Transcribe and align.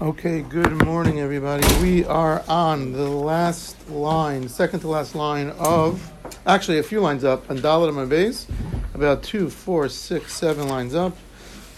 Okay, 0.00 0.40
good 0.40 0.84
morning, 0.84 1.20
everybody. 1.20 1.64
We 1.80 2.04
are 2.06 2.42
on 2.48 2.92
the 2.92 3.08
last 3.08 3.88
line, 3.88 4.48
second 4.48 4.80
to 4.80 4.88
last 4.88 5.14
line 5.14 5.50
of, 5.58 6.10
actually, 6.44 6.78
a 6.78 6.82
few 6.82 7.00
lines 7.00 7.22
up, 7.22 7.48
on 7.48 7.58
Dalit 7.58 8.08
base, 8.08 8.48
about 8.94 9.22
two, 9.22 9.48
four, 9.48 9.88
six, 9.88 10.32
seven 10.32 10.66
lines 10.66 10.96
up. 10.96 11.16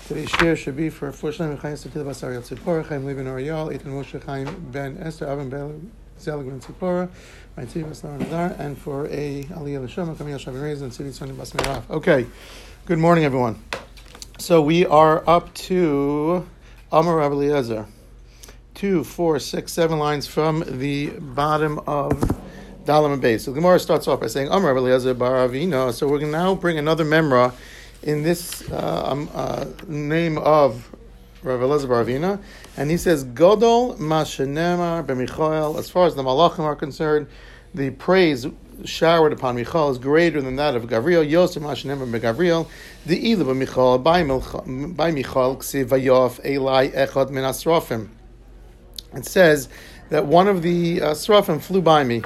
Today's 0.07 0.31
share 0.31 0.57
should 0.57 0.77
be 0.77 0.89
for 0.89 1.11
Fushlam 1.13 1.59
Chaim 1.59 1.75
Satil 1.75 2.05
Basar 2.05 2.87
Chaim 2.89 3.05
Levin 3.05 3.27
Eitan 3.27 3.85
Moshe 3.87 4.25
Chaim 4.25 4.71
Ben 4.71 4.97
Esther, 4.99 5.27
Avin 5.27 5.51
and 8.59 8.79
for 8.79 9.07
a 9.09 9.45
Aliyah 9.45 11.37
Bas 11.37 11.83
Okay, 11.91 12.27
good 12.87 12.99
morning, 12.99 13.25
everyone. 13.25 13.63
So 14.39 14.63
we 14.63 14.87
are 14.87 15.29
up 15.29 15.53
to 15.55 16.47
Amar 16.91 17.17
Rabbi 17.17 17.35
Eliezer 17.35 17.87
two, 18.75 19.05
four, 19.05 19.39
six, 19.39 19.73
seven 19.73 19.99
lines 19.99 20.27
from 20.27 20.65
the 20.67 21.11
bottom 21.11 21.79
of 21.87 22.13
Dalam 22.85 23.15
and 23.15 23.23
Beis. 23.23 23.43
So 23.43 23.53
Gemara 23.53 23.79
starts 23.79 24.09
off 24.09 24.21
by 24.21 24.27
saying, 24.27 24.49
Amar 24.49 24.77
Eliezer 24.77 25.15
Bar 25.15 25.49
Avina. 25.49 25.93
So 25.93 26.07
we're 26.09 26.19
going 26.19 26.33
to 26.33 26.39
now 26.39 26.55
bring 26.55 26.77
another 26.77 27.05
memra 27.05 27.55
in 28.03 28.23
this 28.23 28.69
uh, 28.71 29.05
um, 29.07 29.31
uh, 29.33 29.67
name 29.87 30.39
of 30.39 30.95
Rav 31.43 31.63
Eliezer 31.63 31.87
Bar 31.87 32.05
Avina. 32.05 32.43
And 32.77 32.91
he 32.91 32.97
says, 32.97 33.25
Godol 33.25 33.97
Mashenemar 33.99 35.07
B'Michael. 35.07 35.79
As 35.79 35.89
far 35.89 36.07
as 36.07 36.17
the 36.17 36.23
Malachim 36.23 36.61
are 36.61 36.77
concerned, 36.77 37.29
the 37.75 37.91
praise 37.91 38.47
showered 38.85 39.33
upon 39.33 39.55
Michal 39.55 39.91
is 39.91 39.99
greater 39.99 40.43
than 40.43 40.57
that 40.57 40.75
of 40.75 40.85
Gavriel. 40.85 41.29
Yosef 41.29 41.63
Mashenemar 41.63 42.11
B'Gavriel. 42.11 42.69
The 43.07 43.31
Ilu 43.31 43.45
B'Michal 43.45 44.03
by 44.03 45.11
Michal 45.13 45.57
Ksiv 45.57 45.87
Vayof 45.87 46.45
Eli 46.45 46.89
Echad 46.89 47.31
Min 47.31 47.45
Asrofim 47.45 48.09
it 49.17 49.27
says 49.27 49.69
that 50.11 50.27
one 50.27 50.49
of 50.49 50.63
the 50.63 51.01
uh, 51.01 51.11
Srafim 51.13 51.61
flew 51.61 51.83
by 51.83 52.05
me. 52.05 52.23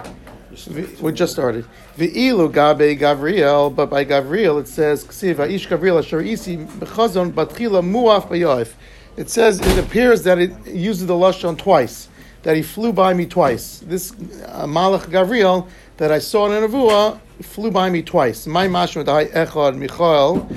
We 1.00 1.12
just 1.12 1.32
started. 1.32 1.64
Ve'ilu 1.96 2.52
gabe 2.52 2.98
Gavriel, 2.98 3.74
but 3.74 3.90
by 3.90 4.04
Gavriel 4.04 4.60
it 4.60 4.68
says 4.68 5.04
Gavriel 5.04 5.98
asher 5.98 6.20
isi 6.20 6.56
bechazon 6.56 7.32
batchila 7.32 7.82
muaf. 7.82 8.72
It 9.16 9.30
says 9.30 9.60
it 9.60 9.78
appears 9.78 10.22
that 10.24 10.38
it 10.38 10.66
uses 10.66 11.06
the 11.06 11.14
lashon 11.14 11.56
twice. 11.56 12.08
That 12.42 12.56
he 12.56 12.62
flew 12.62 12.92
by 12.92 13.14
me 13.14 13.26
twice. 13.26 13.80
This 13.80 14.12
uh, 14.12 14.64
Malach 14.66 15.06
Gavriel 15.06 15.68
that 15.96 16.10
I 16.12 16.18
saw 16.18 16.46
in 16.46 16.62
a 16.62 16.66
Nevuah 16.66 17.20
flew 17.42 17.70
by 17.70 17.90
me 17.90 18.02
twice. 18.02 18.46
My 18.46 18.66
mashma 18.68 19.04
echad 19.28 19.78
Michael 19.78 20.48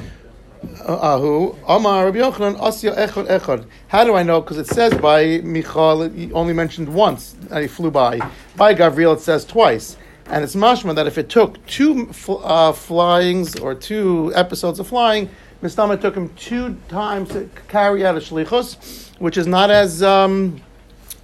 Ahu, 0.64 1.56
Amar 1.68 2.06
Rabbi 2.06 2.20
Yochanan, 2.20 2.58
Asya 2.60 2.96
Echad 2.96 3.28
Echad. 3.28 3.66
How 3.88 4.04
do 4.04 4.16
I 4.16 4.24
know? 4.24 4.42
Because 4.42 4.58
it 4.58 4.68
says 4.68 4.94
by 4.96 5.40
Michal, 5.40 6.08
he 6.10 6.32
only 6.34 6.54
mentioned 6.54 6.94
once 6.94 7.36
he 7.56 7.68
flew 7.68 7.90
by. 7.90 8.20
By 8.56 8.76
Gavriel, 8.76 9.16
it 9.16 9.22
says 9.22 9.44
twice. 9.44 9.98
And 10.28 10.44
it's 10.44 10.56
mashma 10.56 10.96
that 10.96 11.08
if 11.08 11.18
it 11.18 11.30
took 11.30 11.66
two 11.66 12.10
uh, 12.44 12.72
flyings 12.72 13.60
or 13.62 13.74
two 13.74 14.32
episodes 14.36 14.80
of 14.80 14.88
flying, 14.88 15.30
Mistama 15.64 16.00
took 16.00 16.16
him 16.16 16.30
two 16.36 16.78
times 16.88 17.30
to 17.30 17.50
carry 17.68 18.06
out 18.06 18.16
a 18.16 18.20
shlichus, 18.20 19.10
which 19.20 19.38
is 19.38 19.48
not 19.48 19.72
as 19.72 20.04
um, 20.04 20.62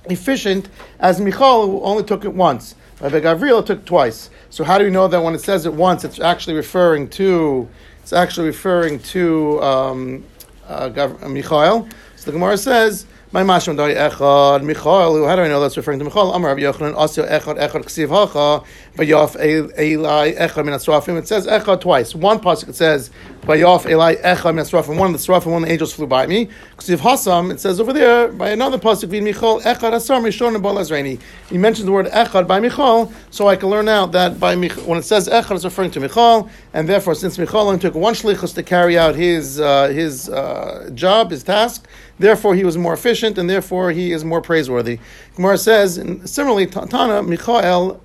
efficient 0.06 0.68
as 1.00 1.22
Michal, 1.22 1.68
who 1.68 1.82
only 1.82 2.04
took 2.04 2.26
it 2.26 2.34
once. 2.34 2.76
By 3.00 3.10
Gavriel, 3.10 3.62
it 3.62 3.68
took 3.68 3.86
twice. 3.86 4.32
So 4.50 4.64
how 4.64 4.80
do 4.80 4.86
we 4.86 4.90
know 4.90 5.08
that 5.08 5.22
when 5.22 5.36
it 5.36 5.42
says 5.42 5.68
it 5.68 5.74
once, 5.74 6.04
it's 6.04 6.20
actually 6.20 6.56
referring 6.56 7.08
to 7.12 7.70
it's 8.08 8.14
actually 8.14 8.48
referring 8.48 9.00
to 9.00 9.62
um, 9.62 10.24
uh, 10.66 11.10
Michael. 11.28 11.90
So 12.16 12.28
the 12.28 12.32
Gemara 12.32 12.58
says, 12.58 13.06
my 13.34 13.44
masham 13.44 13.76
dari 13.76 13.96
echad 13.96 14.64
Michael. 14.64 15.28
How 15.28 15.36
do 15.36 15.42
I 15.42 15.50
know 15.50 15.60
that's 15.60 15.76
referring 15.76 16.00
to 16.00 16.06
Michael? 16.06 16.34
Amar 16.34 16.52
Rabbi 16.52 16.62
Yochanan 16.62 16.96
asyo 16.96 17.30
echad 17.30 17.60
echad 17.60 17.84
ksiv 17.84 18.08
hacha 18.08 18.66
bayaf 18.98 19.40
Eli 19.80 20.34
echad 20.34 20.66
min. 20.66 20.74
It 21.18 21.28
says 21.28 21.48
echad 21.48 21.82
twice. 21.82 22.14
One 22.16 22.40
pasuk 22.40 22.70
it 22.70 22.76
says 22.76 23.12
bayaf 23.42 23.90
Eli 23.90 24.16
echad 24.16 24.56
min. 24.56 24.98
One 24.98 25.14
of 25.14 25.22
the 25.22 25.26
srafim, 25.26 25.52
one 25.52 25.64
of 25.64 25.68
the 25.68 25.74
angels 25.74 25.94
flew 25.94 26.08
by 26.08 26.28
me. 26.28 26.50
Because 26.72 26.90
Ksiv 26.90 26.98
hasam. 26.98 27.52
It 27.52 27.60
says 27.60 27.80
over 27.80 27.94
there 27.94 28.28
by 28.30 28.50
another 28.50 28.78
pasuk 28.78 29.10
vid 29.10 29.24
Michael 29.24 29.62
echad 29.62 29.94
asar 29.94 30.20
mishon 30.20 30.56
and 30.56 30.64
balazreini. 30.64 31.20
He 31.50 31.58
mentions 31.58 31.86
the 31.86 31.92
word 31.92 32.08
echad 32.08 32.48
by 32.48 32.60
Michael, 32.60 33.12
so 33.30 33.48
I 33.48 33.56
can 33.56 33.70
learn 33.70 33.88
out 33.88 34.12
that 34.12 34.40
by 34.40 34.56
Mich- 34.56 34.76
when 34.86 34.98
it 34.98 35.04
says 35.04 35.30
echad, 35.30 35.56
it's 35.56 35.64
referring 35.64 35.92
to 35.92 36.00
Michael, 36.00 36.50
and 36.74 36.90
therefore 36.90 37.16
since 37.16 37.38
Michael 37.38 37.68
only 37.68 37.80
took 37.80 37.96
one 37.96 38.14
shlichus 38.14 38.54
to 38.56 38.64
carry 38.64 38.98
out 38.98 39.16
his 39.16 39.60
uh, 39.60 39.88
his 39.90 40.30
uh, 40.30 40.90
job, 40.94 41.32
his 41.32 41.44
task. 41.44 41.88
Therefore, 42.20 42.56
he 42.56 42.64
was 42.64 42.78
more 42.78 42.94
efficient, 42.94 43.38
and 43.38 43.48
therefore 43.48 43.92
he 43.92 44.12
is 44.12 44.26
more 44.26 44.42
praiseworthy. 44.42 44.98
Gemara 45.36 45.56
says, 45.56 46.04
similarly, 46.26 46.66
Tana 46.66 47.22
Michael 47.22 48.02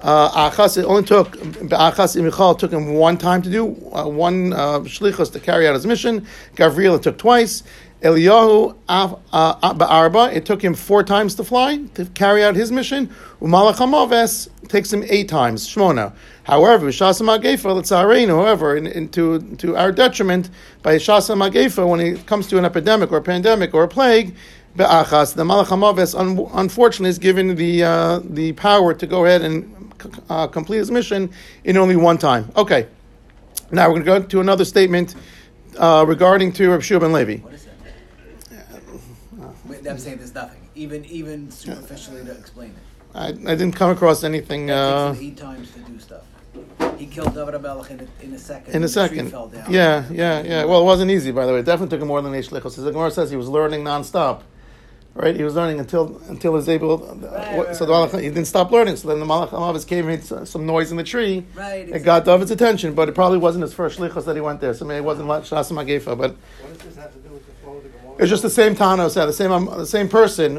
uh, 0.00 0.50
Achas, 0.50 0.76
it 0.78 0.84
only 0.84 1.02
took 1.02 1.36
Achas 1.36 2.22
Michal 2.22 2.54
took 2.54 2.72
him 2.72 2.94
one 2.94 3.16
time 3.16 3.42
to 3.42 3.50
do 3.50 3.66
uh, 3.92 4.06
one 4.06 4.52
uh, 4.52 4.80
shlichus 4.80 5.32
to 5.32 5.40
carry 5.40 5.66
out 5.66 5.74
his 5.74 5.86
mission. 5.86 6.26
Gavriel 6.54 6.96
it 6.96 7.02
took 7.02 7.18
twice. 7.18 7.62
Eliyahu 8.02 8.76
uh, 8.88 9.74
Ba'arba, 9.74 10.32
it 10.32 10.44
took 10.44 10.62
him 10.62 10.74
four 10.74 11.02
times 11.02 11.34
to 11.36 11.44
fly 11.44 11.78
to 11.94 12.04
carry 12.06 12.44
out 12.44 12.54
his 12.54 12.70
mission. 12.70 13.08
Umalach 13.40 13.76
Hamaves 13.76 14.48
takes 14.68 14.92
him 14.92 15.02
eight 15.08 15.28
times. 15.28 15.66
Shmona. 15.66 16.12
However, 16.44 16.88
Shasa 16.88 17.22
Magefa, 17.22 17.74
let's 17.74 17.88
however, 17.88 18.76
in, 18.76 18.86
in, 18.86 19.08
to, 19.08 19.40
to 19.56 19.76
our 19.76 19.90
detriment, 19.92 20.50
by 20.82 20.96
Shasa 20.96 21.34
Magefa, 21.36 21.88
when 21.88 22.00
it 22.00 22.26
comes 22.26 22.46
to 22.48 22.58
an 22.58 22.64
epidemic 22.64 23.10
or 23.10 23.16
a 23.16 23.22
pandemic 23.22 23.74
or 23.74 23.82
a 23.84 23.88
plague, 23.88 24.36
the 24.76 24.84
Malach 24.84 26.50
unfortunately, 26.54 27.08
is 27.08 27.18
given 27.18 27.56
the, 27.56 27.82
uh, 27.82 28.20
the 28.22 28.52
power 28.52 28.92
to 28.92 29.06
go 29.06 29.24
ahead 29.24 29.42
and 29.42 29.85
uh, 30.30 30.46
complete 30.46 30.78
his 30.78 30.90
mission 30.90 31.30
in 31.64 31.76
only 31.76 31.96
one 31.96 32.18
time. 32.18 32.50
Okay. 32.56 32.86
Now 33.70 33.88
we're 33.88 34.02
going 34.02 34.22
to 34.22 34.26
go 34.26 34.28
to 34.28 34.40
another 34.40 34.64
statement 34.64 35.14
uh, 35.76 36.04
regarding 36.06 36.52
to 36.52 36.70
Rav 36.70 36.84
Shua 36.84 37.00
ben 37.00 37.12
Levi. 37.12 37.38
What 37.38 37.54
is 37.54 37.64
that? 37.64 37.72
I'm 39.90 39.98
saying 39.98 40.18
there's 40.18 40.34
nothing, 40.34 40.68
even 40.74 41.04
even 41.04 41.50
superficially 41.50 42.24
to 42.24 42.32
explain 42.32 42.70
it. 42.70 42.76
I, 43.14 43.28
I 43.28 43.54
didn't 43.54 43.72
come 43.72 43.90
across 43.90 44.24
anything. 44.24 44.70
Uh, 44.70 45.12
takes 45.12 45.22
eight 45.22 45.36
times 45.36 45.70
to 45.72 45.78
do 45.80 45.98
stuff. 45.98 46.22
He 46.98 47.06
killed 47.06 47.34
David 47.34 47.54
Amelech 47.54 47.90
in 47.90 48.00
a, 48.00 48.24
in 48.24 48.32
a 48.32 48.38
second. 48.38 48.74
In 48.74 48.82
a 48.82 48.88
second. 48.88 49.32
Yeah, 49.68 50.04
yeah, 50.10 50.42
yeah. 50.42 50.64
Well, 50.64 50.80
it 50.80 50.84
wasn't 50.84 51.10
easy, 51.10 51.30
by 51.30 51.46
the 51.46 51.52
way. 51.52 51.60
It 51.60 51.66
definitely 51.66 51.96
took 51.96 52.02
him 52.02 52.08
more 52.08 52.22
than 52.22 52.34
eight 52.34 52.46
shlichos. 52.46 52.82
The 52.82 52.90
Gemara 52.90 53.10
says 53.10 53.30
he 53.30 53.36
was 53.36 53.48
learning 53.48 53.84
nonstop. 53.84 54.42
Right, 55.16 55.34
he 55.34 55.42
was 55.42 55.54
learning 55.54 55.80
until 55.80 56.20
until 56.28 56.52
he 56.52 56.56
was 56.56 56.68
able. 56.68 56.98
Right, 56.98 57.58
right, 57.58 57.74
so 57.74 57.86
the 57.86 57.92
Malach, 57.92 58.20
he 58.20 58.28
didn't 58.28 58.44
stop 58.44 58.70
learning. 58.70 58.96
So 58.96 59.08
then 59.08 59.18
the 59.18 59.24
Malach 59.24 59.48
Amavis 59.48 59.86
came 59.86 60.06
and 60.06 60.30
made 60.30 60.46
some 60.46 60.66
noise 60.66 60.90
in 60.90 60.98
the 60.98 61.04
tree. 61.04 61.46
Right, 61.54 61.88
exactly. 61.88 62.00
It 62.00 62.04
got 62.04 62.24
David's 62.26 62.50
attention, 62.50 62.92
but 62.94 63.08
it 63.08 63.14
probably 63.14 63.38
wasn't 63.38 63.62
his 63.62 63.72
first 63.72 63.98
shlichus 63.98 64.26
that 64.26 64.36
he 64.36 64.42
went 64.42 64.60
there. 64.60 64.74
So 64.74 64.84
maybe 64.84 64.98
it 64.98 65.04
wasn't 65.04 65.26
Shasa 65.26 65.72
Magefa. 65.72 66.18
But 66.18 66.36
what 66.36 66.72
does 66.74 66.82
this 66.82 66.96
have 66.96 67.14
to 67.14 67.18
do 67.20 67.30
with 67.30 67.46
the 67.46 67.52
flow 67.52 67.78
of 67.78 67.82
the 67.82 67.88
Gemara? 67.88 68.16
It's 68.18 68.28
just 68.28 68.42
the 68.42 68.50
same 68.50 68.74
Tano, 68.76 69.10
said, 69.10 69.24
the 69.24 69.32
same 69.32 69.52
um, 69.52 69.64
the 69.64 69.86
same 69.86 70.10
person. 70.10 70.56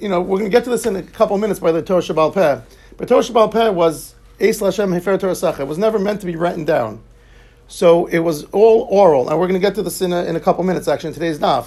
You 0.00 0.08
know, 0.08 0.22
we're 0.22 0.38
going 0.38 0.50
to 0.50 0.56
get 0.56 0.64
to 0.64 0.70
this 0.70 0.86
in 0.86 0.96
a 0.96 1.02
couple 1.02 1.36
minutes 1.36 1.60
by 1.60 1.70
the 1.70 1.82
Tosha 1.82 2.14
Baal 2.14 2.32
Peh. 2.32 2.60
But 2.96 3.08
Tosha 3.08 3.34
Baal 3.34 3.50
Peh 3.50 3.68
was 3.68 4.14
Eis 4.40 4.60
Lashem 4.60 4.98
Hefer 4.98 5.20
Torah 5.20 5.60
It 5.60 5.66
was 5.66 5.76
never 5.76 5.98
meant 5.98 6.20
to 6.20 6.26
be 6.26 6.34
written 6.36 6.64
down. 6.64 7.02
So 7.66 8.06
it 8.06 8.20
was 8.20 8.44
all 8.44 8.88
oral. 8.90 9.28
And 9.28 9.38
we're 9.38 9.48
going 9.48 9.60
to 9.60 9.66
get 9.66 9.74
to 9.74 9.82
this 9.82 10.00
in 10.00 10.14
a, 10.14 10.24
in 10.24 10.34
a 10.34 10.40
couple 10.40 10.64
minutes, 10.64 10.88
actually, 10.88 11.08
in 11.08 11.14
today's 11.14 11.38
daf. 11.38 11.66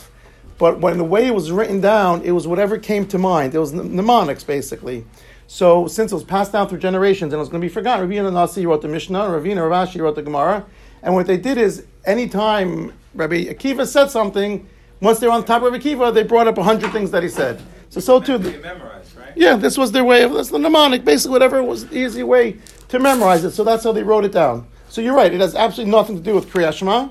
But 0.61 0.79
when 0.79 0.99
the 0.99 1.03
way 1.03 1.25
it 1.25 1.33
was 1.33 1.51
written 1.51 1.81
down, 1.81 2.21
it 2.21 2.33
was 2.33 2.47
whatever 2.47 2.77
came 2.77 3.07
to 3.07 3.17
mind. 3.17 3.55
It 3.55 3.57
was 3.57 3.73
mnemonics, 3.73 4.43
basically. 4.43 5.03
So 5.47 5.87
since 5.87 6.11
it 6.11 6.15
was 6.15 6.23
passed 6.23 6.51
down 6.51 6.69
through 6.69 6.77
generations 6.77 7.33
and 7.33 7.39
it 7.39 7.41
was 7.41 7.49
going 7.49 7.61
to 7.61 7.67
be 7.67 7.73
forgotten, 7.73 8.07
Ravina 8.07 8.31
Nasi 8.31 8.67
wrote 8.67 8.83
the 8.83 8.87
Mishnah, 8.87 9.21
Ravina 9.21 9.57
Ravashi 9.57 9.99
wrote 9.99 10.13
the 10.13 10.21
Gemara. 10.21 10.63
And 11.01 11.15
what 11.15 11.25
they 11.25 11.37
did 11.37 11.57
is, 11.57 11.87
anytime 12.05 12.93
Rabbi 13.15 13.45
Akiva 13.45 13.87
said 13.87 14.11
something, 14.11 14.67
once 14.99 15.17
they 15.17 15.25
were 15.25 15.33
on 15.33 15.45
top 15.45 15.63
of 15.63 15.73
Rabbi 15.73 15.83
Akiva, 15.83 16.13
they 16.13 16.21
brought 16.21 16.47
up 16.47 16.59
a 16.59 16.63
hundred 16.63 16.91
things 16.91 17.09
that 17.09 17.23
he 17.23 17.29
said. 17.29 17.59
So 17.89 17.99
so 17.99 18.19
too. 18.19 18.37
Memorized, 18.37 19.17
right? 19.17 19.33
Yeah, 19.35 19.55
this 19.55 19.79
was 19.79 19.91
their 19.91 20.03
way 20.03 20.21
of 20.21 20.31
that's 20.31 20.51
the 20.51 20.59
mnemonic, 20.59 21.03
basically 21.03 21.31
whatever 21.31 21.63
was 21.63 21.87
the 21.87 21.97
easy 21.97 22.21
way 22.21 22.59
to 22.89 22.99
memorize 22.99 23.43
it. 23.43 23.51
So 23.51 23.63
that's 23.63 23.83
how 23.83 23.93
they 23.93 24.03
wrote 24.03 24.25
it 24.25 24.31
down. 24.31 24.67
So 24.89 25.01
you're 25.01 25.15
right; 25.15 25.33
it 25.33 25.41
has 25.41 25.55
absolutely 25.55 25.91
nothing 25.91 26.17
to 26.17 26.21
do 26.21 26.35
with 26.35 26.53
Kriyat 26.53 26.73
Shema, 26.73 27.09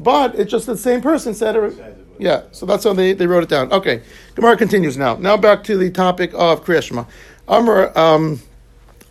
but 0.00 0.34
it's 0.34 0.50
just 0.50 0.66
the 0.66 0.76
same 0.76 1.00
person 1.00 1.34
said 1.34 1.54
it. 1.54 1.97
Yeah, 2.18 2.42
so 2.52 2.66
that's 2.66 2.84
how 2.84 2.92
they, 2.92 3.12
they 3.12 3.26
wrote 3.26 3.44
it 3.44 3.48
down. 3.48 3.72
Okay, 3.72 4.02
Gemara 4.34 4.56
continues 4.56 4.96
now. 4.96 5.16
Now 5.16 5.36
back 5.36 5.62
to 5.64 5.76
the 5.76 5.90
topic 5.90 6.32
of 6.34 6.64
Kriyat 6.64 6.82
Shema. 6.82 7.04
Amr, 7.46 7.96
um, 7.96 8.40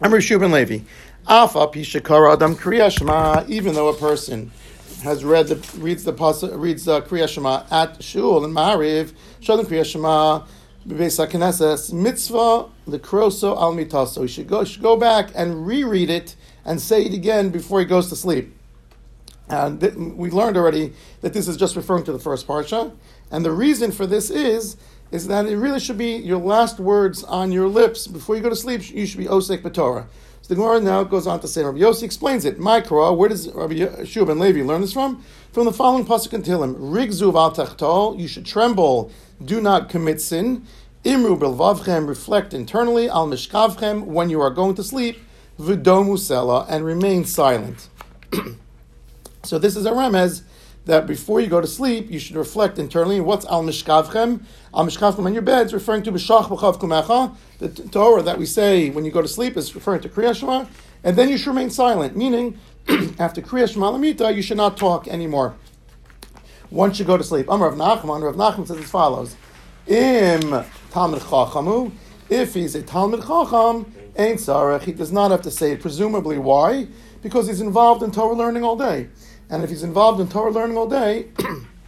Amr 0.01 0.19
Shubin 0.19 0.51
Levi. 0.51 0.83
Afa 1.27 1.68
Pishakara 1.68 2.33
Adam 2.33 2.56
Kriyat 2.56 2.98
Shema, 2.98 3.44
even 3.48 3.74
though 3.75 3.89
a 3.89 3.98
person 3.98 4.51
has 5.04 5.24
read 5.24 5.48
the 5.48 5.56
reads 5.77 6.04
the 6.04 6.13
reads 6.57 6.86
the 6.86 7.01
Kriyat 7.01 7.30
Shema 7.30 7.63
at 7.71 8.04
Shul 8.04 8.44
and 8.44 8.56
Ma'ariv, 8.56 9.13
Shalom 9.39 9.65
Kriyat 9.65 9.86
Shema, 9.86 10.45
Beis 10.88 11.94
mitzvah 11.94 12.69
the 12.88 13.00
kroso 13.00 13.57
al 13.57 13.74
mitaso. 13.74 14.21
He 14.21 14.27
should 14.27 14.48
go 14.48 14.63
should 14.63 14.81
go 14.81 14.95
back 14.95 15.31
and 15.36 15.68
reread 15.68 16.09
it 16.09 16.36
and 16.63 16.81
say 16.81 17.04
it 17.04 17.13
again 17.13 17.50
before 17.50 17.80
he 17.80 17.86
goes 17.86 18.09
to 18.09 18.15
sleep. 18.15 18.56
And 19.49 19.79
th- 19.79 19.95
we 19.95 20.29
learned 20.29 20.57
already 20.57 20.94
that 21.21 21.33
this 21.33 21.47
is 21.47 21.55
just 21.55 21.75
referring 21.75 22.03
to 22.05 22.11
the 22.11 22.19
first 22.19 22.47
parsha, 22.47 22.94
and 23.31 23.45
the 23.45 23.51
reason 23.51 23.91
for 23.91 24.05
this 24.05 24.29
is 24.29 24.77
is 25.09 25.27
that 25.27 25.45
it 25.45 25.55
really 25.55 25.79
should 25.79 25.97
be 25.97 26.17
your 26.17 26.38
last 26.38 26.79
words 26.79 27.23
on 27.23 27.51
your 27.51 27.67
lips 27.69 28.07
before 28.07 28.35
you 28.35 28.41
go 28.41 28.49
to 28.49 28.55
sleep. 28.55 28.89
You 28.94 29.05
should 29.05 29.19
be 29.19 29.25
osek 29.25 29.61
b'torah. 29.61 30.05
So 30.41 30.53
the 30.53 30.55
Gemara 30.55 30.81
now 30.81 31.03
goes 31.03 31.27
on 31.27 31.39
to 31.41 31.47
say, 31.47 31.63
Rabbi 31.63 31.79
Yossi 31.79 32.03
explains 32.03 32.45
it. 32.45 32.59
My 32.59 32.81
Korah, 32.81 33.13
where 33.13 33.29
does 33.29 33.49
Rabbi 33.49 33.75
Yeshua 33.75 34.27
ben 34.27 34.39
Levi 34.39 34.61
learn 34.61 34.81
this 34.81 34.94
from? 34.94 35.23
From 35.51 35.65
the 35.65 35.73
following 35.73 36.05
pasuk 36.05 36.33
in 36.33 36.44
Tehillim: 36.44 36.75
Rigzu 36.75 37.33
al 37.33 37.51
tachtol. 37.53 38.19
You 38.19 38.27
should 38.27 38.45
tremble. 38.45 39.11
Do 39.44 39.59
not 39.61 39.89
commit 39.89 40.21
sin. 40.21 40.65
Imru 41.03 41.38
bilvavchem. 41.38 42.07
Reflect 42.07 42.53
internally 42.53 43.09
al 43.09 43.27
mishkavchem 43.27 44.05
when 44.05 44.29
you 44.29 44.39
are 44.39 44.49
going 44.49 44.75
to 44.75 44.83
sleep. 44.83 45.19
V'domu 45.59 46.17
sela 46.17 46.65
and 46.69 46.85
remain 46.85 47.25
silent. 47.25 47.89
so 49.47 49.57
this 49.57 49.75
is 49.75 49.85
a 49.85 49.91
remez 49.91 50.44
that 50.88 51.05
before 51.05 51.39
you 51.39 51.47
go 51.47 51.61
to 51.61 51.67
sleep, 51.67 52.09
you 52.09 52.17
should 52.17 52.35
reflect 52.35 52.79
internally. 52.79 53.19
What's 53.19 53.45
al 53.45 53.63
mishkavchem? 53.63 54.44
Al 54.73 54.85
mishkavchem 54.85 55.25
on 55.25 55.33
your 55.33 55.41
bed 55.41 55.71
referring 55.71 56.03
to 56.03 56.11
b'shach 56.11 56.47
b'chav 56.47 56.79
kumecha. 56.79 57.35
The 57.59 57.69
Torah 57.69 58.21
that 58.23 58.38
we 58.39 58.45
say 58.45 58.89
when 58.89 59.05
you 59.05 59.11
go 59.11 59.21
to 59.21 59.27
sleep 59.27 59.57
is 59.57 59.75
referring 59.75 60.01
to 60.01 60.09
Kriya 60.09 60.35
Shema, 60.35 60.65
and 61.03 61.17
then 61.17 61.29
you 61.29 61.38
should 61.38 61.49
remain 61.49 61.69
silent, 61.69 62.15
meaning 62.15 62.57
after 63.19 63.41
Kriya 63.41 63.71
Shema 63.71 63.91
Lamita, 63.91 64.33
you 64.33 64.41
should 64.41 64.57
not 64.57 64.77
talk 64.77 65.07
anymore. 65.07 65.55
Once 66.69 66.99
you 66.99 67.05
go 67.05 67.17
to 67.17 67.23
sleep, 67.23 67.47
Amar 67.49 67.69
of 67.69 67.75
Nachman, 67.75 68.23
Rav 68.23 68.35
Nachman 68.35 68.67
says 68.67 68.77
as 68.77 68.89
follows: 68.89 69.35
Im 69.88 70.65
Talmud 70.89 71.19
Chachamu, 71.21 71.91
if 72.29 72.53
he's 72.53 72.75
a 72.75 72.81
Talmud 72.81 73.21
Chacham, 73.21 73.91
ain't 74.17 74.39
sarach, 74.39 74.83
he 74.83 74.91
does 74.91 75.11
not 75.11 75.31
have 75.31 75.41
to 75.44 75.51
say 75.51 75.71
it. 75.71 75.81
Presumably, 75.81 76.38
why? 76.38 76.88
Because 77.21 77.47
he's 77.47 77.61
involved 77.61 78.03
in 78.03 78.11
Torah 78.11 78.35
learning 78.35 78.63
all 78.63 78.77
day. 78.77 79.09
And 79.49 79.63
if 79.63 79.69
he's 79.69 79.83
involved 79.83 80.19
in 80.19 80.27
Torah 80.27 80.51
learning 80.51 80.77
all 80.77 80.88
day, 80.88 81.27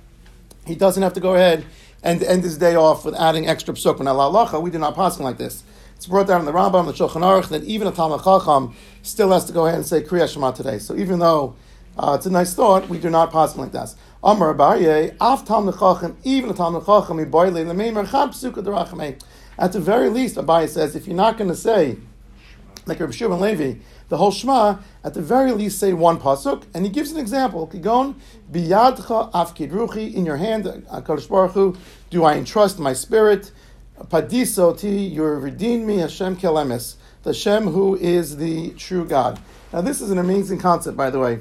he 0.66 0.76
doesn't 0.76 1.04
have 1.04 1.14
to 1.14 1.20
go 1.20 1.36
ahead 1.36 1.66
and 2.04 2.24
end 2.24 2.44
his 2.44 2.58
day 2.58 2.76
off 2.76 3.04
with 3.04 3.16
adding 3.16 3.48
extra 3.48 3.74
psuk. 3.74 4.00
Now, 4.00 4.60
we 4.60 4.72
do 4.72 4.80
not 4.80 4.96
pass 4.96 5.20
like 5.20 5.38
this. 5.38 5.64
It's 5.96 6.06
brought 6.06 6.28
down 6.28 6.40
in 6.40 6.46
the 6.46 6.54
Rambam, 6.54 6.86
the 6.86 6.94
Shulchan 6.94 7.22
Aruch, 7.22 7.50
that 7.50 7.66
even 7.66 7.86
a 7.86 7.92
Talmud 7.92 8.24
Chacham 8.24 8.74
still 9.02 9.32
has 9.32 9.44
to 9.46 9.54
go 9.54 9.66
ahead 9.66 9.80
and 9.80 9.86
say 9.86 10.02
Kriya 10.02 10.32
Shema 10.32 10.52
today. 10.52 10.80
So 10.80 10.96
even 10.96 11.20
though 11.20 11.56
uh, 11.98 12.14
it's 12.18 12.26
a 12.26 12.30
nice 12.30 12.54
thought, 12.54 12.88
we 12.88 12.98
do 13.00 13.10
not 13.10 13.34
pass 13.34 13.58
like 13.58 13.74
this. 13.74 13.98
Amar 14.24 14.54
Abaye, 14.54 15.18
Af 15.20 15.46
Talmud 15.46 15.78
Chacham, 15.78 16.16
even 16.24 16.52
a 16.52 16.54
Talmud 16.54 16.86
Chacham, 16.86 17.18
Iboyle, 17.18 17.66
Lemeimer, 17.66 18.08
Chab 18.08 18.30
Psuka 18.30 18.64
Derachamei. 18.64 19.22
At 19.58 19.74
the 19.74 19.82
very 19.82 20.08
least, 20.08 20.38
Abaye 20.38 20.70
says, 20.70 20.96
if 20.96 21.06
you're 21.06 21.18
not 21.18 21.38
going 21.38 21.50
to 21.50 21.56
say, 21.56 21.98
like 22.86 23.02
Rabbi 23.02 23.12
Shimon 23.12 23.42
Levi, 23.42 23.80
the 24.10 24.18
whole 24.18 24.32
Shema, 24.32 24.78
at 25.04 25.14
the 25.14 25.22
very 25.22 25.52
least 25.52 25.80
say 25.80 25.94
one 25.94 26.20
pasuk, 26.20 26.64
and 26.74 26.84
he 26.84 26.92
gives 26.92 27.12
an 27.12 27.18
example. 27.18 27.68
Kigon 27.68 28.16
biyadcha 28.52 29.32
afkid 29.32 29.72
ruchi 29.72 30.14
in 30.14 30.26
your 30.26 30.38
hand, 30.38 30.64
Baruch 30.90 31.52
Hu, 31.52 31.78
do 32.10 32.24
I 32.24 32.34
entrust 32.36 32.80
my 32.80 32.94
spirit? 32.94 33.52
Padisoti, 34.00 35.12
you 35.12 35.24
redeemed 35.24 35.86
me, 35.86 35.98
Hashem 35.98 36.38
kelemes, 36.38 36.96
the 37.24 37.32
Hashem 37.32 37.68
who 37.68 37.96
is 37.98 38.38
the 38.38 38.72
true 38.72 39.06
God. 39.06 39.40
Now 39.72 39.82
this 39.82 40.02
is 40.02 40.10
an 40.10 40.18
amazing 40.18 40.60
concept, 40.60 40.98
by 40.98 41.10
the 41.10 41.20
way. 41.20 41.40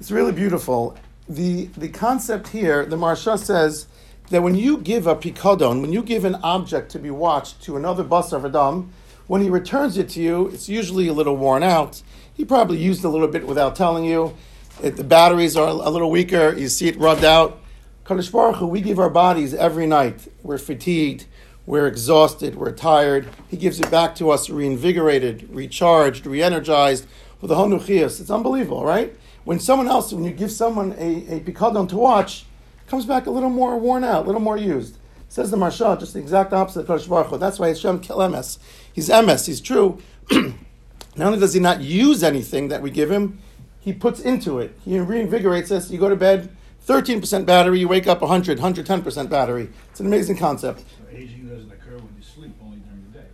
It's 0.00 0.10
really 0.10 0.32
beautiful. 0.32 0.96
The 1.28 1.66
the 1.76 1.88
concept 1.88 2.48
here, 2.48 2.84
the 2.84 2.96
Maharsha 2.96 3.38
says 3.38 3.86
that 4.30 4.42
when 4.42 4.54
you 4.54 4.78
give 4.78 5.06
a 5.06 5.16
pikadon, 5.16 5.80
when 5.80 5.92
you 5.92 6.02
give 6.02 6.24
an 6.24 6.34
object 6.36 6.90
to 6.92 6.98
be 6.98 7.10
watched 7.10 7.62
to 7.62 7.76
another 7.76 8.04
basar 8.04 8.40
vadam, 8.40 8.88
when 9.28 9.42
he 9.42 9.50
returns 9.50 9.96
it 9.96 10.08
to 10.10 10.20
you, 10.20 10.48
it's 10.48 10.68
usually 10.68 11.06
a 11.06 11.12
little 11.12 11.36
worn 11.36 11.62
out. 11.62 12.02
He 12.34 12.44
probably 12.44 12.78
used 12.78 13.04
a 13.04 13.08
little 13.08 13.28
bit 13.28 13.46
without 13.46 13.76
telling 13.76 14.04
you. 14.04 14.34
It, 14.82 14.96
the 14.96 15.04
batteries 15.04 15.56
are 15.56 15.68
a 15.68 15.90
little 15.90 16.10
weaker. 16.10 16.54
You 16.54 16.68
see 16.68 16.88
it 16.88 16.98
rubbed 16.98 17.24
out. 17.24 17.60
Kadosh 18.04 18.32
Baruch 18.32 18.56
Hu, 18.56 18.66
we 18.66 18.80
give 18.80 18.98
our 18.98 19.10
bodies 19.10 19.52
every 19.52 19.86
night. 19.86 20.32
We're 20.42 20.58
fatigued. 20.58 21.26
We're 21.66 21.86
exhausted. 21.86 22.54
We're 22.54 22.72
tired. 22.72 23.28
He 23.48 23.58
gives 23.58 23.78
it 23.80 23.90
back 23.90 24.14
to 24.16 24.30
us 24.30 24.48
reinvigorated, 24.48 25.50
recharged, 25.50 26.24
re-energized 26.24 27.06
with 27.40 27.50
a 27.50 27.54
honuchias. 27.54 28.20
It's 28.20 28.30
unbelievable, 28.30 28.84
right? 28.84 29.14
When 29.44 29.60
someone 29.60 29.88
else, 29.88 30.12
when 30.12 30.24
you 30.24 30.30
give 30.30 30.50
someone 30.50 30.92
a, 30.92 31.36
a 31.36 31.40
pikadon 31.40 31.88
to 31.90 31.96
watch, 31.96 32.46
comes 32.86 33.04
back 33.04 33.26
a 33.26 33.30
little 33.30 33.50
more 33.50 33.78
worn 33.78 34.04
out, 34.04 34.24
a 34.24 34.26
little 34.26 34.40
more 34.40 34.56
used. 34.56 34.97
Says 35.28 35.50
the 35.50 35.56
Maharsha, 35.56 35.98
just 36.00 36.14
the 36.14 36.20
exact 36.20 36.52
opposite 36.52 36.80
of 36.80 36.86
Kodesh 36.86 37.08
Baruch 37.08 37.26
Hu. 37.28 37.38
That's 37.38 37.58
why 37.58 37.68
Hashem 37.68 38.00
Kelemes. 38.00 38.58
He's 38.92 39.08
emes, 39.08 39.46
he's 39.46 39.60
true. 39.60 40.00
Not 40.30 41.26
only 41.26 41.38
does 41.38 41.52
he 41.52 41.60
not 41.60 41.80
use 41.80 42.22
anything 42.22 42.68
that 42.68 42.80
we 42.80 42.90
give 42.90 43.10
him, 43.10 43.38
he 43.80 43.92
puts 43.92 44.20
into 44.20 44.58
it. 44.58 44.76
He 44.84 44.92
reinvigorates 44.92 45.70
us. 45.70 45.90
You 45.90 45.98
go 45.98 46.08
to 46.08 46.16
bed, 46.16 46.54
13% 46.86 47.44
battery, 47.44 47.80
you 47.80 47.88
wake 47.88 48.06
up 48.06 48.20
100, 48.20 48.58
110% 48.58 49.28
battery. 49.28 49.68
It's 49.90 50.00
an 50.00 50.06
amazing 50.06 50.38
concept. 50.38 50.80
So 50.80 51.16
aging 51.16 51.48
doesn't 51.48 51.70
occur 51.70 51.96
when 51.96 52.14
you 52.16 52.22
sleep, 52.22 52.52
only 52.62 52.78
during 52.78 53.04
the 53.12 53.18
day, 53.18 53.26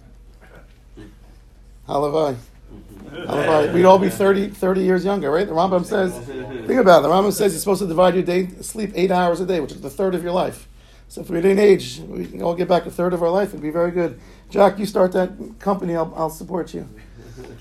right? 0.96 1.08
Halavai. 1.88 2.36
Halavai. 3.12 3.72
We'd 3.74 3.84
all 3.84 3.98
be 3.98 4.08
30, 4.08 4.48
30 4.48 4.80
years 4.82 5.04
younger, 5.04 5.30
right? 5.30 5.46
The 5.46 5.52
Rambam 5.52 5.84
says, 5.84 6.18
think 6.66 6.80
about 6.80 7.00
it. 7.00 7.02
The 7.02 7.08
Rambam 7.08 7.32
says 7.32 7.52
you're 7.52 7.60
supposed 7.60 7.82
to 7.82 7.86
divide 7.86 8.14
your 8.14 8.24
day, 8.24 8.48
sleep 8.60 8.90
eight 8.94 9.10
hours 9.12 9.40
a 9.40 9.46
day, 9.46 9.60
which 9.60 9.72
is 9.72 9.80
the 9.80 9.90
third 9.90 10.14
of 10.14 10.22
your 10.24 10.32
life. 10.32 10.68
So 11.14 11.20
if 11.20 11.30
we 11.30 11.40
didn't 11.40 11.60
age, 11.60 12.00
we 12.08 12.26
can 12.26 12.42
all 12.42 12.56
get 12.56 12.66
back 12.66 12.86
a 12.86 12.90
third 12.90 13.12
of 13.12 13.22
our 13.22 13.30
life. 13.30 13.50
It'd 13.50 13.62
be 13.62 13.70
very 13.70 13.92
good. 13.92 14.18
Jack, 14.50 14.80
you 14.80 14.84
start 14.84 15.12
that 15.12 15.60
company. 15.60 15.94
I'll, 15.94 16.12
I'll 16.16 16.28
support 16.28 16.74
you. 16.74 16.88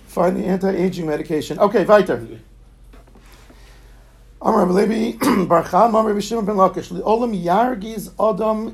Find 0.07 0.35
the 0.35 0.43
anti-aging 0.43 1.05
medication. 1.05 1.59
Okay, 1.59 1.85
weiter. 1.85 2.25
Amar 4.41 4.63
Amar 4.67 4.81
ben 4.81 4.81
Lakish 4.81 6.31
Adam 8.17 8.71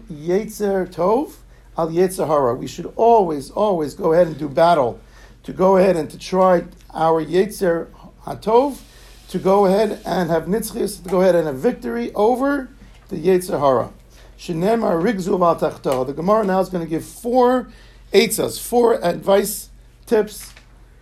Tov 0.88 1.34
Al 1.78 2.56
We 2.56 2.68
should 2.68 2.94
always, 2.96 3.52
always 3.52 3.94
go 3.94 4.14
ahead 4.14 4.28
and 4.28 4.40
do 4.40 4.48
battle, 4.48 5.02
to 5.44 5.52
go 5.52 5.75
ahead 5.75 5.98
and 5.98 6.10
to 6.10 6.18
try 6.18 6.64
our 6.94 7.22
Yetzer 7.22 7.90
Hatov, 8.24 8.80
to 9.28 9.40
go 9.40 9.66
ahead 9.66 10.02
and 10.06 10.30
have 10.30 10.46
nitzchis, 10.46 11.04
to 11.04 11.10
go 11.10 11.20
ahead 11.20 11.36
and 11.36 11.48
have 11.48 11.58
victory 11.58 12.14
over 12.14 12.70
the 13.10 13.18
Yetzer 13.18 13.60
Hara. 13.60 13.92
Shenemar 14.39 15.03
Rigzu. 15.03 16.07
The 16.07 16.13
Gemara 16.13 16.45
now 16.45 16.62
is 16.62 16.69
going 16.69 16.83
to 16.83 16.89
give 16.89 17.03
four 17.03 17.69
eitzas, 18.13 18.59
four 18.59 19.03
advice 19.03 19.69
tips, 20.06 20.53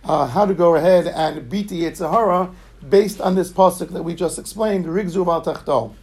uh, 0.04 0.26
how 0.26 0.44
to 0.44 0.54
go 0.54 0.74
ahead 0.74 1.06
and 1.06 1.48
beat 1.48 1.68
the 1.68 1.82
Yetzer 1.82 2.10
Hara 2.10 2.50
based 2.88 3.20
on 3.20 3.36
this 3.36 3.52
pasuk 3.52 3.90
that 3.90 4.02
we 4.02 4.14
just 4.14 4.38
explained, 4.38 4.86
Rigzu 4.86 5.26
Al 5.26 5.42
Tachto. 5.42 5.94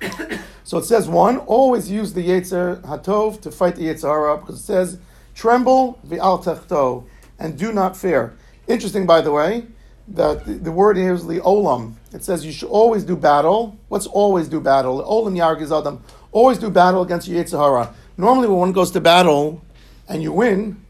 So 0.66 0.78
it 0.78 0.84
says 0.84 1.08
one, 1.08 1.36
always 1.36 1.88
use 1.88 2.12
the 2.12 2.28
Yetzer 2.28 2.82
Hatov 2.82 3.40
to 3.42 3.52
fight 3.52 3.76
the 3.76 3.84
Yetzer 3.84 4.08
Hara 4.08 4.36
because 4.36 4.58
it 4.58 4.64
says, 4.64 4.98
tremble 5.32 6.00
v'al 6.04 6.42
tachto, 6.42 7.04
and 7.38 7.56
do 7.56 7.72
not 7.72 7.96
fear. 7.96 8.34
Interesting, 8.66 9.06
by 9.06 9.20
the 9.20 9.30
way, 9.30 9.66
that 10.08 10.44
the, 10.44 10.54
the 10.54 10.72
word 10.72 10.96
here 10.96 11.14
is 11.14 11.24
the 11.26 11.38
olam. 11.38 11.94
It 12.12 12.24
says 12.24 12.44
you 12.44 12.50
should 12.50 12.68
always 12.68 13.04
do 13.04 13.16
battle. 13.16 13.78
What's 13.86 14.08
always 14.08 14.48
do 14.48 14.60
battle? 14.60 15.04
Olam 15.04 15.36
yargiz 15.36 15.76
adam. 15.76 16.02
Always 16.36 16.58
do 16.58 16.68
battle 16.68 17.00
against 17.00 17.26
your 17.28 17.42
Yetzer 17.42 17.94
Normally, 18.18 18.46
when 18.46 18.58
one 18.58 18.72
goes 18.72 18.90
to 18.90 19.00
battle 19.00 19.62
and 20.06 20.22
you 20.22 20.32
win, 20.32 20.84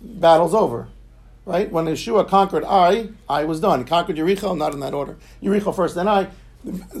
battle's 0.00 0.54
over. 0.54 0.86
Right? 1.44 1.68
When 1.68 1.86
Yeshua 1.86 2.28
conquered 2.28 2.62
Ai, 2.62 3.08
I 3.28 3.42
was 3.42 3.58
done. 3.58 3.80
He 3.80 3.84
conquered 3.86 4.14
Yericho, 4.14 4.56
not 4.56 4.72
in 4.72 4.78
that 4.78 4.94
order. 4.94 5.16
Yericho 5.42 5.74
first, 5.74 5.96
then 5.96 6.06
I. 6.06 6.28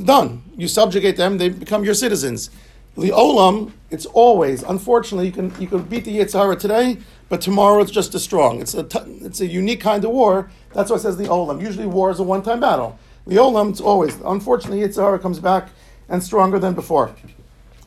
Done. 0.04 0.42
You 0.56 0.66
subjugate 0.66 1.16
them, 1.16 1.38
they 1.38 1.48
become 1.48 1.84
your 1.84 1.94
citizens. 1.94 2.50
The 2.98 3.10
Olam, 3.10 3.70
it's 3.92 4.06
always, 4.06 4.64
unfortunately, 4.64 5.26
you 5.26 5.32
can 5.32 5.54
you 5.60 5.68
can 5.68 5.84
beat 5.84 6.04
the 6.04 6.18
Yetzer 6.18 6.40
Hara 6.40 6.56
today, 6.56 6.98
but 7.28 7.40
tomorrow 7.40 7.80
it's 7.80 7.92
just 7.92 8.12
as 8.16 8.24
strong. 8.24 8.60
It's 8.60 8.74
a, 8.74 8.82
t- 8.82 9.20
it's 9.22 9.40
a 9.40 9.46
unique 9.46 9.80
kind 9.80 10.04
of 10.04 10.10
war. 10.10 10.50
That's 10.72 10.90
why 10.90 10.96
it 10.96 11.00
says 11.00 11.16
the 11.16 11.26
Olam. 11.26 11.62
Usually 11.62 11.86
war 11.86 12.10
is 12.10 12.18
a 12.18 12.24
one 12.24 12.42
time 12.42 12.58
battle. 12.58 12.98
The 13.24 13.36
Olam, 13.36 13.70
it's 13.70 13.80
always, 13.80 14.16
unfortunately, 14.24 14.80
Yetzer 14.80 15.04
Hara 15.04 15.20
comes 15.20 15.38
back 15.38 15.68
and 16.08 16.20
stronger 16.20 16.58
than 16.58 16.74
before. 16.74 17.14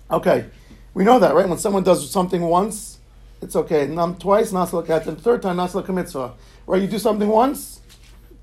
Okay, 0.09 0.45
we 0.93 1.03
know 1.03 1.19
that, 1.19 1.35
right? 1.35 1.47
When 1.47 1.57
someone 1.57 1.83
does 1.83 2.09
something 2.09 2.41
once, 2.41 2.99
it's 3.41 3.55
okay. 3.55 3.87
Num 3.87 4.15
twice, 4.15 4.51
nasla 4.51 4.85
kat, 4.87 5.05
and 5.05 5.19
third 5.19 5.41
time, 5.41 5.57
nasla 5.57 5.87
mitzvah. 5.87 6.33
Right? 6.65 6.81
You 6.81 6.87
do 6.87 6.97
something 6.97 7.27
once, 7.27 7.81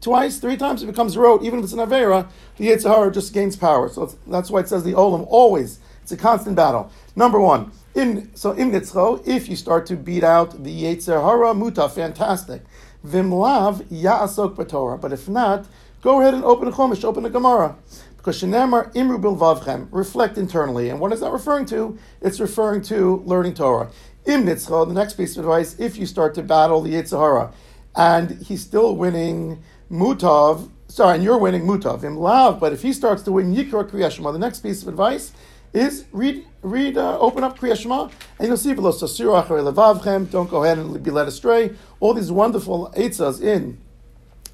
twice, 0.00 0.38
three 0.38 0.56
times, 0.58 0.82
it 0.82 0.86
becomes 0.86 1.16
rote. 1.16 1.42
Even 1.42 1.60
if 1.60 1.64
it's 1.64 1.72
an 1.72 1.78
avera, 1.78 2.28
the 2.58 2.68
Yetzer 2.68 2.94
Hara 2.94 3.10
just 3.10 3.32
gains 3.32 3.56
power. 3.56 3.88
So 3.88 4.14
that's 4.26 4.50
why 4.50 4.60
it 4.60 4.68
says 4.68 4.84
the 4.84 4.92
Olam 4.92 5.26
always. 5.28 5.80
It's 6.02 6.12
a 6.12 6.18
constant 6.18 6.54
battle. 6.54 6.92
Number 7.16 7.40
one, 7.40 7.72
in 7.94 8.30
so 8.36 8.52
in 8.52 8.70
nitzcho, 8.70 9.26
if 9.26 9.48
you 9.48 9.56
start 9.56 9.86
to 9.86 9.96
beat 9.96 10.22
out 10.22 10.62
the 10.62 10.82
Yetzer 10.82 11.22
Hara 11.22 11.54
muta, 11.54 11.88
fantastic. 11.88 12.62
Vimlav 13.06 13.84
ya'asok 13.84 14.54
b'Torah. 14.54 15.00
But 15.00 15.14
if 15.14 15.28
not, 15.30 15.64
go 16.02 16.20
ahead 16.20 16.34
and 16.34 16.44
open 16.44 16.68
a 16.68 16.72
chumash, 16.72 17.04
open 17.04 17.24
a 17.24 17.30
Gemara. 17.30 17.76
Because 18.24 18.40
Shenemar 18.40 18.90
Imru 18.94 19.20
Bilvavchem, 19.20 19.86
reflect 19.90 20.38
internally. 20.38 20.88
And 20.88 20.98
what 20.98 21.12
is 21.12 21.20
that 21.20 21.30
referring 21.30 21.66
to? 21.66 21.98
It's 22.22 22.40
referring 22.40 22.80
to 22.84 23.22
learning 23.26 23.52
Torah. 23.52 23.90
Im 24.24 24.46
Nitzcha, 24.46 24.88
the 24.88 24.94
next 24.94 25.18
piece 25.18 25.36
of 25.36 25.44
advice, 25.44 25.78
if 25.78 25.98
you 25.98 26.06
start 26.06 26.34
to 26.36 26.42
battle 26.42 26.80
the 26.80 26.94
Yetzer 26.94 27.18
Hara, 27.18 27.52
and 27.94 28.30
he's 28.40 28.62
still 28.62 28.96
winning 28.96 29.62
Mutav, 29.90 30.70
sorry, 30.88 31.16
and 31.16 31.22
you're 31.22 31.36
winning 31.36 31.66
Mutav, 31.66 32.02
Im 32.02 32.16
Lav, 32.16 32.58
but 32.58 32.72
if 32.72 32.80
he 32.80 32.94
starts 32.94 33.22
to 33.24 33.32
win 33.32 33.54
Yikra 33.54 33.86
Kriyashma, 33.90 34.32
the 34.32 34.38
next 34.38 34.60
piece 34.60 34.80
of 34.80 34.88
advice 34.88 35.32
is 35.74 36.06
read, 36.10 36.46
read, 36.62 36.96
uh, 36.96 37.18
open 37.18 37.44
up 37.44 37.58
Kriya 37.58 37.78
Shema, 37.78 38.08
and 38.38 38.48
you'll 38.48 38.56
see 38.56 38.72
"V'lo 38.72 38.90
acharei 38.90 39.70
levavchem." 39.70 40.30
Don't 40.30 40.48
go 40.48 40.64
ahead 40.64 40.78
and 40.78 41.02
be 41.02 41.10
led 41.10 41.28
astray. 41.28 41.72
All 42.00 42.14
these 42.14 42.32
wonderful 42.32 42.90
eitzas 42.96 43.42
in 43.42 43.76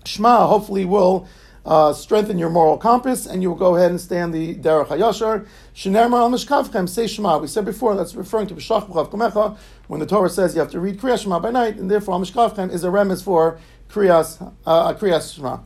Shema 0.04 0.48
hopefully 0.48 0.84
will 0.84 1.28
uh, 1.64 1.92
strengthen 1.92 2.38
your 2.38 2.50
moral 2.50 2.78
compass, 2.78 3.26
and 3.26 3.42
you 3.42 3.50
will 3.50 3.56
go 3.56 3.76
ahead 3.76 3.90
and 3.90 4.00
stay 4.00 4.20
on 4.20 4.30
the 4.30 4.54
Derech 4.54 4.88
Hayashar. 4.88 5.46
Shenerma 5.74 6.18
al 6.18 6.30
Mishkavchem, 6.30 6.88
say 6.88 7.06
Shema. 7.06 7.38
We 7.38 7.46
said 7.46 7.64
before 7.64 7.94
that's 7.94 8.14
referring 8.14 8.46
to 8.48 8.54
B'shach 8.54 8.88
B'chav 8.88 9.58
when 9.86 10.00
the 10.00 10.06
Torah 10.06 10.30
says 10.30 10.54
you 10.54 10.60
have 10.60 10.70
to 10.70 10.80
read 10.80 10.98
Kriya 10.98 11.22
Shema 11.22 11.38
by 11.40 11.50
night, 11.50 11.76
and 11.76 11.90
therefore 11.90 12.14
al 12.14 12.20
Mishkavchem 12.20 12.72
is 12.72 12.84
a 12.84 12.88
remes 12.88 13.22
for 13.22 13.58
Kriyas, 13.90 14.52
uh, 14.66 14.94
Kriyas 14.94 15.34
Shema. 15.34 15.60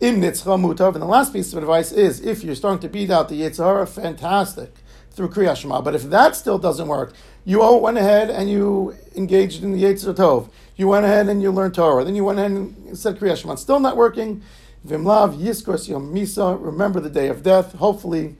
Im 0.00 0.20
Nitzcha 0.20 0.58
Mutav, 0.58 0.94
and 0.94 1.02
the 1.02 1.06
last 1.06 1.32
piece 1.32 1.52
of 1.52 1.58
advice 1.58 1.92
is 1.92 2.20
if 2.20 2.42
you're 2.42 2.54
starting 2.54 2.80
to 2.80 2.88
beat 2.88 3.10
out 3.10 3.28
the 3.28 3.40
Yetzer 3.40 3.64
Hara, 3.64 3.86
fantastic 3.86 4.72
through 5.10 5.28
Kriya 5.28 5.56
Shema. 5.56 5.82
But 5.82 5.94
if 5.94 6.04
that 6.04 6.36
still 6.36 6.58
doesn't 6.58 6.88
work, 6.88 7.12
you 7.44 7.60
all 7.60 7.80
went 7.80 7.98
ahead 7.98 8.30
and 8.30 8.48
you 8.48 8.96
engaged 9.16 9.62
in 9.62 9.72
the 9.72 9.82
Yetzer 9.82 10.14
Tov. 10.14 10.48
You 10.76 10.88
went 10.88 11.04
ahead 11.04 11.28
and 11.28 11.42
you 11.42 11.50
learned 11.50 11.74
Torah. 11.74 12.04
Then 12.04 12.14
you 12.14 12.24
went 12.24 12.38
ahead 12.38 12.52
and 12.52 12.96
said 12.96 13.18
Kriya 13.18 13.36
Shema. 13.36 13.54
It's 13.54 13.62
still 13.62 13.80
not 13.80 13.96
working. 13.96 14.42
Vimlav 14.86 15.38
Yiskos 15.38 15.88
Yom 15.88 16.14
Misa. 16.14 16.56
Remember 16.60 17.00
the 17.00 17.10
day 17.10 17.28
of 17.28 17.42
death. 17.42 17.74
Hopefully, 17.74 18.36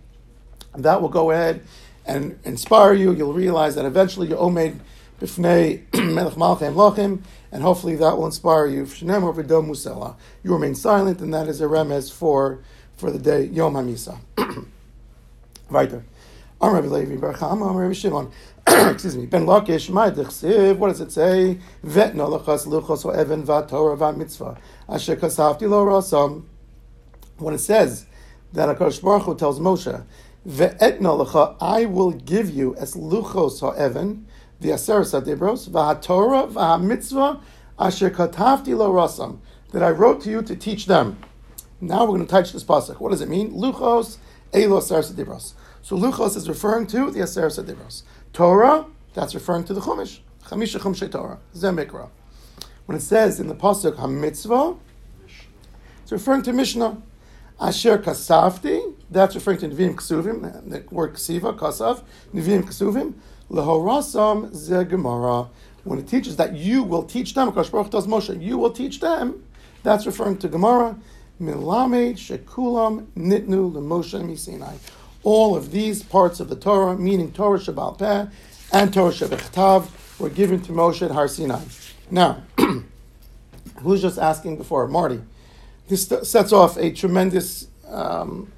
that 0.75 1.03
will 1.03 1.09
go 1.09 1.31
ahead 1.31 1.63
and 2.07 2.39
inspire 2.45 2.95
you. 2.95 3.13
You'll 3.13 3.35
realize 3.35 3.75
that 3.75 3.85
eventually 3.85 4.29
you're 4.29 4.39
Omed 4.39 4.79
Bifnei 5.21 5.83
Melech 6.15 6.35
Malchem 6.35 6.75
Lochim, 6.75 7.23
and 7.53 7.63
hopefully 7.63 7.97
that 7.97 8.17
will 8.17 8.27
inspire 8.27 8.67
you. 8.67 8.87
You 10.43 10.53
remain 10.55 10.75
silent, 10.75 11.21
and 11.21 11.35
that 11.35 11.49
is 11.49 11.61
a 11.61 11.65
remez 11.65 12.13
for 12.13 12.61
for 12.97 13.11
the 13.11 13.19
day 13.19 13.45
Yom 13.45 13.75
HaMisa. 13.75 14.19
Am 16.63 16.75
Rabbi 16.75 16.89
Levi 16.89 17.15
Am 17.41 17.63
Rabbi 17.63 17.93
Shimon. 17.95 18.31
Excuse 18.67 19.17
me. 19.17 19.25
Ben 19.25 19.47
Lakish, 19.47 19.89
my. 19.89 20.11
What 20.75 20.89
does 20.89 21.01
it 21.01 21.11
say? 21.11 21.59
Vet 21.83 22.15
no 22.15 22.29
lachas 22.29 22.67
luchos 22.67 23.07
o 23.07 23.19
even 23.19 23.45
va 23.45 23.67
Torah 23.67 23.97
va 23.97 24.13
mitzvah. 24.13 24.59
Asher 24.91 25.17
kasavti 25.17 25.69
lo 25.69 25.85
rasam. 25.87 26.45
When 27.39 27.55
it 27.55 27.59
says 27.59 28.07
that 28.53 28.69
Hakadosh 28.77 29.03
Baruch 29.03 29.23
Hu 29.23 29.37
tells 29.37 29.61
Moshe, 29.61 30.05
Ve'et 30.47 31.01
no 31.01 31.19
lecha, 31.19 31.57
I 31.61 31.85
will 31.85 32.11
give 32.11 32.51
you 32.51 32.75
as 32.77 32.95
luchos 32.95 33.61
ha 33.61 33.73
even 33.83 34.27
the 34.61 34.71
aseres 34.71 35.19
adibros 35.19 35.69
va 35.69 35.99
Torah 36.01 36.47
va 36.47 36.79
mitzvah 36.79 37.41
asher 37.79 38.11
katavti 38.11 38.77
lo 38.77 38.93
rasam 38.93 39.39
that 39.71 39.83
I 39.83 39.91
wrote 39.91 40.23
to 40.23 40.31
you 40.31 40.43
to 40.43 40.57
teach 40.57 40.87
them. 40.87 41.19
Now 41.81 42.01
we're 42.01 42.17
going 42.17 42.27
to 42.27 42.31
touch 42.31 42.53
this 42.53 42.65
pasuk. 42.65 43.01
What 43.01 43.11
does 43.11 43.21
it 43.21 43.29
mean? 43.29 43.53
Luchos 43.53 44.19
elo 44.53 44.81
aseres 44.81 45.13
adibros. 45.13 45.55
So 45.83 45.97
Luchos 45.97 46.37
is 46.37 46.49
referring 46.49 46.87
to 46.89 47.11
the 47.11 47.21
Aseres 47.21 47.63
Adibros. 47.63 48.03
Torah, 48.33 48.87
that's 49.15 49.35
referring 49.35 49.65
to 49.65 49.75
the 49.75 49.81
Chumash. 49.81 50.21
Chamisha 50.45 50.79
Chumshe 50.79 51.11
Torah. 51.11 51.39
Zemikra. 51.55 52.11
When 52.91 52.97
it 52.97 53.03
says 53.03 53.39
in 53.39 53.47
the 53.47 53.55
Pasuk 53.55 53.99
HaMitzvah, 53.99 54.77
it's 56.03 56.11
referring 56.11 56.43
to 56.43 56.53
Mishnah. 56.53 57.01
Asher 57.61 57.99
Kasavti, 57.99 58.97
that's 59.09 59.37
referring 59.37 59.59
to 59.59 59.69
Nevim 59.69 59.95
Ksuvim, 59.95 60.69
the 60.69 60.83
word 60.93 61.15
Ksiva, 61.15 61.57
Kasav, 61.57 62.03
Nevim 62.35 62.65
Ksuvim. 62.65 63.15
Lehorasam 63.49 64.53
Ze 64.53 64.83
Gemara. 64.83 65.49
When 65.85 66.01
it 66.01 66.09
teaches 66.09 66.35
that 66.35 66.57
you 66.57 66.83
will 66.83 67.05
teach 67.05 67.33
them, 67.35 67.53
Akash 67.53 67.71
tells 67.93 68.09
Moshe, 68.09 68.43
you 68.43 68.59
will 68.59 68.73
teach 68.73 68.99
them, 68.99 69.45
that's 69.85 70.05
referring 70.05 70.39
to 70.39 70.49
Gemara. 70.49 70.99
Milamed 71.41 72.17
Shekulam 72.17 73.07
Nitnu 73.17 73.73
Lemoshe 73.73 74.21
Misinai 74.21 74.79
all 75.23 75.55
of 75.55 75.71
these 75.71 76.03
parts 76.03 76.41
of 76.41 76.49
the 76.49 76.57
Torah, 76.57 76.99
meaning 76.99 77.31
Torah 77.31 77.61
Shabbal 77.61 77.97
Peh 77.97 78.27
and 78.73 78.93
Torah 78.93 79.13
Shabbat 79.13 80.19
were 80.19 80.31
given 80.31 80.61
to 80.63 80.73
Moshe 80.73 81.03
at 81.03 81.13
Har 81.13 81.29
Sinai. 81.29 81.61
Now, 82.11 82.43
who's 83.81 84.03
just 84.03 84.19
asking 84.19 84.57
before? 84.57 84.87
Marty. 84.89 85.21
This 85.89 86.07
sets 86.23 86.53
off 86.53 86.77
a 86.77 86.91
tremendous 86.91 87.69
um, 87.89 88.53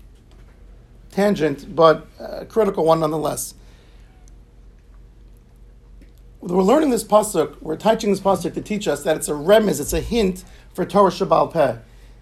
tangent, 1.10 1.74
but 1.74 2.06
a 2.18 2.44
critical 2.44 2.84
one 2.84 3.00
nonetheless. 3.00 3.54
We're 6.40 6.62
learning 6.62 6.90
this 6.90 7.04
pasuk. 7.04 7.60
We're 7.62 7.76
teaching 7.76 8.10
this 8.10 8.20
pasuk 8.20 8.54
to 8.54 8.60
teach 8.60 8.88
us 8.88 9.04
that 9.04 9.16
it's 9.16 9.28
a 9.28 9.32
remez, 9.32 9.80
it's 9.80 9.92
a 9.92 10.00
hint 10.00 10.44
for 10.74 10.84
Torah 10.84 11.10
Shabbal 11.10 11.52
Peh. 11.52 11.76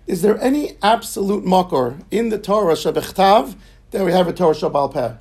Is 0.07 0.23
there 0.23 0.39
any 0.41 0.77
absolute 0.83 1.45
makor 1.45 2.03
in 2.11 2.29
the 2.29 2.39
Torah 2.39 2.75
Shabbat 2.75 3.57
that 3.93 4.05
we 4.05 4.13
have 4.13 4.29
a 4.29 4.33
Torah 4.33 4.55
Shabbal 4.55 4.93
Peh? 4.93 5.15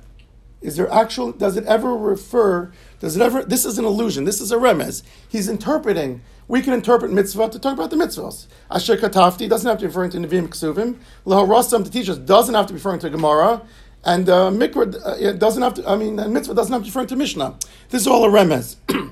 Is 0.60 0.76
there 0.76 0.90
actual, 0.92 1.32
does 1.32 1.56
it 1.56 1.64
ever 1.64 1.96
refer, 1.96 2.72
does 3.00 3.16
it 3.16 3.22
ever, 3.22 3.42
this 3.42 3.64
is 3.64 3.78
an 3.78 3.86
illusion, 3.86 4.24
this 4.24 4.40
is 4.40 4.52
a 4.52 4.56
remez. 4.56 5.02
He's 5.26 5.48
interpreting, 5.48 6.20
we 6.46 6.60
can 6.60 6.74
interpret 6.74 7.10
mitzvah 7.10 7.48
to 7.48 7.58
talk 7.58 7.72
about 7.72 7.90
the 7.90 7.96
mitzvahs. 7.96 8.46
Asher 8.70 8.96
Katafti 8.96 9.48
doesn't 9.48 9.68
have 9.68 9.78
to 9.78 9.84
be 9.84 9.86
referring 9.86 10.10
to 10.10 10.18
Nevim 10.18 10.48
Ksuvim. 10.48 10.98
Lahorasam 11.26 11.82
to 11.82 11.90
teach 11.90 12.10
us 12.10 12.18
doesn't 12.18 12.54
have 12.54 12.66
to 12.66 12.74
be 12.74 12.76
referring 12.76 13.00
to 13.00 13.08
Gemara. 13.08 13.62
And 14.04 14.28
uh, 14.28 14.50
Mikra 14.50 14.94
uh, 15.04 15.32
doesn't 15.32 15.62
have 15.62 15.74
to, 15.74 15.88
I 15.88 15.96
mean, 15.96 16.16
mitzvah 16.16 16.54
doesn't 16.54 16.72
have 16.72 16.82
to 16.82 16.84
be 16.84 16.90
referring 16.90 17.06
to 17.08 17.16
Mishnah. 17.16 17.56
This 17.88 18.02
is 18.02 18.06
all 18.06 18.24
a 18.24 18.28
remez. 18.28 18.76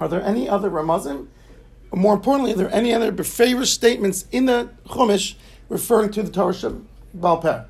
are 0.00 0.08
there 0.08 0.22
any 0.22 0.48
other 0.48 0.70
remazim? 0.70 1.26
More 1.92 2.14
importantly, 2.14 2.52
are 2.52 2.56
there 2.56 2.72
any 2.72 2.94
other 2.94 3.10
befavor 3.10 3.66
statements 3.66 4.26
in 4.30 4.46
the 4.46 4.70
Chumash 4.86 5.34
referring 5.68 6.12
to 6.12 6.22
the 6.22 6.30
Torah 6.30 6.52
Shabbal 6.52 7.42
Peh? 7.42 7.64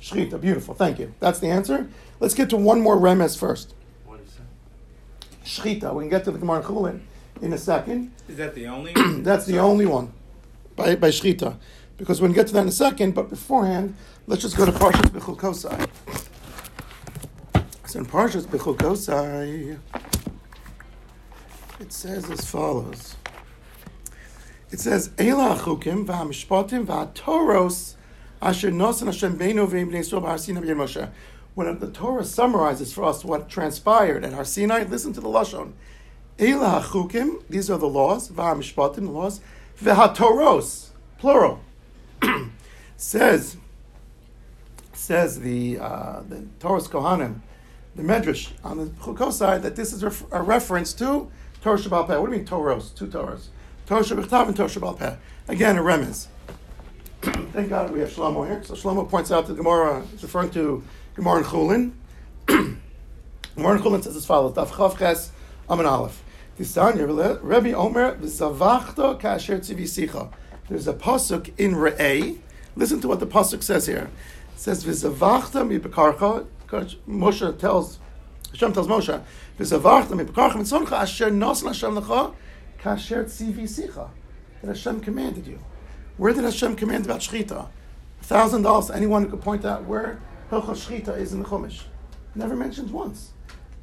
Shchita, 0.00 0.40
beautiful, 0.40 0.74
thank 0.74 1.00
you. 1.00 1.12
That's 1.18 1.40
the 1.40 1.48
answer. 1.48 1.88
Let's 2.20 2.34
get 2.34 2.50
to 2.50 2.56
one 2.56 2.80
more 2.80 2.96
remes 2.96 3.36
first. 3.36 3.74
Shchita, 5.48 5.94
we 5.94 6.02
can 6.02 6.10
get 6.10 6.24
to 6.24 6.30
the 6.30 6.38
Gemara 6.38 6.62
Chulin 6.62 7.00
in 7.40 7.54
a 7.54 7.58
second. 7.58 8.12
Is 8.28 8.36
that 8.36 8.54
the 8.54 8.66
only? 8.66 8.92
That's 9.22 9.46
the 9.46 9.58
only 9.58 9.86
one 9.86 10.12
by, 10.76 10.94
by 10.94 11.08
Shchita. 11.08 11.56
Because 11.96 12.20
we 12.20 12.28
can 12.28 12.34
get 12.34 12.46
to 12.48 12.52
that 12.52 12.62
in 12.62 12.68
a 12.68 12.72
second, 12.72 13.14
but 13.14 13.30
beforehand, 13.30 13.94
let's 14.26 14.42
just 14.42 14.56
go 14.56 14.66
to 14.66 14.72
Parshas 14.72 15.10
Bechul 15.10 15.36
Kosai. 15.36 15.88
So 17.86 17.98
in 17.98 18.06
Parshas 18.06 18.46
Bechul 18.46 18.76
Kosai, 18.76 19.78
it 21.80 21.92
says 21.92 22.30
as 22.30 22.44
follows. 22.44 23.16
It 24.70 24.80
says, 24.80 25.08
Eila 25.16 25.56
achukim 25.56 26.04
v'hamishpatim 26.04 26.84
v'atoros 26.86 27.94
Asher 28.42 28.70
Nosan 28.70 29.06
Hashem 29.06 29.38
Beinu 29.38 29.66
V'im 29.66 29.90
Bnei 29.90 30.00
Yisrael 30.00 30.22
B'Har 30.22 30.38
Sinai 30.38 30.60
B'Yem 30.60 30.76
Moshe. 30.76 31.10
When 31.58 31.76
the 31.80 31.90
Torah 31.90 32.22
summarizes 32.22 32.92
for 32.92 33.02
us 33.02 33.24
what 33.24 33.48
transpired 33.48 34.24
at 34.24 34.32
Har 34.32 34.44
Sinai, 34.44 34.84
listen 34.84 35.12
to 35.14 35.20
the 35.20 35.26
lashon. 35.26 35.72
Eila 36.38 36.80
hachukim, 36.80 37.42
these 37.50 37.68
are 37.68 37.76
the 37.76 37.88
laws. 37.88 38.30
V'hamishpatim, 38.30 38.94
the 38.94 39.10
laws. 39.10 39.40
V'hatoros, 39.82 40.90
plural. 41.18 41.58
says 42.96 43.56
says 44.92 45.40
the 45.40 45.80
uh, 45.80 46.20
the 46.28 46.46
Toras 46.60 46.88
Kohanim, 46.88 47.40
the 47.96 48.04
Medrash 48.04 48.52
on 48.62 48.78
the 48.78 48.86
Chukosai 48.86 49.60
that 49.60 49.74
this 49.74 49.92
is 49.92 50.04
a 50.04 50.40
reference 50.40 50.92
to 50.92 51.28
Torah 51.60 51.76
Shabbal. 51.76 52.06
What 52.06 52.18
do 52.18 52.22
you 52.22 52.38
mean 52.38 52.44
Toros? 52.44 52.90
Two 52.90 53.08
Torahs. 53.08 53.48
Torah 53.84 54.02
Shabbat 54.02 54.46
and 54.46 54.56
Torah 54.56 54.68
Shabbal. 54.68 55.18
Again, 55.48 55.76
a 55.76 55.82
remez. 55.82 56.28
Thank 57.22 57.70
God 57.70 57.90
we 57.90 57.98
have 57.98 58.10
Shlomo 58.10 58.46
here. 58.46 58.62
So 58.62 58.74
Shlomo 58.74 59.08
points 59.08 59.32
out 59.32 59.48
that 59.48 59.54
the 59.54 59.60
Gemara 59.60 60.04
is 60.14 60.22
referring 60.22 60.50
to 60.50 60.84
Gemara 61.18 61.42
Chulin. 61.42 61.90
Gemara 62.46 62.78
Chulin 63.80 64.04
says 64.04 64.14
as 64.14 64.24
follows: 64.24 64.54
Daf 64.54 64.68
Chav 64.68 64.96
Ches 64.96 65.32
Amin 65.68 65.84
Aleph. 65.84 66.22
Tisanya 66.56 67.42
Rebbe 67.42 67.76
Omer 67.76 68.14
v'Zavachta 68.14 69.20
Kasher 69.20 69.58
Tzivisicha. 69.58 70.32
There's 70.68 70.86
a 70.86 70.94
pasuk 70.94 71.50
in 71.58 71.74
Re'eh. 71.74 72.38
Listen 72.76 73.00
to 73.00 73.08
what 73.08 73.18
the 73.18 73.26
pasuk 73.26 73.64
says 73.64 73.86
here. 73.86 74.08
It 74.54 74.60
says 74.60 74.84
v'Zavachta 74.84 75.66
mibekarcha. 75.66 76.46
Moshe 77.08 77.58
tells 77.58 77.98
Hashem 78.52 78.72
tells 78.72 78.86
Moshe 78.86 79.20
v'Zavachta 79.58 80.10
mibekarcha 80.10 80.52
mitzoncha 80.52 80.92
asher 80.92 81.32
nos 81.32 81.62
Hashem 81.62 81.96
lecha 81.96 82.32
kasher 82.80 83.24
tzivisicha. 83.24 84.08
That 84.60 84.68
Hashem 84.68 85.00
commanded 85.00 85.48
you. 85.48 85.58
Where 86.16 86.32
did 86.32 86.44
Hashem 86.44 86.76
command 86.76 87.06
about 87.06 87.22
Shechita? 87.22 87.70
thousand 88.22 88.62
dollars 88.62 88.90
anyone 88.90 89.24
who 89.24 89.30
could 89.30 89.40
point 89.40 89.64
out 89.64 89.84
where 89.84 90.20
Hilchot 90.50 90.76
Shechita 90.76 91.18
is 91.18 91.32
in 91.32 91.42
the 91.42 91.48
Chumash. 91.48 91.82
Never 92.34 92.56
mentioned 92.56 92.90
once. 92.90 93.32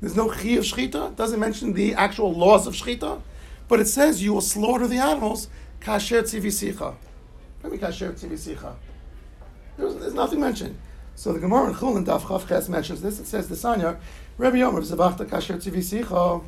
There's 0.01 0.15
no 0.15 0.29
Chi 0.29 0.49
of 0.49 0.63
Shechita, 0.63 1.15
doesn't 1.15 1.39
mention 1.39 1.73
the 1.73 1.93
actual 1.93 2.33
laws 2.33 2.67
of 2.67 2.73
Shechita, 2.73 3.21
but 3.67 3.79
it 3.79 3.85
says 3.85 4.23
you 4.23 4.33
will 4.33 4.41
slaughter 4.41 4.87
the 4.87 4.97
animals, 4.97 5.47
Kasher 5.79 6.21
Tzivisicha. 6.21 6.95
What 7.61 7.69
do 7.71 7.77
Kasher 7.77 8.11
Tzivisicha? 8.13 8.75
There's, 9.77 9.95
there's 9.95 10.13
nothing 10.13 10.39
mentioned. 10.39 10.77
So 11.15 11.33
the 11.33 11.39
Gemara 11.39 11.69
in 11.69 11.75
Chulin 11.75 12.05
Daf 12.05 12.21
Chav 12.21 12.47
Ches 12.47 12.67
mentions 12.67 13.01
this. 13.01 13.19
It 13.19 13.27
says 13.27 13.47
the 13.47 13.55
Sanya, 13.55 13.97
Rabbi 14.37 14.57
Yomer 14.57 14.81
Zavachta 14.81 15.25
Kasher 15.27 15.55
Tzivisicha. 15.55 16.43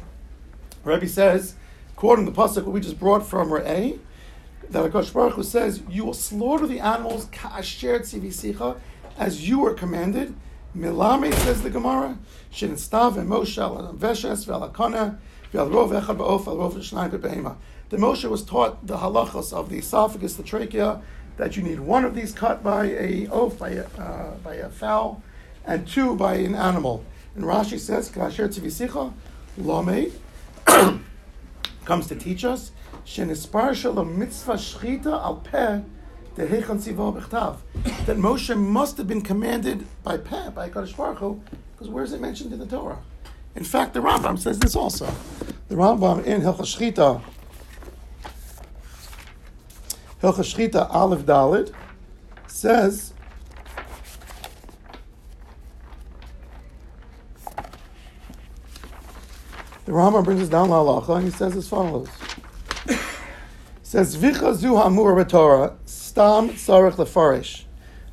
Rabbi 0.84 1.06
says, 1.06 1.56
quoting 1.96 2.26
the 2.26 2.32
pasuk 2.32 2.64
we 2.66 2.80
just 2.80 3.00
brought 3.00 3.26
from 3.26 3.50
Re'eh, 3.50 4.00
that 4.70 4.92
Hakadosh 4.92 5.14
Baruch 5.14 5.34
Hu 5.34 5.44
says, 5.44 5.82
"You 5.90 6.06
will 6.06 6.14
slaughter 6.14 6.68
the 6.68 6.80
animals 6.80 7.28
ka'asher 7.32 8.00
tzivisicha, 8.00 8.78
as 9.18 9.48
you 9.48 9.60
were 9.60 9.74
commanded, 9.74 10.36
Milame 10.76 11.34
says 11.34 11.64
the 11.64 11.70
Gemara, 11.70 12.18
Shinstav 12.52 13.18
and 13.18 13.30
Moshe 13.30 13.58
al 13.58 13.94
Veshes 13.94 14.46
ve'alakona 14.46 15.18
ve'al 15.52 15.72
rov 15.72 16.00
echad 16.00 16.18
ba'of 16.18 17.12
be'behema. 17.12 17.56
The 17.90 17.98
Moshe 17.98 18.30
was 18.30 18.44
taught 18.44 18.86
the 18.86 18.98
halachos 18.98 19.54
of 19.54 19.70
the 19.70 19.80
esophagus, 19.80 20.36
the 20.36 20.44
trachea, 20.44 21.02
that 21.38 21.56
you 21.56 21.64
need 21.64 21.80
one 21.80 22.04
of 22.06 22.16
these 22.16 22.32
cut 22.32 22.64
by 22.64 22.86
a 22.86 23.28
oaf, 23.28 23.58
by 23.58 23.70
a, 23.70 23.86
uh, 23.98 24.36
by 24.44 24.56
a 24.56 24.70
fowl, 24.70 25.24
and 25.66 25.88
two 25.88 26.16
by 26.16 26.36
an 26.36 26.56
animal. 26.56 27.04
And 27.36 27.44
Rashi 27.44 27.80
says, 27.80 28.10
Kasher 28.10 28.48
tivisicha, 28.48 29.14
lame, 29.58 30.12
comes 31.86 32.08
to 32.08 32.16
teach 32.16 32.44
us, 32.44 32.72
shenispar 33.06 33.74
shalom 33.74 34.20
mitzvah 34.20 34.54
shchita 34.54 35.08
al 35.08 35.38
peh 35.38 35.82
sivo 36.46 37.14
b'chtav. 37.14 37.58
That 38.06 38.18
Moshe 38.18 38.58
must 38.58 38.98
have 38.98 39.08
been 39.08 39.22
commanded 39.22 39.86
by 40.04 40.18
peh, 40.18 40.50
by 40.52 40.70
Kadosh 40.70 40.96
Baruch 40.96 41.18
Hu, 41.20 41.42
because 41.74 41.90
where 41.90 42.04
is 42.04 42.14
it 42.14 42.22
mentioned 42.22 42.54
in 42.54 42.60
the 42.60 42.66
Torah? 42.66 43.00
In 43.56 43.64
fact, 43.64 43.94
the 43.94 44.02
Rambam 44.02 44.38
says 44.38 44.60
this 44.60 44.76
also. 44.76 45.08
The 45.68 45.76
Rambam 45.76 46.24
in 46.26 46.42
Hilchas 46.42 46.78
Shchita, 46.78 47.22
Hilchas 50.22 50.54
Shchita 50.54 50.94
Aleph 50.94 51.26
Dalid 51.26 51.72
says 52.48 53.14
the 59.86 59.92
Rambam 59.92 60.24
brings 60.24 60.42
us 60.42 60.50
down 60.50 60.70
La 60.70 60.84
halacha 60.84 61.18
and 61.18 61.26
he 61.26 61.32
says 61.32 61.56
as 61.56 61.68
follows. 61.68 62.10
Says 63.84 64.18
Zvicha 64.18 64.54
zu 64.54 64.70
hamur 64.70 65.28
Torah 65.30 65.78
stam 66.18 66.50
sarich 66.50 66.94
lefarish. 66.94 67.66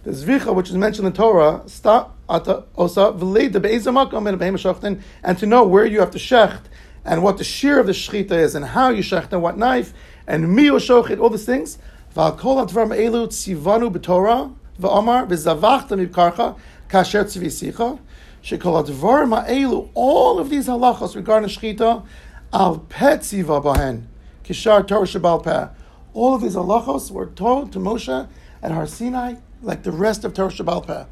The 0.02 0.10
zvicha 0.10 0.54
which 0.54 0.68
is 0.68 0.76
mentioned 0.76 1.06
in 1.06 1.14
the 1.14 1.16
Torah 1.16 1.62
stam 1.66 2.08
ata 2.28 2.64
osa 2.76 3.14
v'leida 3.16 3.62
be'ezamakam 3.62 4.28
and 4.28 4.38
be'em 4.38 5.02
and 5.22 5.38
to 5.38 5.46
know 5.46 5.64
where 5.64 5.86
you 5.86 6.00
have 6.00 6.10
to 6.10 6.18
shecht 6.18 6.64
and 7.02 7.22
what 7.22 7.38
the 7.38 7.44
shear 7.44 7.80
of 7.80 7.86
the 7.86 7.92
shechita 7.92 8.32
is 8.32 8.54
and 8.54 8.66
how 8.66 8.90
you 8.90 9.02
shecht 9.02 9.32
and 9.32 9.40
what 9.40 9.56
knife 9.56 9.94
and 10.26 10.54
mi 10.54 10.68
shochet 10.68 11.18
all 11.18 11.30
these 11.30 11.46
things 11.46 11.78
V'al 12.14 12.36
advarim 12.36 12.94
elu 12.94 13.26
tzivanu 13.26 13.90
b'Torah 13.90 14.54
v'amar 14.78 15.26
v'zavachta 15.26 15.96
mibkarcha 15.96 16.58
kasher 16.90 17.24
tzivisicha 17.24 17.98
shekol 18.42 18.84
advarim 18.84 19.34
ha'elu 19.34 19.88
all 19.94 20.38
of 20.38 20.50
these 20.50 20.66
halachos 20.66 21.16
regarding 21.16 21.48
shchita 21.48 22.04
al 22.52 22.80
pet 22.80 23.20
tziva 23.20 23.64
bahen 23.64 24.02
kishar 24.44 24.86
Torah 24.86 25.06
shabal 25.06 25.42
peh 25.42 25.68
all 26.14 26.34
of 26.34 26.42
these 26.42 26.54
halachos 26.54 27.10
were 27.10 27.26
told 27.26 27.72
to 27.72 27.78
Moshe 27.78 28.28
at 28.62 28.70
Har 28.70 28.86
Sinai 28.86 29.34
like 29.62 29.82
the 29.82 29.92
rest 29.92 30.24
of 30.24 30.32
Torah 30.32 30.80
peh 30.80 31.04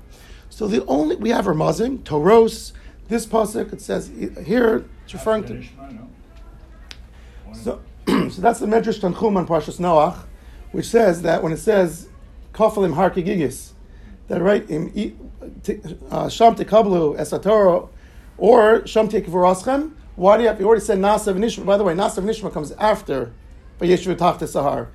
so 0.49 0.67
the 0.67 0.85
only 0.87 1.17
we 1.17 1.31
have 1.31 1.45
Ramazim 1.45 2.03
Toros 2.05 2.73
this 3.09 3.27
pasuk 3.27 3.73
it 3.73 3.83
says 3.83 4.11
here 4.45 4.87
it's 5.05 5.13
referring 5.13 5.45
to 5.45 5.63
so, 7.55 7.83
so 8.07 8.41
that's 8.41 8.61
the 8.61 8.67
Medrash 8.67 9.01
Tanchuma 9.01 9.39
on 9.39 9.47
Parshas 9.47 9.79
Noach 9.79 10.25
which 10.73 10.87
says 10.87 11.23
that 11.23 11.43
when 11.43 11.53
it 11.53 11.59
says 11.59 12.09
kafalim 12.53 12.95
Harkigigis, 12.95 13.73
that 14.29 14.41
right 14.41 14.69
in 14.69 14.89
uh, 16.11 16.29
sham 16.29 16.55
tekablu 16.55 17.17
esatoro 17.19 17.91
or 18.39 18.87
sham 18.87 19.09
tekvuraschem. 19.09 19.93
Why 20.17 20.37
do 20.37 20.43
you 20.43 20.49
have? 20.49 20.61
You 20.61 20.67
already 20.67 20.85
said 20.85 20.99
nasav 20.99 21.37
nishma. 21.37 21.65
By 21.65 21.77
the 21.77 21.85
way, 21.85 21.95
nasav 21.95 22.25
nishma 22.25 22.53
comes 22.53 22.73
after 22.73 23.33
Yeshu 23.87 24.15
tachta 24.17 24.45
sahar. 24.45 24.89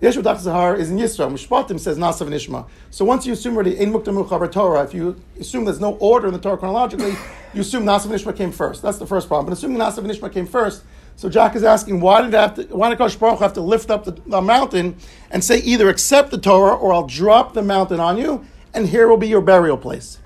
Yeshu 0.00 0.22
tachta 0.22 0.42
sahar 0.42 0.78
is 0.78 0.90
in 0.90 0.98
Yisro. 0.98 1.30
Mishpatim 1.30 1.78
says 1.78 1.98
nasav 1.98 2.28
nishma. 2.28 2.68
So 2.90 3.04
once 3.04 3.26
you 3.26 3.32
assume 3.32 3.54
already 3.54 3.76
in 3.78 3.92
muktamu 3.92 4.50
Torah, 4.52 4.84
if 4.84 4.94
you 4.94 5.20
assume 5.38 5.64
there's 5.64 5.80
no 5.80 5.94
order 5.96 6.28
in 6.28 6.32
the 6.32 6.40
Torah 6.40 6.58
chronologically, 6.58 7.16
you 7.54 7.62
assume 7.62 7.84
nasav 7.84 8.06
nishma 8.06 8.36
came 8.36 8.52
first. 8.52 8.82
That's 8.82 8.98
the 8.98 9.06
first 9.06 9.28
problem. 9.28 9.46
But 9.46 9.52
assuming 9.54 9.78
nasav 9.78 10.04
nishma 10.04 10.32
came 10.32 10.46
first, 10.46 10.84
so 11.18 11.28
Jack 11.28 11.56
is 11.56 11.64
asking, 11.64 12.00
why 12.00 12.22
did 12.22 12.32
have 12.32 12.54
to, 12.54 12.62
why 12.76 12.90
did 12.90 12.98
Kosh 12.98 13.16
Baruch 13.16 13.40
have 13.40 13.54
to 13.54 13.60
lift 13.60 13.90
up 13.90 14.04
the, 14.04 14.12
the, 14.26 14.40
mountain 14.40 14.96
and 15.32 15.42
say 15.42 15.58
either 15.58 15.88
accept 15.88 16.30
the 16.30 16.38
Torah 16.38 16.76
or 16.76 16.92
I'll 16.92 17.08
drop 17.08 17.54
the 17.54 17.62
mountain 17.62 17.98
on 17.98 18.18
you, 18.18 18.46
and 18.72 18.88
here 18.88 19.08
will 19.08 19.16
be 19.16 19.26
your 19.26 19.40
burial 19.40 19.76
place. 19.76 20.18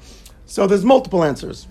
So 0.44 0.66
there's 0.66 0.84
multiple 0.84 1.24
answers. 1.24 1.66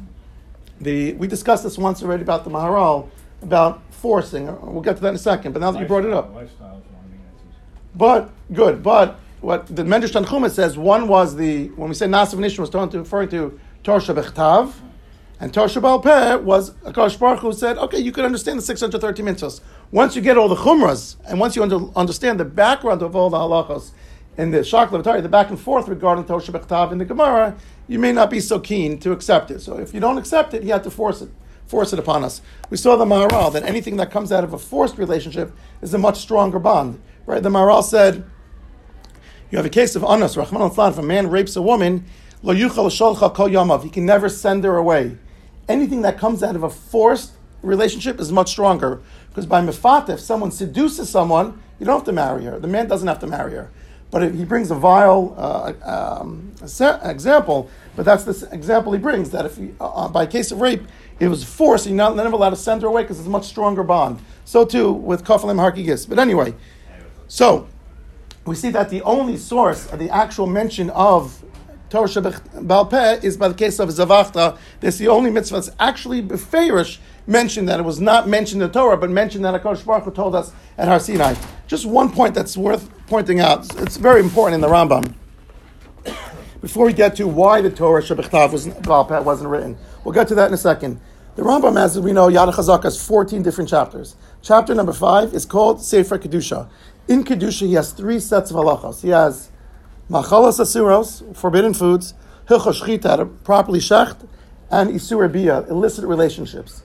The, 0.79 1.13
we 1.13 1.27
discussed 1.27 1.63
this 1.63 1.77
once 1.77 2.01
already 2.01 2.23
about 2.23 2.45
the 2.45 2.49
Maharal, 2.49 3.09
about 3.43 3.83
forcing. 4.01 4.49
Uh, 4.49 4.57
we'll 4.63 4.81
get 4.81 4.95
to 4.95 5.01
that 5.03 5.09
in 5.09 5.15
a 5.15 5.19
second, 5.19 5.53
but 5.53 5.59
now 5.59 5.71
that 5.71 5.79
you 5.79 5.85
brought 5.85 6.05
it 6.05 6.11
up. 6.11 6.33
But, 7.95 8.31
good, 8.51 8.81
but 8.81 9.19
what 9.41 9.67
the 9.67 9.83
Medrash 9.83 10.13
Tanchuma 10.13 10.49
says, 10.49 10.77
one 10.77 11.07
was 11.07 11.35
the, 11.35 11.67
when 11.69 11.89
we 11.89 11.95
say 11.95 12.07
Nasav 12.07 12.39
Nishma 12.39 12.59
was 12.59 12.93
referring 12.93 13.29
to 13.29 13.59
Torah 13.83 13.99
Shabechtav, 13.99 14.73
and 15.39 15.53
Torah 15.53 15.67
Shabal 15.67 16.03
Peh 16.03 16.35
was 16.35 16.71
Akash 16.85 17.19
Baruch 17.19 17.39
who 17.39 17.51
said, 17.51 17.77
okay, 17.79 17.97
you 17.97 18.11
can 18.11 18.25
understand 18.25 18.59
the 18.59 18.63
613 18.63 19.25
mitzvahs. 19.25 19.61
Once 19.91 20.15
you 20.15 20.21
get 20.21 20.37
all 20.37 20.47
the 20.47 20.55
chumras, 20.55 21.15
and 21.27 21.39
once 21.39 21.55
you 21.55 21.63
under, 21.63 21.79
understand 21.95 22.39
the 22.39 22.45
background 22.45 23.01
of 23.01 23.15
all 23.15 23.29
the 23.29 23.37
halachas, 23.37 23.91
in 24.37 24.51
the 24.51 24.59
Shakla 24.59 25.03
Vatari, 25.03 25.21
the 25.21 25.29
back 25.29 25.49
and 25.49 25.59
forth 25.59 25.87
regarding 25.87 26.25
Torah 26.25 26.41
Shabbat 26.41 26.91
in 26.91 26.99
the 26.99 27.05
Gemara, 27.05 27.55
you 27.87 27.99
may 27.99 28.11
not 28.11 28.29
be 28.29 28.39
so 28.39 28.59
keen 28.59 28.99
to 28.99 29.11
accept 29.11 29.51
it. 29.51 29.59
So 29.61 29.77
if 29.77 29.93
you 29.93 29.99
don't 29.99 30.17
accept 30.17 30.53
it, 30.53 30.63
you 30.63 30.71
have 30.71 30.83
to 30.83 30.91
force 30.91 31.21
it, 31.21 31.29
force 31.71 31.91
it 31.93 31.99
upon 31.99 32.23
us. 32.23 32.41
We 32.69 32.77
saw 32.77 32.95
the 32.95 33.05
Maharal 33.05 33.51
that 33.53 33.63
anything 33.63 33.97
that 33.97 34.11
comes 34.11 34.31
out 34.31 34.43
of 34.43 34.53
a 34.53 34.59
forced 34.59 34.97
relationship 34.97 35.51
is 35.81 35.93
a 35.93 35.97
much 35.97 36.19
stronger 36.19 36.59
bond. 36.59 37.01
Right? 37.25 37.41
The 37.41 37.49
Maharal 37.49 37.83
said, 37.83 38.23
you 39.49 39.57
have 39.57 39.65
a 39.65 39.69
case 39.69 39.95
of 39.95 40.03
anas, 40.03 40.37
Rahman 40.37 40.61
al 40.61 40.87
if 40.87 40.97
a 40.97 41.01
man 41.01 41.29
rapes 41.29 41.55
a 41.55 41.61
woman, 41.61 42.05
lo 42.43 42.53
yuchal 42.53 43.33
kol 43.33 43.49
yamav, 43.49 43.83
he 43.83 43.89
can 43.89 44.05
never 44.05 44.29
send 44.29 44.63
her 44.63 44.77
away 44.77 45.17
anything 45.71 46.01
that 46.01 46.17
comes 46.17 46.43
out 46.43 46.55
of 46.55 46.63
a 46.63 46.69
forced 46.69 47.31
relationship 47.61 48.19
is 48.19 48.31
much 48.31 48.49
stronger. 48.49 49.01
Because 49.29 49.45
by 49.45 49.61
mifat, 49.61 50.09
if 50.09 50.19
someone 50.19 50.51
seduces 50.51 51.09
someone, 51.09 51.61
you 51.79 51.85
don't 51.85 51.95
have 51.95 52.05
to 52.05 52.11
marry 52.11 52.43
her. 52.45 52.59
The 52.59 52.67
man 52.67 52.87
doesn't 52.87 53.07
have 53.07 53.19
to 53.19 53.27
marry 53.27 53.53
her. 53.53 53.71
But 54.11 54.23
if 54.23 54.35
he 54.35 54.43
brings 54.43 54.71
a 54.71 54.75
vile 54.75 55.33
uh, 55.37 56.19
um, 56.19 56.51
example, 57.03 57.69
but 57.95 58.03
that's 58.03 58.25
the 58.25 58.49
example 58.51 58.91
he 58.91 58.99
brings 58.99 59.29
that 59.29 59.45
if 59.45 59.55
he, 59.55 59.71
uh, 59.79 59.87
uh, 59.87 60.09
by 60.09 60.25
case 60.25 60.51
of 60.51 60.59
rape, 60.59 60.83
it 61.21 61.27
was 61.27 61.43
forced, 61.43 61.85
you're 61.85 61.95
not 61.95 62.15
never 62.15 62.31
allowed 62.31 62.49
to 62.49 62.55
send 62.55 62.81
her 62.81 62.87
away 62.87 63.03
because 63.03 63.19
it's 63.19 63.27
a 63.27 63.29
much 63.29 63.45
stronger 63.45 63.83
bond. 63.83 64.19
So 64.43 64.65
too 64.65 64.91
with 64.91 65.23
kafalim 65.23 65.57
harkigis. 65.57 66.09
But 66.09 66.17
anyway, 66.17 66.55
so 67.27 67.67
we 68.43 68.55
see 68.55 68.71
that 68.71 68.89
the 68.89 69.03
only 69.03 69.37
source 69.37 69.85
of 69.91 69.99
the 69.99 70.09
actual 70.09 70.47
mention 70.47 70.89
of 70.89 71.43
Torah 71.91 72.07
Shabbat 72.07 72.89
Peh 72.89 73.19
is 73.21 73.37
by 73.37 73.49
the 73.49 73.53
case 73.53 73.77
of 73.77 73.89
Zavachta. 73.89 74.57
That's 74.79 74.97
the 74.97 75.09
only 75.09 75.29
mitzvah 75.29 75.57
that's 75.57 75.69
actually 75.79 76.23
beferish 76.23 76.97
mentioned 77.27 77.69
that 77.69 77.79
it 77.79 77.83
was 77.83 78.01
not 78.01 78.27
mentioned 78.27 78.63
in 78.63 78.67
the 78.67 78.73
Torah, 78.73 78.97
but 78.97 79.11
mentioned 79.11 79.45
that 79.45 79.61
Akash 79.61 79.85
Baruch 79.85 80.05
Hu 80.05 80.11
told 80.11 80.33
us 80.33 80.51
at 80.79 80.87
Har 80.87 80.99
Sinai. 80.99 81.35
Just 81.67 81.85
one 81.85 82.11
point 82.11 82.33
that's 82.33 82.57
worth 82.57 82.89
pointing 83.05 83.39
out. 83.39 83.71
It's 83.79 83.97
very 83.97 84.21
important 84.21 84.55
in 84.55 84.61
the 84.61 84.67
Rambam. 84.67 85.13
Before 86.61 86.85
we 86.87 86.93
get 86.93 87.15
to 87.17 87.27
why 87.27 87.61
the 87.61 87.69
Torah 87.69 88.01
Shabbat 88.01 88.51
was 88.51 88.67
wasn't 89.23 89.49
written, 89.51 89.77
we'll 90.03 90.15
get 90.15 90.27
to 90.29 90.35
that 90.35 90.47
in 90.47 90.53
a 90.55 90.57
second. 90.57 90.99
The 91.33 91.43
Rambam, 91.43 91.79
as 91.79 91.97
we 91.97 92.11
know, 92.11 92.27
Yad 92.27 92.53
Chazaka 92.53 92.83
has 92.83 93.01
14 93.01 93.41
different 93.41 93.69
chapters. 93.69 94.17
Chapter 94.41 94.75
number 94.75 94.91
five 94.91 95.33
is 95.33 95.45
called 95.45 95.81
Sefer 95.81 96.19
Kedusha. 96.19 96.69
In 97.07 97.23
Kedusha, 97.23 97.67
he 97.67 97.75
has 97.75 97.93
three 97.93 98.19
sets 98.19 98.51
of 98.51 98.57
halachas. 98.57 99.01
He 99.01 99.09
has 99.09 99.49
Machalas 100.09 100.59
asuros, 100.59 101.33
forbidden 101.33 101.73
foods, 101.73 102.15
hilchos 102.49 102.81
shchita, 102.81 103.43
properly 103.45 103.79
shecht, 103.79 104.27
and 104.69 104.89
isur 104.89 105.31
bia, 105.31 105.61
illicit 105.69 106.03
relationships. 106.03 106.83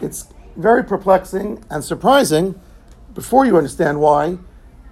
It's 0.00 0.28
very 0.56 0.82
perplexing 0.82 1.62
and 1.68 1.84
surprising, 1.84 2.58
before 3.12 3.44
you 3.44 3.58
understand 3.58 4.00
why, 4.00 4.38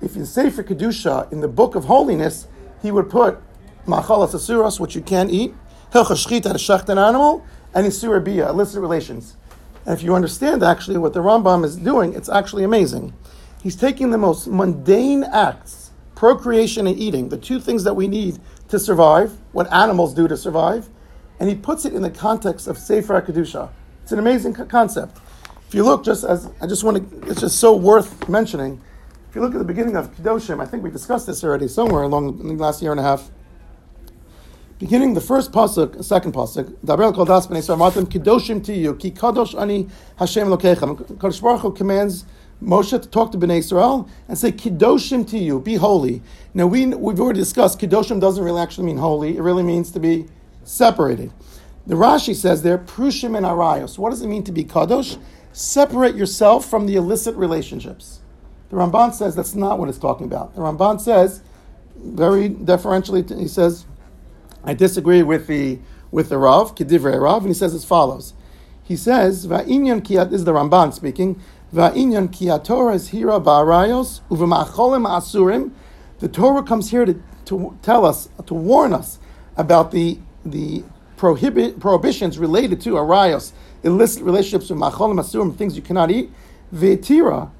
if 0.02 0.14
in 0.14 0.26
Sefer 0.26 0.62
Kedusha, 0.62 1.32
in 1.32 1.40
the 1.40 1.48
Book 1.48 1.74
of 1.74 1.86
Holiness, 1.86 2.48
he 2.82 2.90
would 2.90 3.08
put 3.08 3.38
machalas 3.86 4.34
asuros, 4.34 4.78
which 4.78 4.94
you 4.94 5.00
can't 5.00 5.30
eat, 5.30 5.54
hilchos 5.92 6.26
shchita, 6.26 6.42
to 6.42 6.58
shecht 6.58 6.90
an 6.90 6.98
animal, 6.98 7.42
and 7.74 7.86
isur 7.86 8.22
bia, 8.22 8.48
illicit 8.48 8.80
relations. 8.80 9.36
And 9.84 9.96
if 9.96 10.02
you 10.02 10.14
understand 10.14 10.62
actually 10.62 10.96
what 10.96 11.12
the 11.12 11.20
Rambam 11.20 11.64
is 11.64 11.76
doing, 11.76 12.14
it's 12.14 12.28
actually 12.28 12.64
amazing. 12.64 13.12
He's 13.62 13.76
taking 13.76 14.10
the 14.10 14.18
most 14.18 14.46
mundane 14.46 15.24
acts 15.24 15.90
procreation 16.14 16.86
and 16.86 16.98
eating, 16.98 17.28
the 17.28 17.36
two 17.36 17.60
things 17.60 17.84
that 17.84 17.94
we 17.94 18.08
need 18.08 18.38
to 18.68 18.78
survive, 18.78 19.32
what 19.52 19.70
animals 19.72 20.14
do 20.14 20.28
to 20.28 20.36
survive, 20.36 20.88
and 21.40 21.48
he 21.48 21.54
puts 21.54 21.84
it 21.84 21.92
in 21.92 22.02
the 22.02 22.10
context 22.10 22.66
of 22.66 22.78
Sefer 22.78 23.20
Kedusha. 23.20 23.68
It's 24.02 24.12
an 24.12 24.18
amazing 24.18 24.54
concept. 24.54 25.18
If 25.66 25.74
you 25.74 25.82
look, 25.82 26.04
just 26.04 26.24
as 26.24 26.50
I 26.60 26.66
just 26.66 26.84
want 26.84 27.10
to, 27.10 27.30
it's 27.30 27.40
just 27.40 27.58
so 27.58 27.74
worth 27.74 28.28
mentioning. 28.28 28.80
If 29.28 29.34
you 29.34 29.40
look 29.40 29.54
at 29.54 29.58
the 29.58 29.64
beginning 29.64 29.96
of 29.96 30.14
Kedoshim, 30.14 30.62
I 30.62 30.66
think 30.66 30.84
we 30.84 30.90
discussed 30.90 31.26
this 31.26 31.42
already 31.42 31.68
somewhere 31.68 32.02
along 32.04 32.38
the 32.38 32.54
last 32.54 32.80
year 32.80 32.92
and 32.92 33.00
a 33.00 33.02
half. 33.02 33.30
Beginning 34.78 35.14
the 35.14 35.20
first 35.20 35.52
pasuk, 35.52 36.02
second 36.04 36.34
pasuk, 36.34 36.74
Daber 36.84 37.14
kol 37.14 37.24
das 37.24 37.46
b'nei 37.46 37.62
Matim 37.76 38.06
Kedoshim 38.06 38.64
to 38.64 38.74
you, 38.74 38.94
ki 38.96 39.12
kadosh 39.12 39.58
ani 39.58 39.88
Hashem 40.16 40.48
lokechem. 40.48 40.96
Kadosh 41.18 41.40
Baruch 41.40 41.60
Hu 41.60 41.72
commands 41.72 42.24
Moshe 42.62 43.00
to 43.00 43.08
talk 43.08 43.30
to 43.32 43.38
Bnei 43.38 43.58
Israel 43.58 44.08
and 44.28 44.38
say, 44.38 44.50
Kiddoshim 44.50 45.28
to 45.28 45.38
you, 45.38 45.60
be 45.60 45.74
holy. 45.74 46.22
Now, 46.54 46.66
we, 46.66 46.86
we've 46.86 47.20
already 47.20 47.40
discussed, 47.40 47.78
Kiddoshim 47.78 48.20
doesn't 48.20 48.42
really 48.42 48.60
actually 48.60 48.86
mean 48.86 48.96
holy. 48.96 49.36
It 49.36 49.42
really 49.42 49.62
means 49.62 49.90
to 49.92 50.00
be 50.00 50.26
separated. 50.64 51.32
The 51.86 51.94
Rashi 51.94 52.34
says 52.34 52.62
there, 52.62 52.78
prushim 52.78 53.36
and 53.36 53.44
arayos. 53.44 53.98
What 53.98 54.10
does 54.10 54.22
it 54.22 54.28
mean 54.28 54.44
to 54.44 54.52
be 54.52 54.64
kadosh? 54.64 55.18
Separate 55.52 56.16
yourself 56.16 56.68
from 56.68 56.86
the 56.86 56.96
illicit 56.96 57.36
relationships. 57.36 58.20
The 58.70 58.76
Ramban 58.76 59.12
says 59.12 59.36
that's 59.36 59.54
not 59.54 59.78
what 59.78 59.88
it's 59.88 59.98
talking 59.98 60.26
about. 60.26 60.54
The 60.54 60.62
Ramban 60.62 61.00
says, 61.00 61.42
very 61.96 62.48
deferentially, 62.48 63.22
he 63.22 63.46
says, 63.46 63.84
I 64.64 64.74
disagree 64.74 65.22
with 65.22 65.46
the 65.46 65.78
with 66.10 66.28
the 66.28 66.38
Rav, 66.38 66.76
Kedivrei 66.76 67.20
Rav, 67.20 67.42
and 67.42 67.48
he 67.48 67.54
says 67.54 67.74
as 67.74 67.84
follows. 67.84 68.34
He 68.84 68.96
says, 68.96 69.48
Va'inyan 69.48 70.00
kiyat, 70.00 70.30
this 70.30 70.40
is 70.40 70.44
the 70.44 70.52
Ramban 70.52 70.94
speaking, 70.94 71.40
Va'inyan 71.74 72.28
kiyatora 72.28 72.94
is 72.94 73.08
hira 73.08 73.40
ba'arayos, 73.40 74.20
uv'ma'acholim 74.30 75.08
asurim. 75.08 75.72
The 76.20 76.28
Torah 76.28 76.62
comes 76.62 76.92
here 76.92 77.04
to, 77.04 77.20
to 77.46 77.76
tell 77.82 78.06
us, 78.06 78.28
to 78.46 78.54
warn 78.54 78.92
us 78.92 79.18
about 79.56 79.90
the, 79.90 80.20
the 80.44 80.84
prohibit, 81.16 81.80
prohibitions 81.80 82.38
related 82.38 82.80
to 82.82 82.90
arayos, 82.90 83.52
illicit 83.82 84.22
relationships 84.22 84.70
with 84.70 84.78
macholim 84.78 85.20
asurim, 85.20 85.56
things 85.56 85.74
you 85.74 85.82
cannot 85.82 86.12
eat. 86.12 86.30
Ve'tira, 86.72 87.50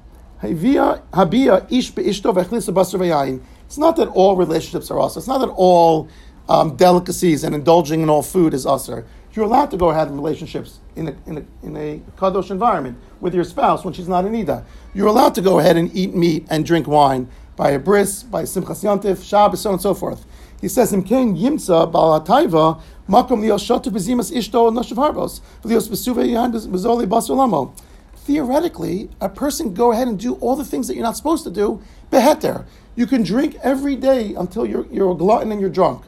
habia 0.41 1.71
ish 1.71 1.91
be'ishto 1.91 2.33
v'echlisa 2.33 2.73
basar. 2.73 3.41
It's 3.65 3.77
not 3.77 3.97
that 3.97 4.07
all 4.09 4.37
relationships 4.37 4.89
are 4.91 4.97
also. 4.97 5.19
It's 5.19 5.27
not 5.27 5.39
that 5.39 5.49
all 5.49 6.07
um, 6.47 6.75
delicacies 6.75 7.43
and 7.43 7.55
indulging 7.55 8.01
in 8.01 8.09
all 8.09 8.21
food 8.21 8.53
is 8.53 8.65
usher. 8.65 9.05
You're 9.33 9.45
allowed 9.45 9.71
to 9.71 9.77
go 9.77 9.89
ahead 9.89 10.07
in 10.07 10.15
relationships 10.15 10.79
in 10.95 11.09
a, 11.09 11.15
in 11.25 11.37
a, 11.37 11.65
in 11.65 11.75
a 11.75 12.01
kadosh 12.17 12.51
environment 12.51 12.97
with 13.19 13.33
your 13.33 13.43
spouse 13.43 13.83
when 13.83 13.93
she's 13.93 14.07
not 14.07 14.25
in 14.25 14.33
Ida. 14.33 14.65
You're 14.93 15.07
allowed 15.07 15.35
to 15.35 15.41
go 15.41 15.59
ahead 15.59 15.75
and 15.75 15.93
eat 15.95 16.15
meat 16.15 16.47
and 16.49 16.65
drink 16.65 16.87
wine 16.87 17.27
by 17.55 17.71
a 17.71 17.79
bris, 17.79 18.23
by 18.23 18.43
Simchas 18.43 18.83
Yantif, 18.83 19.27
Shabbos, 19.27 19.61
so 19.61 19.69
on 19.69 19.73
and 19.75 19.81
so 19.81 19.93
forth. 19.93 20.25
He 20.61 20.69
says, 20.69 20.91
"Imkein 20.93 21.37
yimtza 21.37 21.91
balatayva 21.91 22.81
makom 23.09 23.41
bezimas 23.43 24.31
ishto 24.31 24.71
noshav 24.71 24.97
harbos 24.97 25.41
besuve 25.63 26.29
yahan 26.29 26.53
bezoli 26.53 27.05
basulamo." 27.05 27.73
Theoretically, 28.15 29.09
a 29.21 29.29
person 29.29 29.67
can 29.67 29.75
go 29.75 29.91
ahead 29.91 30.07
and 30.07 30.17
do 30.17 30.35
all 30.35 30.55
the 30.55 30.65
things 30.65 30.87
that 30.87 30.95
you're 30.95 31.03
not 31.03 31.17
supposed 31.17 31.43
to 31.43 31.51
do. 31.51 31.81
Beheter, 32.09 32.65
you 32.95 33.05
can 33.05 33.21
drink 33.21 33.57
every 33.61 33.95
day 33.95 34.33
until 34.33 34.65
you're, 34.65 34.87
you're 34.87 35.11
a 35.11 35.15
glutton 35.15 35.51
and 35.51 35.61
you're 35.61 35.69
drunk. 35.69 36.03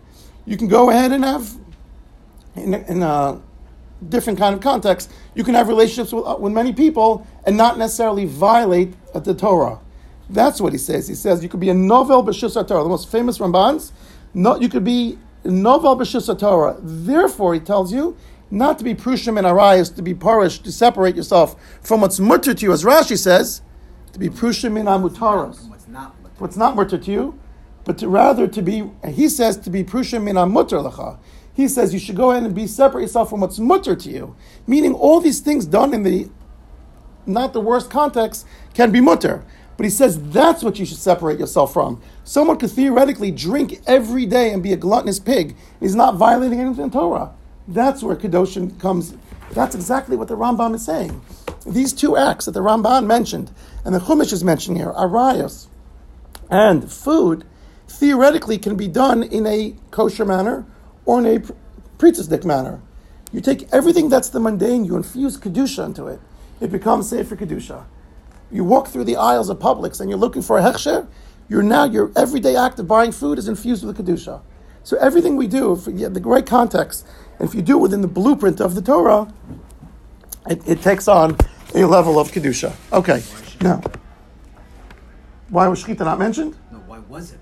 You 0.48 0.56
can 0.56 0.70
go 0.70 0.90
ahead 0.90 1.12
and 1.12 1.26
have, 1.26 1.56
in 2.56 2.74
a, 2.74 2.78
in 2.88 3.04
a 3.04 3.42
different 4.08 4.40
kind 4.40 4.56
of 4.56 4.62
context, 4.62 5.12
you 5.36 5.44
can 5.44 5.54
have 5.56 5.68
relationships 5.68 6.14
with, 6.14 6.40
with 6.40 6.54
many 6.54 6.72
people 6.72 7.28
and 7.46 7.58
not 7.58 7.78
necessarily 7.78 8.24
violate 8.24 8.94
the 9.14 9.36
Torah. 9.36 9.82
That's 10.30 10.62
what 10.62 10.72
he 10.72 10.80
says. 10.80 11.08
He 11.08 11.16
says 11.16 11.44
you 11.44 11.50
could 11.50 11.60
be 11.60 11.70
a 11.70 11.74
novel 11.74 12.24
b'shus 12.24 12.54
Torah, 12.66 12.84
the 12.84 12.90
most 12.90 13.12
famous 13.12 13.40
Rambans. 13.40 13.92
No, 14.34 14.58
you 14.58 14.70
could 14.70 14.86
be 14.86 15.18
a 15.44 15.50
novel 15.50 15.98
b'shus 15.98 16.40
Torah. 16.40 16.78
Therefore, 16.80 17.54
he 17.54 17.60
tells 17.60 17.92
you 17.92 18.16
not 18.50 18.78
to 18.78 18.86
be 18.86 18.96
prushim 18.96 19.38
and 19.38 19.46
arayas, 19.46 19.94
to 19.98 20.02
be 20.02 20.14
parish, 20.14 20.60
to 20.60 20.72
separate 20.72 21.18
yourself 21.18 21.58
from 21.82 22.00
what's 22.00 22.22
mutter 22.22 22.54
to 22.54 22.66
you, 22.66 22.72
as 22.72 22.86
Rashi 22.86 23.18
says, 23.18 23.62
to 24.14 24.20
be 24.20 24.30
prushim 24.30 24.80
and 24.80 24.88
amutaras. 24.88 25.68
What's 25.68 25.88
What's 26.40 26.56
not 26.56 26.76
mutter 26.78 26.98
to 26.98 27.12
you, 27.12 27.38
but 27.88 27.98
to 28.00 28.10
rather 28.10 28.50
to 28.50 28.62
be, 28.62 28.84
he 29.08 29.30
says 29.30 29.56
to 29.56 29.70
be 29.70 29.82
prushim 29.82 30.24
min 30.24 30.36
mutter 30.52 30.76
lecha. 30.76 31.18
He 31.54 31.70
says 31.70 31.94
you 31.94 32.00
should 32.02 32.18
go 32.18 32.32
ahead 32.32 32.44
and 32.44 32.54
be 32.54 32.68
separate 32.68 33.04
yourself 33.04 33.30
from 33.30 33.40
what's 33.40 33.60
mutter 33.60 33.96
to 33.96 34.10
you, 34.10 34.36
meaning 34.68 34.94
all 34.94 35.22
these 35.22 35.40
things 35.40 35.66
done 35.66 35.94
in 35.94 36.04
the 36.04 36.30
not 37.26 37.54
the 37.54 37.62
worst 37.62 37.90
context 37.90 38.46
can 38.74 38.92
be 38.92 39.00
mutter. 39.00 39.46
But 39.78 39.86
he 39.86 39.90
says 39.90 40.22
that's 40.32 40.64
what 40.64 40.80
you 40.80 40.86
should 40.86 40.98
separate 40.98 41.40
yourself 41.40 41.72
from. 41.72 42.02
Someone 42.26 42.58
could 42.58 42.72
theoretically 42.72 43.32
drink 43.32 43.80
every 43.88 44.26
day 44.26 44.52
and 44.52 44.62
be 44.62 44.74
a 44.74 44.78
gluttonous 44.78 45.20
pig. 45.20 45.56
He's 45.80 45.96
not 45.96 46.16
violating 46.16 46.60
anything 46.60 46.84
in 46.84 46.92
Torah. 46.92 47.34
That's 47.70 48.04
where 48.04 48.18
Kedoshim 48.18 48.78
comes. 48.82 49.16
That's 49.52 49.76
exactly 49.76 50.18
what 50.18 50.28
the 50.28 50.36
Rambam 50.36 50.76
is 50.76 50.84
saying. 50.84 51.22
These 51.66 51.94
two 51.94 52.18
acts 52.18 52.46
that 52.46 52.52
the 52.52 52.60
Ramban 52.60 53.06
mentioned 53.06 53.50
and 53.86 53.96
the 53.96 54.00
Chumash 54.00 54.34
is 54.34 54.44
mentioning 54.44 54.78
here, 54.82 54.92
arayos 54.92 55.68
and 56.50 56.92
food, 56.92 57.46
theoretically 57.88 58.58
can 58.58 58.76
be 58.76 58.88
done 58.88 59.24
in 59.24 59.46
a 59.46 59.76
kosher 59.92 60.26
manner 60.26 60.66
or 61.06 61.20
in 61.20 61.26
a 61.26 61.40
pretzistic 61.98 62.46
manner. 62.46 62.82
You 63.32 63.42
take 63.42 63.72
everything 63.74 64.10
that's 64.10 64.30
the 64.30 64.40
mundane, 64.40 64.86
you 64.86 64.96
infuse 64.96 65.38
kedusha 65.38 65.86
into 65.86 66.08
it. 66.08 66.20
It 66.62 66.72
becomes 66.72 67.10
safe 67.10 67.28
for 67.28 67.36
kedusha. 67.36 67.86
You 68.52 68.64
walk 68.64 68.88
through 68.88 69.04
the 69.04 69.18
aisles 69.18 69.50
of 69.50 69.60
Publix 69.60 70.00
and 70.00 70.10
you're 70.10 70.20
looking 70.20 70.42
for 70.42 70.58
a 70.58 70.62
hechsher. 70.62 71.08
You're 71.50 71.64
now 71.64 71.86
your 71.86 72.12
everyday 72.16 72.56
act 72.56 72.80
of 72.80 72.88
buying 72.88 73.12
food 73.12 73.38
is 73.38 73.48
infused 73.48 73.86
with 73.86 73.98
kedusha. 73.98 74.42
So 74.84 74.98
everything 74.98 75.36
we 75.36 75.48
do, 75.48 75.74
if 75.74 75.88
you 75.88 76.08
the 76.08 76.22
right 76.22 76.46
context, 76.46 77.06
if 77.40 77.54
you 77.54 77.62
do 77.62 77.78
it 77.78 77.82
within 77.82 78.02
the 78.02 78.08
blueprint 78.08 78.62
of 78.62 78.74
the 78.74 78.82
Torah, 78.82 79.32
it, 80.50 80.66
it 80.68 80.82
takes 80.82 81.08
on 81.08 81.38
a 81.76 81.86
level 81.86 82.20
of 82.20 82.32
kedusha. 82.32 82.74
Okay, 82.94 83.22
now, 83.62 83.82
why 85.50 85.68
was 85.68 85.84
shechita 85.84 86.00
not 86.00 86.20
mentioned? 86.20 86.56
No, 86.72 86.80
why 86.80 87.00
was 87.00 87.34
it? 87.34 87.40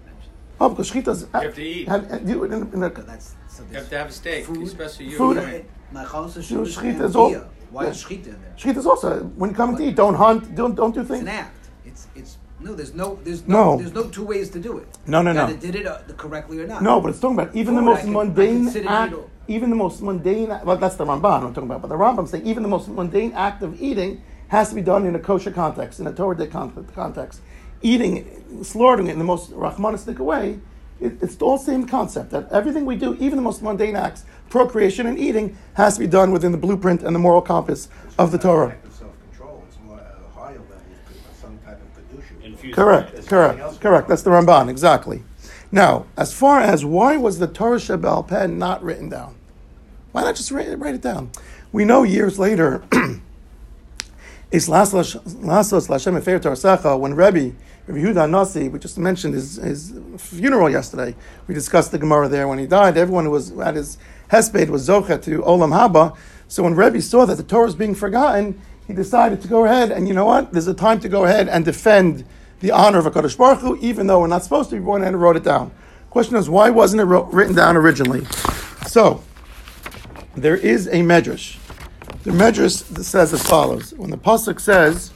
Oh, 0.59 0.69
because 0.69 0.91
shechita's 0.91 1.21
You 1.23 1.39
have 1.41 1.55
to 1.55 1.61
eat. 1.63 1.87
Had, 1.87 2.05
had, 2.05 2.27
you, 2.29 2.43
in, 2.45 2.53
in 2.53 2.79
the, 2.79 2.89
Because 2.89 3.05
that's 3.05 3.35
so 3.47 3.63
You 3.69 3.77
have 3.77 3.89
to 3.89 3.97
have 3.97 4.09
a 4.09 4.11
steak, 4.11 4.45
food- 4.45 4.63
especially 4.63 5.05
you. 5.05 5.17
Food- 5.17 5.37
right? 5.37 5.65
My 5.91 6.03
house 6.03 6.37
is 6.37 6.49
You 6.49 6.57
know, 6.57 6.63
shchita 6.63 6.95
shechita 6.97 7.05
is 7.05 7.15
all- 7.15 7.31
Why 7.71 7.83
yeah. 7.83 7.89
is 7.89 8.03
shchita 8.03 8.27
in 8.27 8.41
there? 8.41 8.53
shechita's 8.57 8.85
also 8.85 9.19
when 9.35 9.49
you 9.49 9.55
come 9.55 9.75
to 9.75 9.83
eat, 9.83 9.95
don't 9.95 10.15
hunt, 10.15 10.55
don't 10.55 10.75
don't 10.75 10.93
do 10.93 11.01
It's 11.01 11.09
things. 11.09 11.21
an 11.21 11.27
act. 11.27 11.69
It's 11.85 12.07
it's 12.15 12.37
no. 12.59 12.73
There's 12.73 12.93
no. 12.93 13.19
There's 13.23 13.45
no. 13.47 13.71
No. 13.71 13.77
There's 13.77 13.93
no 13.93 14.03
two 14.05 14.23
ways 14.25 14.49
to 14.51 14.59
do 14.59 14.77
it. 14.77 14.87
No, 15.07 15.21
no, 15.21 15.31
You 15.31 15.35
no. 15.37 15.43
either 15.47 15.57
did 15.57 15.75
it 15.75 15.85
uh, 15.85 15.99
correctly 16.15 16.59
or 16.61 16.67
not. 16.67 16.81
No, 16.81 17.01
but 17.01 17.09
it's 17.09 17.19
talking 17.19 17.37
about 17.37 17.53
even 17.55 17.75
the 17.75 17.81
most 17.81 17.99
I 17.99 18.01
can- 18.03 18.13
mundane 18.13 18.67
act, 18.87 19.13
even 19.49 19.69
the 19.69 19.75
most 19.75 20.01
mundane. 20.01 20.47
Well, 20.63 20.77
that's 20.77 20.95
the 20.95 21.05
Ramban 21.05 21.43
I'm 21.43 21.53
talking 21.53 21.69
about, 21.69 21.81
but 21.81 21.89
the 21.89 21.95
Rambam 21.95 22.27
saying 22.27 22.45
even 22.47 22.63
the 22.63 22.69
most 22.69 22.87
mundane 22.87 23.33
act 23.33 23.61
of 23.61 23.79
eating 23.81 24.21
has 24.47 24.69
to 24.69 24.75
be 24.75 24.81
done 24.81 25.05
in 25.05 25.15
a 25.15 25.19
kosher 25.19 25.51
context, 25.51 25.99
in 25.99 26.07
a 26.07 26.13
Torah 26.13 26.47
con- 26.47 26.87
context. 26.95 27.41
Eating, 27.81 28.63
slaughtering 28.63 29.07
it 29.07 29.13
in 29.13 29.19
the 29.19 29.25
most 29.25 29.51
Rahmanistic 29.51 30.17
way, 30.19 30.59
it, 30.99 31.21
it's 31.21 31.41
all 31.41 31.57
same 31.57 31.85
concept. 31.85 32.31
That 32.31 32.51
everything 32.51 32.85
we 32.85 32.95
do, 32.95 33.15
even 33.15 33.35
the 33.35 33.41
most 33.41 33.61
mundane 33.61 33.95
acts, 33.95 34.25
procreation 34.49 35.05
and 35.07 35.19
eating, 35.19 35.57
has 35.73 35.95
to 35.95 35.99
be 35.99 36.07
done 36.07 36.31
within 36.31 36.51
the 36.51 36.57
blueprint 36.57 37.03
and 37.03 37.15
the 37.15 37.19
moral 37.19 37.41
compass 37.41 37.89
of 38.17 38.31
the 38.31 38.38
Torah. 38.38 38.77
Of 38.83 38.93
self-control. 38.93 39.63
It's 39.67 39.77
more 39.85 39.99
at 39.99 40.15
a 40.19 40.39
higher 40.39 40.53
level, 40.53 40.75
some 41.41 41.57
type 41.59 41.79
of 41.81 42.17
kedusha. 42.17 42.43
Infused 42.43 42.75
Correct, 42.75 43.27
correct, 43.27 43.59
else 43.59 43.77
correct. 43.77 44.07
That's 44.07 44.23
the 44.23 44.29
Ramban, 44.29 44.69
exactly. 44.69 45.23
Now, 45.71 46.05
as 46.15 46.33
far 46.33 46.61
as 46.61 46.85
why 46.85 47.17
was 47.17 47.39
the 47.39 47.47
Torah 47.47 47.79
Shebel 47.79 48.23
Peh 48.23 48.47
not 48.47 48.81
written 48.81 49.09
down? 49.09 49.35
Why 50.13 50.23
not 50.23 50.35
just 50.35 50.51
write, 50.51 50.79
write 50.79 50.95
it 50.95 51.01
down? 51.01 51.31
We 51.73 51.83
know 51.83 52.03
years 52.03 52.39
later, 52.39 52.83
is 54.55 54.69
Lasos 54.69 55.17
Lashem 55.89 56.17
Efer 56.17 56.39
Torah 56.39 56.97
when 56.97 57.13
Rebbe, 57.13 57.53
Rebbe 57.87 58.13
Yehuda 58.13 58.29
Nasi, 58.29 58.69
we 58.69 58.79
just 58.79 58.97
mentioned 58.97 59.33
his, 59.33 59.57
his 59.57 59.93
funeral 60.17 60.69
yesterday. 60.69 61.13
We 61.47 61.53
discussed 61.53 61.91
the 61.91 61.97
Gemara 61.97 62.29
there 62.29 62.47
when 62.47 62.57
he 62.57 62.65
died. 62.65 62.97
Everyone 62.97 63.25
who 63.25 63.31
was 63.31 63.51
at 63.59 63.75
his 63.75 63.97
hesped 64.31 64.69
was 64.69 64.87
Zocha 64.87 65.21
to 65.23 65.41
Olam 65.41 65.71
Haba. 65.71 66.15
So 66.47 66.63
when 66.63 66.73
Rebbe 66.73 67.01
saw 67.01 67.25
that 67.25 67.35
the 67.35 67.43
Torah 67.43 67.65
was 67.65 67.75
being 67.75 67.95
forgotten, 67.95 68.61
he 68.87 68.93
decided 68.93 69.41
to 69.41 69.47
go 69.49 69.65
ahead 69.65 69.91
and 69.91 70.07
you 70.07 70.13
know 70.13 70.25
what? 70.25 70.53
There's 70.53 70.67
a 70.67 70.73
time 70.73 71.01
to 71.01 71.09
go 71.09 71.25
ahead 71.25 71.49
and 71.49 71.65
defend 71.65 72.23
the 72.61 72.71
honor 72.71 72.99
of 72.99 73.05
HaKadosh 73.05 73.37
Baruch 73.37 73.59
Hu, 73.59 73.77
even 73.81 74.07
though 74.07 74.21
we're 74.21 74.27
not 74.27 74.43
supposed 74.43 74.69
to. 74.69 74.79
Went 74.79 75.03
ahead 75.03 75.13
and 75.13 75.21
wrote 75.21 75.35
it 75.35 75.43
down. 75.43 75.71
Question 76.11 76.37
is, 76.37 76.49
why 76.49 76.69
wasn't 76.69 77.01
it 77.01 77.05
wrote, 77.05 77.27
written 77.33 77.55
down 77.55 77.75
originally? 77.75 78.25
So, 78.87 79.21
there 80.35 80.55
is 80.55 80.87
a 80.87 81.01
medrash. 81.01 81.57
The 82.25 82.31
medrash 82.31 83.03
says 83.03 83.33
as 83.33 83.43
follows: 83.43 83.93
When 83.93 84.09
the 84.09 84.17
pasuk 84.17 84.59
says 84.59 85.11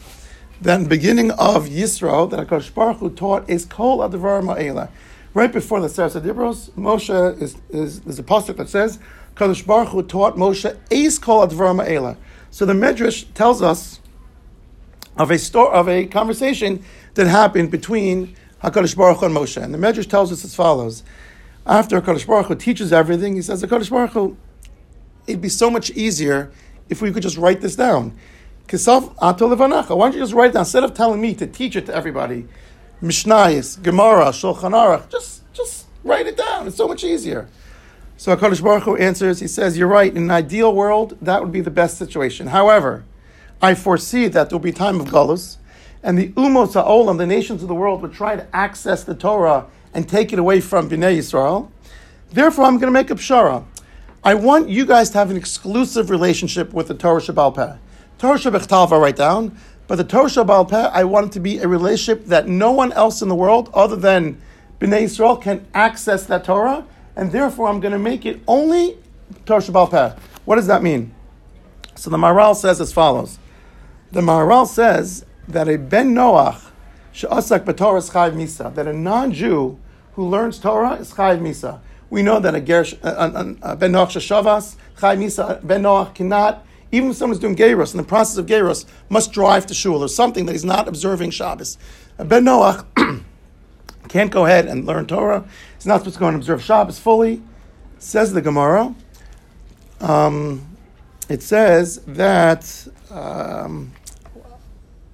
that 0.62 0.88
beginning 0.88 1.32
of 1.32 1.66
Yisro, 1.66 2.30
that 2.30 2.48
Hakadosh 2.48 2.72
Baruch 2.72 2.98
Hu 2.98 3.10
taught 3.10 3.50
is 3.50 3.66
kol 3.66 4.08
advar 4.08 4.44
ma'ela. 4.44 4.90
Right 5.34 5.52
before 5.52 5.82
the 5.82 5.90
Seres 5.90 6.14
Dibros, 6.14 6.70
Moshe 6.74 7.42
is, 7.42 7.58
is 7.72 8.02
there's 8.02 8.20
a 8.20 8.24
pasuk 8.24 8.58
that 8.58 8.70
says 8.70 9.00
Hakadosh 9.34 9.66
Baruch 9.66 9.88
Hu 9.88 10.04
taught 10.04 10.36
Moshe 10.36 10.78
is 10.92 11.18
kol 11.18 11.48
advar 11.48 11.84
ma'ela. 11.84 12.16
So 12.52 12.68
the 12.68 12.74
medrash 12.74 13.26
tells 13.34 13.64
us 13.64 14.00
of 15.18 15.32
a 15.32 15.40
story 15.40 15.74
of 15.74 15.90
a 15.90 16.06
conversation 16.06 16.84
that 17.16 17.26
happened 17.26 17.72
between 17.72 18.36
Hakadosh 18.64 18.96
Baruch 18.96 19.18
Hu 19.18 19.26
and 19.26 19.36
Moshe, 19.36 19.60
and 19.60 19.74
the 19.74 19.80
medrash 19.80 20.08
tells 20.08 20.32
us 20.32 20.46
as 20.46 20.54
follows: 20.54 21.02
After 21.66 22.00
Hakadosh 22.00 22.28
Baruch 22.28 22.46
Hu 22.46 22.56
teaches 22.56 22.94
everything, 22.94 23.34
he 23.36 23.42
says 23.42 23.64
Hakadosh 23.64 23.90
Baruch 23.90 24.12
Hu 24.12 24.38
it'd 25.26 25.42
be 25.42 25.50
so 25.50 25.72
much 25.72 25.90
easier 25.92 26.52
if 26.90 27.02
we 27.02 27.12
could 27.12 27.24
just 27.24 27.38
write 27.38 27.62
this 27.62 27.76
down. 27.76 28.18
Kisaf 28.68 29.16
ato. 29.22 29.48
Why 29.48 30.06
don't 30.08 30.14
you 30.14 30.20
just 30.20 30.34
write 30.34 30.52
it 30.52 30.54
down 30.54 30.62
instead 30.62 30.84
of 30.84 30.94
telling 30.94 31.22
me 31.22 31.34
to 31.36 31.48
teach 31.48 31.76
it 31.76 31.86
to 31.88 31.96
everybody? 31.96 32.48
Mishnayis, 33.02 33.82
Gemara, 33.82 34.26
Shulchan 34.26 34.74
Aruch. 34.74 35.10
Just, 35.10 35.52
just 35.54 35.86
write 36.04 36.28
it 36.28 36.38
down. 36.38 36.68
It's 36.68 36.78
so 36.78 36.88
much 36.88 37.04
easier. 37.04 37.48
So 38.18 38.36
Hakadosh 38.36 38.62
Baruch 38.62 38.84
Hu 38.84 38.96
answers. 38.98 39.40
He 39.40 39.48
says, 39.48 39.78
"You're 39.78 39.88
right. 39.88 40.14
In 40.14 40.24
an 40.24 40.32
ideal 40.32 40.76
world, 40.76 41.18
that 41.22 41.42
would 41.42 41.54
be 41.54 41.62
the 41.62 41.72
best 41.72 41.98
situation. 41.98 42.48
However, 42.48 43.06
I 43.62 43.74
foresee 43.76 44.28
that 44.28 44.50
there 44.50 44.58
will 44.58 44.64
be 44.64 44.74
time 44.74 45.00
of 45.00 45.08
galus, 45.08 45.58
and 46.04 46.18
the 46.18 46.30
umos 46.34 46.74
ha'olam, 46.74 47.18
the 47.18 47.26
nations 47.26 47.62
of 47.62 47.70
the 47.70 47.76
world, 47.76 48.02
would 48.02 48.14
try 48.14 48.36
to 48.36 48.46
access 48.54 49.04
the 49.06 49.16
Torah 49.16 49.68
and 49.94 50.08
take 50.08 50.34
it 50.34 50.40
away 50.40 50.60
from 50.60 50.90
Bnei 50.90 51.18
Yisrael. 51.18 51.70
Therefore, 52.32 52.66
I'm 52.66 52.76
going 52.78 52.88
to 52.88 52.92
make 52.92 53.10
a 53.10 53.16
pshara. 53.16 53.64
I 54.22 54.34
want 54.34 54.68
you 54.68 54.86
guys 54.86 55.10
to 55.12 55.18
have 55.18 55.32
an 55.32 55.38
exclusive 55.38 56.10
relationship 56.10 56.74
with 56.74 56.90
the 56.90 56.94
Torah 56.94 57.22
Shabbal 57.22 57.56
Peh. 57.56 57.78
Torah 58.18 58.38
Shabbat 58.38 58.70
I'll 58.70 59.00
write 59.00 59.16
down, 59.16 59.58
but 59.88 59.96
the 59.96 60.04
Torah 60.04 60.26
Shabbal 60.26 60.70
Peh, 60.70 60.90
I 60.92 61.06
want 61.06 61.28
it 61.28 61.32
to 61.34 61.40
be 61.40 61.60
a 61.60 61.70
relationship 61.70 62.26
that 62.26 62.46
no 62.46 62.70
one 62.74 62.92
else 62.92 63.22
in 63.22 63.30
the 63.30 63.36
world 63.36 63.70
other 63.74 63.96
than 63.96 64.42
Bnei 64.82 65.04
Israel 65.04 65.38
can 65.38 65.66
access 65.74 66.26
that 66.26 66.44
Torah, 66.44 66.86
and 67.16 67.32
therefore 67.32 67.70
I'm 67.70 67.80
going 67.80 67.94
to 67.94 68.00
make 68.00 68.26
it 68.26 68.42
only 68.46 68.98
Torah 69.46 69.62
Shabbal 69.62 69.90
Peh. 69.90 70.22
What 70.44 70.58
does 70.58 70.68
that 70.68 70.84
mean? 70.84 71.16
So 71.96 72.10
the 72.10 72.18
Maharal 72.18 72.58
says 72.58 72.82
as 72.82 72.92
follows. 72.92 73.40
The 74.12 74.20
Maharal 74.20 74.68
says 74.68 75.26
that 75.48 75.70
a 75.70 75.78
Ben 75.78 76.14
Noach, 76.14 76.72
she'asak 77.14 77.64
b'Torah 77.64 78.12
chayv 78.12 78.34
misa, 78.34 78.76
that 78.76 78.86
a 78.86 78.94
non-Jew 78.94 79.80
who 80.16 80.28
learns 80.28 80.60
Torah 80.60 80.96
is 80.96 81.14
chayv 81.14 81.40
misa. 81.40 81.80
We 82.10 82.24
know 82.24 82.40
that 82.40 82.56
a, 82.56 82.62
Ben 82.62 83.92
Noach 83.92 84.10
sheshavas, 84.10 84.76
chayv 84.98 85.20
misa, 85.20 85.66
Ben 85.66 85.84
Noach 85.84 86.16
cannot, 86.16 86.66
even 86.92 87.12
if 87.12 87.18
someone's 87.18 87.40
doing 87.40 87.56
Geros, 87.56 87.92
in 87.94 87.98
the 87.98 88.04
process 88.04 88.38
of 88.38 88.48
Geros, 88.48 88.86
must 89.10 89.32
drive 89.32 89.68
to 89.68 89.74
shul 89.74 90.04
or 90.04 90.08
something 90.08 90.46
that 90.48 90.54
he's 90.54 90.66
not 90.66 90.88
observing 90.88 91.32
Shabbos. 91.32 91.78
A 92.18 92.26
Ben 92.26 92.46
Noach 92.46 92.86
can't 94.10 94.32
go 94.32 94.46
ahead 94.46 94.66
and 94.66 94.86
learn 94.86 95.06
Torah. 95.06 95.46
He's 95.76 95.86
not 95.86 96.00
supposed 96.00 96.16
to 96.16 96.20
go 96.20 96.28
and 96.28 96.36
observe 96.36 96.64
Shabbos 96.64 96.98
fully. 97.00 97.44
Says 98.00 98.34
the 98.34 98.42
Gemara. 98.42 98.96
Um, 100.00 100.66
it 101.28 101.44
says 101.44 102.02
that 102.08 102.88
um, 103.12 103.92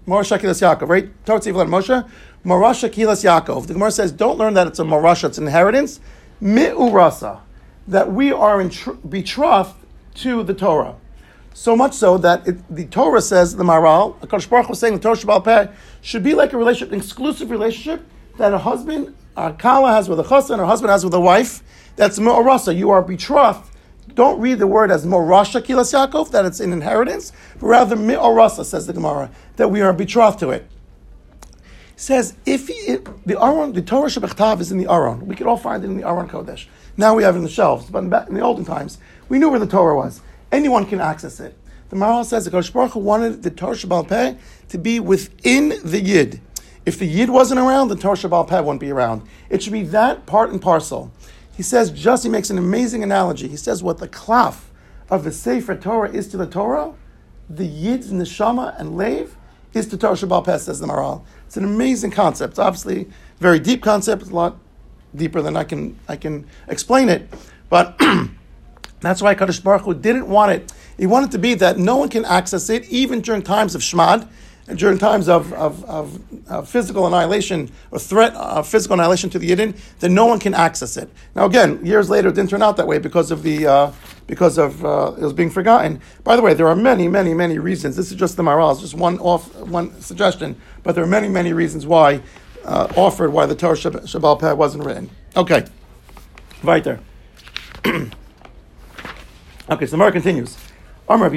Morasha 0.08 0.40
Kilas 0.40 0.62
Yaakov, 0.62 0.88
right? 0.88 1.26
Torah 1.26 1.40
Moshe, 1.42 2.08
Morasha 2.46 2.90
Kilas 2.90 3.24
Yaakov. 3.24 3.68
The 3.68 3.74
Gemara 3.74 3.92
says, 3.92 4.12
don't 4.12 4.38
learn 4.38 4.54
that 4.54 4.68
it's 4.68 4.80
a 4.80 4.84
Morasha, 4.84 5.26
it's 5.26 5.38
an 5.38 5.48
inheritance. 5.48 6.00
Mi'urasa, 6.42 7.40
that 7.88 8.12
we 8.12 8.32
are 8.32 8.64
betrothed 9.08 9.76
to 10.16 10.44
the 10.44 10.54
Torah. 10.54 10.96
So 11.54 11.76
much 11.76 11.94
so 11.94 12.18
that 12.18 12.48
it, 12.48 12.76
the 12.76 12.86
Torah 12.86 13.22
says, 13.22 13.56
the 13.56 13.64
Maharal, 13.64 14.20
Akash 14.20 14.50
Baruch 14.50 14.70
was 14.70 14.80
saying 14.80 14.96
the 14.96 15.00
Torah 15.00 15.16
Shabbal 15.16 15.44
Peh 15.44 15.72
should 16.02 16.24
be 16.24 16.34
like 16.34 16.54
a 16.54 16.58
relationship, 16.58 16.92
an 16.92 17.00
exclusive 17.00 17.50
relationship 17.50 18.06
that 18.38 18.54
a 18.54 18.58
husband, 18.58 19.16
a 19.38 19.54
Kala 19.54 19.92
has 19.92 20.10
with 20.10 20.20
a 20.20 20.24
chassan, 20.24 20.60
a 20.60 20.66
husband 20.66 20.92
has 20.92 21.04
with 21.06 21.14
a 21.14 21.20
wife. 21.20 21.64
That's 21.96 22.20
Mi'urasa. 22.20 22.76
You 22.76 22.90
are 22.90 23.02
betrothed 23.02 23.72
don't 24.16 24.40
read 24.40 24.60
the 24.60 24.68
word 24.68 24.92
as 24.92 25.06
Morasha 25.06 25.62
Kilas 25.62 25.94
Yaakov, 25.94 26.32
that 26.32 26.46
it's 26.46 26.60
an 26.60 26.72
inheritance, 26.72 27.34
but 27.60 27.68
rather 27.68 27.96
Mi'orasa, 27.96 28.64
says 28.64 28.88
the 28.88 28.94
Gemara, 28.94 29.30
that 29.58 29.70
we 29.70 29.82
are 29.82 29.94
betrothed 29.94 30.40
to 30.40 30.52
it. 30.52 30.68
Says, 31.98 32.36
if 32.46 32.68
he, 32.68 32.98
the 33.26 33.42
Aron, 33.42 33.74
the 33.74 33.82
Torah 33.82 34.10
Shabbat 34.10 34.60
is 34.60 34.72
in 34.72 34.78
the 34.78 34.92
Aron, 34.92 35.26
we 35.26 35.36
could 35.36 35.48
all 35.48 35.58
find 35.58 35.84
it 35.84 35.88
in 35.88 35.98
the 35.98 36.08
Aron 36.08 36.28
Kodesh. 36.28 36.66
Now 36.98 37.16
we 37.16 37.24
have 37.24 37.36
it 37.36 37.40
in 37.40 37.44
the 37.44 37.50
shelves, 37.50 37.90
but 37.90 38.00
in, 38.00 38.14
in 38.14 38.34
the 38.34 38.42
olden 38.42 38.66
times, 38.66 38.98
we 39.30 39.40
knew 39.40 39.50
where 39.50 39.60
the 39.60 39.68
Torah 39.68 39.96
was. 39.96 40.22
Anyone 40.52 40.86
can 40.86 41.00
access 41.00 41.40
it. 41.40 41.58
The 41.90 41.96
Maharal 41.96 42.26
says 42.26 42.46
the 42.46 42.52
Kodesh 42.52 42.74
Baruch 42.74 42.96
wanted 42.96 43.44
the 43.44 43.52
Torah 43.52 44.04
Peh 44.04 44.36
to 44.70 44.78
be 44.78 45.00
within 45.00 45.74
the 45.84 46.02
Yid. 46.02 46.42
If 46.86 47.00
the 47.00 47.06
Yid 47.06 47.30
wasn't 47.30 47.60
around, 47.60 47.88
the 47.88 47.96
Torah 47.96 48.18
Peh 48.44 48.60
wouldn't 48.60 48.82
be 48.82 48.92
around. 48.92 49.22
It 49.50 49.64
should 49.64 49.74
be 49.74 49.84
that 49.84 50.26
part 50.26 50.52
and 50.52 50.62
parcel. 50.62 51.12
He 51.56 51.64
says, 51.64 51.92
just 51.92 52.24
he 52.24 52.30
makes 52.30 52.50
an 52.50 52.58
amazing 52.58 53.04
analogy. 53.04 53.48
He 53.48 53.56
says, 53.56 53.82
what 53.82 54.00
the 54.00 54.08
klaf 54.10 54.66
of 55.10 55.24
the 55.24 55.32
Sefer 55.32 55.76
Torah 55.76 56.12
is 56.12 56.28
to 56.30 56.38
the 56.38 56.48
Torah, 56.48 56.94
the 57.50 57.66
Yid's 57.66 58.12
Neshama 58.12 58.78
and 58.80 58.98
Lev 58.98 59.36
is 59.76 59.88
to 59.88 59.98
Shabbal 59.98 60.44
Peh, 60.44 60.58
says 60.58 60.80
the 60.80 60.88
Maharal. 60.88 61.24
It's 61.46 61.58
an 61.58 61.66
amazing 61.66 62.12
concept. 62.12 62.52
It's 62.52 62.60
obviously 62.60 63.08
very 63.40 63.60
deep 63.60 63.84
concept. 63.84 64.22
It's 64.22 64.32
a 64.32 64.36
lot 64.36 64.58
deeper 65.14 65.42
than 65.42 65.56
I 65.56 65.64
can 65.66 66.00
I 66.08 66.16
can 66.16 66.48
explain 66.68 67.10
it. 67.10 67.32
But 67.70 68.00
that's 69.02 69.22
why 69.22 69.36
Kadosh 69.36 69.62
Baruch 69.62 69.82
Hu 69.84 69.94
didn't 69.94 70.28
want 70.28 70.54
it. 70.54 70.74
He 70.98 71.06
wanted 71.06 71.32
to 71.32 71.38
be 71.38 71.56
that 71.56 71.78
no 71.78 71.98
one 71.98 72.10
can 72.10 72.24
access 72.24 72.70
it, 72.70 72.88
even 72.90 73.20
during 73.20 73.42
times 73.42 73.76
of 73.76 73.82
Shmad, 73.82 74.28
and 74.68 74.80
during 74.80 74.98
times 74.98 75.28
of, 75.28 75.52
of, 75.54 75.84
of, 75.86 76.22
of 76.50 76.70
physical 76.70 77.06
annihilation 77.06 77.70
or 77.92 78.00
threat 78.00 78.34
of 78.34 78.68
physical 78.68 78.94
annihilation 78.96 79.30
to 79.32 79.40
the 79.40 79.50
Yidden, 79.50 79.78
then 80.00 80.14
no 80.14 80.26
one 80.26 80.40
can 80.40 80.54
access 80.54 80.96
it. 80.96 81.10
Now, 81.36 81.46
again, 81.46 81.86
years 81.86 82.10
later, 82.10 82.30
it 82.30 82.36
didn't 82.36 82.50
turn 82.50 82.64
out 82.64 82.78
that 82.78 82.88
way 82.88 82.98
because 82.98 83.30
of 83.30 83.44
the 83.44 83.68
uh, 83.68 83.92
because 84.28 84.58
of 84.58 84.84
uh, 84.84 85.14
it 85.18 85.22
was 85.22 85.34
being 85.34 85.50
forgotten. 85.50 86.02
By 86.24 86.36
the 86.36 86.42
way, 86.42 86.54
there 86.54 86.68
are 86.68 86.76
many, 86.76 87.08
many, 87.08 87.34
many 87.34 87.60
reasons. 87.60 87.96
This 87.96 88.12
is 88.12 88.18
just 88.18 88.38
the 88.38 88.44
Maharal, 88.44 88.72
it's 88.72 88.82
just 88.82 88.96
one 88.96 89.20
off 89.20 89.56
one 89.56 90.00
suggestion, 90.02 90.60
but 90.84 90.96
there 90.96 91.04
are 91.04 91.08
many, 91.08 91.30
many 91.30 91.54
reasons 91.54 91.86
why 91.86 92.22
uh, 92.64 92.92
offered 92.96 93.32
why 93.32 93.46
the 93.46 93.56
Torah 93.56 93.76
Shab- 93.76 94.04
Shabbal 94.04 94.40
Peh 94.40 94.54
wasn't 94.54 94.84
written. 94.84 95.10
Okay, 95.36 95.66
right 96.64 96.84
there. 96.84 97.00
okay, 97.86 98.10
so 99.70 99.70
the 99.70 99.88
Gemara 99.92 100.12
continues. 100.12 100.58
Anyone 101.08 101.30
who 101.30 101.36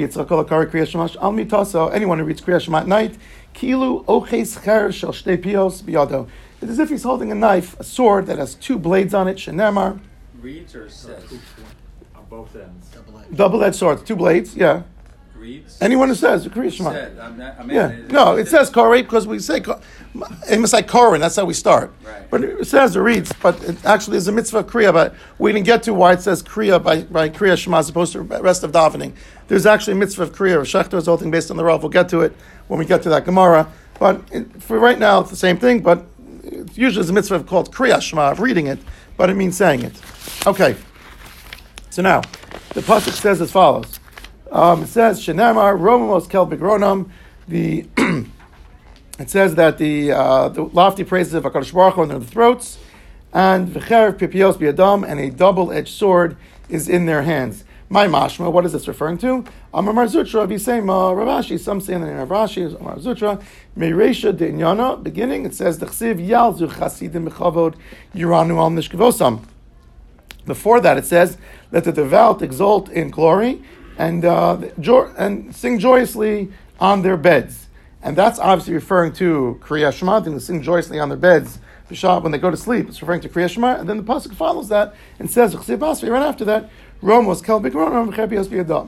reads 2.25 2.41
Kriya 2.41 2.59
Shema 2.59 2.79
at 2.79 2.87
night, 2.87 3.17
Kilu 3.53 4.03
Biyado. 4.05 6.27
It's 6.61 6.71
as 6.71 6.79
if 6.79 6.89
he's 6.89 7.03
holding 7.03 7.31
a 7.31 7.35
knife, 7.35 7.79
a 7.79 7.83
sword 7.83 8.25
that 8.25 8.39
has 8.39 8.55
two 8.55 8.79
blades 8.79 9.13
on 9.13 9.27
it. 9.27 9.37
Shenemar, 9.37 9.99
Reads 10.41 10.75
or 10.75 10.89
says? 10.89 11.23
On 12.31 12.37
both 12.39 12.55
ends. 12.55 12.87
Double-edged. 12.89 13.35
double-edged 13.35 13.75
sword, 13.75 14.05
two 14.05 14.15
blades. 14.15 14.55
Yeah. 14.55 14.83
Reads? 15.35 15.81
Anyone 15.81 16.09
who 16.09 16.15
says 16.15 16.45
Kriya 16.47 16.71
Shema. 16.71 16.91
Said. 16.91 17.17
I'm 17.17 17.37
not, 17.37 17.57
I 17.57 17.63
mean, 17.63 17.75
Yeah, 17.75 17.95
no, 18.09 18.35
it 18.35 18.49
says 18.49 18.69
Korah 18.69 19.01
because 19.01 19.25
we 19.25 19.39
say 19.39 19.61
Ko- 19.61 19.79
it 20.49 20.59
must 20.59 20.73
like 20.73 20.87
Korin. 20.87 21.21
That's 21.21 21.37
how 21.37 21.45
we 21.45 21.53
start. 21.53 21.93
Right. 22.03 22.29
But 22.29 22.43
it 22.43 22.67
says 22.67 22.95
it 22.95 22.99
reads, 22.99 23.31
but 23.41 23.63
it 23.63 23.83
actually 23.85 24.17
is 24.17 24.27
a 24.27 24.33
mitzvah 24.33 24.65
kriya. 24.65 24.91
But 24.91 25.15
we 25.37 25.53
didn't 25.53 25.65
get 25.65 25.83
to 25.83 25.93
why 25.93 26.11
it 26.13 26.21
says 26.21 26.43
kriya 26.43 26.83
by 26.83 27.03
by 27.03 27.29
kriya 27.29 27.57
shema 27.57 27.77
as 27.77 27.87
opposed 27.87 28.11
to 28.13 28.21
rest 28.21 28.63
of 28.65 28.73
davening. 28.73 29.13
There's 29.47 29.65
actually 29.65 29.93
a 29.93 29.97
mitzvah 29.97 30.23
of 30.23 30.35
kriya. 30.35 30.59
Shechter 30.61 30.97
is 30.97 31.05
holding 31.05 31.31
based 31.31 31.51
on 31.51 31.57
the 31.57 31.63
Rav. 31.63 31.83
We'll 31.83 31.89
get 31.89 32.09
to 32.09 32.19
it 32.19 32.33
when 32.67 32.77
we 32.77 32.85
get 32.85 33.01
to 33.03 33.09
that 33.09 33.23
Gemara. 33.23 33.71
But 33.97 34.21
it, 34.33 34.61
for 34.61 34.77
right 34.77 34.99
now, 34.99 35.21
it's 35.21 35.29
the 35.29 35.37
same 35.37 35.57
thing. 35.57 35.79
But 35.79 36.05
it's 36.43 36.77
usually 36.77 37.01
it's 37.01 37.09
a 37.11 37.13
mitzvah 37.13 37.43
called 37.45 37.73
kriya 37.73 38.01
shema 38.01 38.31
of 38.31 38.41
reading 38.41 38.67
it, 38.67 38.79
but 39.15 39.29
it 39.29 39.35
means 39.35 39.55
saying 39.55 39.83
it. 39.83 39.93
Okay. 40.45 40.75
So 41.91 42.01
now, 42.03 42.21
the 42.73 42.81
pasuk 42.81 43.13
says 43.13 43.41
as 43.41 43.51
follows. 43.51 43.99
Um, 44.51 44.83
it 44.83 44.87
says 44.87 45.19
Shenamar 45.19 45.77
Romamos 45.77 46.29
Kel 46.29 46.45
Begronam. 46.45 47.09
The 47.47 47.87
it 49.19 49.29
says 49.29 49.55
that 49.55 49.79
the 49.79 50.11
uh, 50.11 50.49
the 50.49 50.63
lofty 50.63 51.03
praises 51.03 51.33
of 51.33 51.43
Hakadosh 51.43 51.73
Baruch 51.73 51.95
Hu 51.95 52.01
are 52.01 52.03
in 52.03 52.09
their 52.09 52.19
throats, 52.19 52.77
and 53.33 53.67
v'cherev 53.69 54.19
pipios 54.19 54.55
biadam, 54.57 55.07
and 55.07 55.19
a 55.19 55.31
double-edged 55.31 55.93
sword 55.93 56.37
is 56.69 56.87
in 56.87 57.07
their 57.07 57.23
hands. 57.23 57.63
My 57.91 58.05
mashma, 58.05 58.51
what 58.51 58.65
is 58.65 58.73
this 58.73 58.87
referring 58.87 59.17
to? 59.19 59.43
Amar 59.73 59.93
Mar 59.95 60.05
Zutra, 60.05 60.47
Visema 60.47 61.11
Ravashi. 61.15 61.59
Some 61.59 61.81
say 61.81 61.93
in 61.93 62.01
the 62.01 62.07
name 62.07 62.19
of 62.19 62.29
Rashi, 62.29 62.79
Amar 62.79 62.97
Zutra, 62.97 63.41
Meiresha 63.75 64.35
de 64.35 64.51
Inyana. 64.51 65.01
Beginning, 65.01 65.43
it 65.43 65.55
says 65.55 65.79
Dechsiv 65.79 66.23
Yalzu 66.23 66.71
Chasidim 66.71 67.27
Bechavod 67.27 67.73
Yiranu 68.13 68.57
Al 68.57 68.69
Nishkavosam. 68.69 69.43
Before 70.45 70.79
that, 70.81 70.97
it 70.97 71.05
says, 71.05 71.37
"Let 71.71 71.83
the 71.83 71.91
devout 71.91 72.41
exult 72.41 72.89
in 72.89 73.09
glory 73.09 73.61
and 73.97 74.25
uh, 74.25 74.57
jo- 74.79 75.13
and 75.17 75.55
sing 75.55 75.79
joyously 75.79 76.51
on 76.79 77.01
their 77.01 77.17
beds." 77.17 77.67
And 78.01 78.15
that's 78.15 78.39
obviously 78.39 78.73
referring 78.73 79.13
to 79.13 79.59
Kriya 79.61 79.91
Shema, 79.91 80.21
they 80.21 80.39
sing 80.39 80.61
joyously 80.61 80.99
on 80.99 81.09
their 81.09 81.17
beds 81.17 81.59
b'shah 81.89 82.21
when 82.21 82.31
they 82.31 82.37
go 82.37 82.51
to 82.51 82.57
sleep. 82.57 82.87
It's 82.87 83.01
referring 83.01 83.21
to 83.21 83.29
Kriya 83.29 83.49
Shema, 83.49 83.75
and 83.75 83.89
then 83.89 83.97
the 83.97 84.03
pasuk 84.03 84.35
follows 84.35 84.69
that 84.69 84.95
and 85.17 85.29
says, 85.29 85.55
"Chsiv 85.55 86.09
Right 86.09 86.21
after 86.21 86.45
that, 86.45 86.69
Romos 87.01 87.43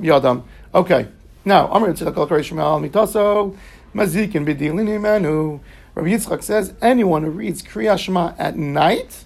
Yadam. 0.01 0.43
Okay, 0.73 1.07
now 1.43 1.67
Amr 1.67 1.93
Tzedakal 1.93 2.29
Kriya 2.29 2.43
Shema 2.43 2.61
Al 2.61 2.81
Mitaso 2.81 3.55
Mazikin 3.95 4.45
B'Dilini 4.45 4.99
Manu. 5.01 5.59
Rabbi 5.95 6.09
Yitzchak 6.09 6.43
says 6.43 6.73
anyone 6.81 7.23
who 7.23 7.31
reads 7.31 7.61
Kriya 7.61 7.97
Shema 7.97 8.33
at 8.37 8.55
night 8.57 9.25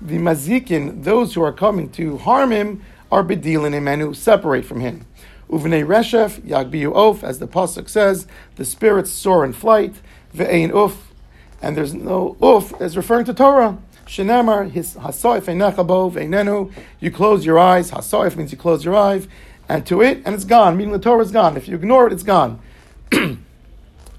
the 0.00 0.16
mazikin, 0.16 1.04
those 1.04 1.34
who 1.34 1.42
are 1.42 1.52
coming 1.52 1.90
to 1.90 2.18
harm 2.18 2.52
him, 2.52 2.82
are 3.10 3.22
bedilin 3.22 3.72
imenu, 3.72 4.14
separate 4.14 4.64
from 4.64 4.80
him. 4.80 5.06
Uvnei 5.48 5.86
reshef, 5.86 6.40
yagbiu 6.40 6.92
of, 6.94 7.22
as 7.22 7.38
the 7.38 7.46
pasuk 7.46 7.88
says, 7.88 8.26
the 8.56 8.64
spirits 8.64 9.10
soar 9.10 9.44
in 9.44 9.52
flight, 9.52 9.94
ve'ein 10.34 10.72
uf, 10.72 11.12
and 11.62 11.76
there's 11.76 11.94
no 11.94 12.36
uf, 12.40 12.80
is 12.80 12.96
referring 12.96 13.24
to 13.24 13.34
Torah. 13.34 13.78
Shenamar, 14.06 14.70
his 14.70 14.94
hasoif 14.94 15.42
einechabo 15.42 16.12
ve'enenu, 16.12 16.72
you 17.00 17.10
close 17.10 17.46
your 17.46 17.58
eyes, 17.58 17.90
hasoif 17.90 18.36
means 18.36 18.52
you 18.52 18.58
close 18.58 18.84
your 18.84 18.96
eye, 18.96 19.22
and 19.68 19.86
to 19.86 20.02
it, 20.02 20.22
and 20.24 20.34
it's 20.34 20.44
gone, 20.44 20.76
meaning 20.76 20.92
the 20.92 20.98
Torah 20.98 21.22
is 21.22 21.30
gone. 21.30 21.56
If 21.56 21.68
you 21.68 21.76
ignore 21.76 22.06
it, 22.06 22.12
it's 22.12 22.22
gone. 22.22 22.60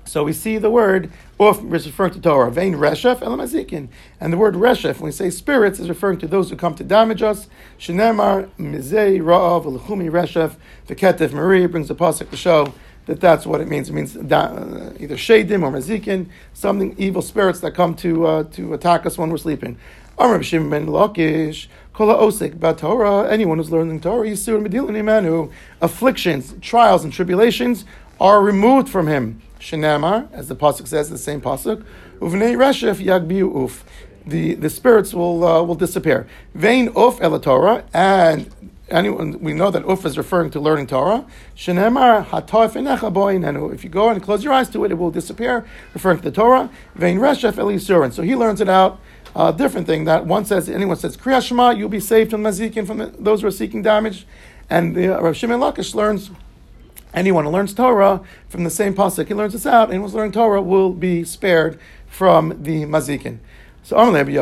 So 0.07 0.23
we 0.23 0.33
see 0.33 0.57
the 0.57 0.69
word 0.69 1.11
uf 1.39 1.63
is 1.74 1.86
referring 1.86 2.13
to 2.13 2.21
Torah, 2.21 2.52
vein 2.52 2.76
reshef 2.76 3.19
elamazikin, 3.19 3.89
and 4.19 4.32
the 4.32 4.38
word 4.38 4.56
reshef, 4.56 5.00
when 5.00 5.06
we 5.06 5.12
say 5.12 5.30
spirits, 5.30 5.80
is 5.80 5.89
referring 5.89 6.17
to 6.19 6.28
those 6.28 6.50
who 6.50 6.56
come 6.56 6.76
to 6.76 6.84
damage 6.84 7.21
us. 7.21 7.48
Shenemar 7.78 8.50
mizei 8.58 9.19
ra'av 9.19 9.65
elchumi 9.65 10.10
reshef 10.10 10.56
v'ketev 10.88 11.34
Marie 11.34 11.65
brings 11.65 11.88
the 11.88 11.95
pasuk 11.95 12.30
to 12.30 12.38
show 12.38 12.74
that 13.06 13.19
that's 13.19 13.45
what 13.45 13.62
it 13.62 13.67
means. 13.67 13.89
It 13.89 13.93
means 13.93 14.13
da, 14.13 14.45
uh, 14.45 14.93
either 15.00 15.15
shadim 15.15 15.63
or 15.63 15.71
mazikin, 15.71 16.28
something 16.54 16.95
evil 16.98 17.21
spirits 17.21 17.60
that 17.60 17.71
come 17.71 17.95
to 17.95 18.26
uh, 18.26 18.43
to 18.52 18.74
attack 18.74 19.06
us 19.06 19.17
when 19.17 19.30
we're 19.30 19.38
sleeping. 19.38 19.78
Amr 20.17 20.41
Shimon 20.43 20.69
ben 20.69 20.88
Lakish, 20.88 21.67
Kol 21.91 22.08
Osik 22.08 22.78
Torah. 22.78 23.30
Anyone 23.30 23.58
who's 23.58 23.69
learning 23.69 24.00
Torah, 24.00 24.26
Yisur 24.26 24.65
Medilin 24.65 24.95
Imanu. 24.95 25.52
Afflictions, 25.82 26.56
trials, 26.62 27.04
and 27.04 27.12
tribulations 27.12 27.84
are 28.19 28.41
removed 28.41 28.89
from 28.89 29.08
him. 29.08 29.41
Shenamar, 29.60 30.32
as 30.32 30.47
the 30.47 30.56
pasuk 30.56 30.88
says, 30.88 31.10
the 31.10 31.17
same 31.17 31.41
pasuk. 31.41 31.84
Uvnei 32.19 32.56
Reshef 32.56 33.04
Yagbiu 33.04 33.65
Uf. 33.65 33.84
The, 34.25 34.56
the 34.56 34.69
spirits 34.69 35.13
will 35.13 35.45
uh, 35.45 35.63
will 35.63 35.75
disappear. 35.75 36.28
Vein 36.54 36.89
Uf 36.95 37.21
El 37.21 37.39
Torah, 37.39 37.84
and 37.93 38.49
anyone 38.89 39.39
we 39.39 39.54
know 39.54 39.69
that 39.71 39.84
Uf 39.86 40.06
is 40.06 40.17
referring 40.17 40.49
to 40.51 40.60
learning 40.60 40.88
Torah. 40.88 41.25
Enecha 41.56 43.13
Boinenu. 43.13 43.73
If 43.73 43.84
you 43.84 43.89
go 43.89 44.10
and 44.10 44.21
close 44.21 44.43
your 44.43 44.54
eyes 44.54 44.69
to 44.69 44.84
it, 44.86 44.91
it 44.91 44.95
will 44.95 45.12
disappear, 45.12 45.65
referring 45.93 46.17
to 46.17 46.23
the 46.23 46.32
Torah. 46.32 46.69
Vein 46.95 47.19
Reshef 47.19 47.58
El 47.58 47.67
Yisurin. 47.67 48.13
So 48.13 48.21
he 48.23 48.36
learns 48.36 48.62
it 48.62 48.69
out. 48.69 48.99
A 49.36 49.51
different 49.51 49.86
thing 49.86 50.06
that 50.06 50.25
one 50.25 50.45
says, 50.45 50.69
anyone 50.69 50.95
says 50.95 51.17
Kriya 51.17 51.45
Shema, 51.45 51.71
you'll 51.71 51.89
be 51.89 51.99
saved 51.99 52.32
from 52.32 52.41
mazikin, 52.43 52.88
from 52.88 52.99
the, 52.99 53.08
those 53.08 53.41
who 53.41 53.47
are 53.47 53.51
seeking 53.51 53.82
damage. 53.82 54.25
And 54.69 54.95
the 54.95 55.17
uh, 55.17 55.21
Rav 55.21 55.36
Shimon 55.36 55.60
Lakish 55.60 55.93
learns 55.93 56.32
anyone 57.15 57.45
who 57.45 57.51
learns 57.51 57.73
Torah 57.73 58.21
from 58.47 58.63
the 58.63 58.69
same 58.69 58.93
pasuk, 58.93 59.28
he 59.28 59.34
learns 59.34 59.54
this 59.54 59.65
out. 59.65 59.89
Anyone 59.89 60.10
who's 60.10 60.15
learning 60.15 60.34
Torah 60.34 60.62
will 60.62 60.91
be 60.91 61.23
spared 61.23 61.80
from 62.08 62.62
the 62.62 62.84
mazikin. 62.84 63.39
So 63.84 63.97
really, 64.01 64.34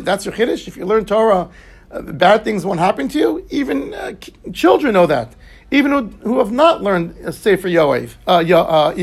that's 0.00 0.24
your 0.24 0.34
chiddush. 0.34 0.68
If 0.68 0.76
you 0.76 0.84
learn 0.86 1.04
Torah, 1.04 1.48
uh, 1.90 2.00
bad 2.02 2.44
things 2.44 2.64
won't 2.64 2.80
happen 2.80 3.08
to 3.08 3.18
you. 3.18 3.46
Even 3.50 3.94
uh, 3.94 4.12
children 4.52 4.94
know 4.94 5.06
that. 5.06 5.34
Even 5.70 5.90
who, 5.90 6.06
who 6.22 6.38
have 6.38 6.50
not 6.50 6.82
learned 6.82 7.14
uh, 7.24 7.30
Sefer 7.30 7.68
Yoav, 7.68 8.14
uh, 8.26 8.38
Yo, 8.38 8.60
uh. 8.60 8.94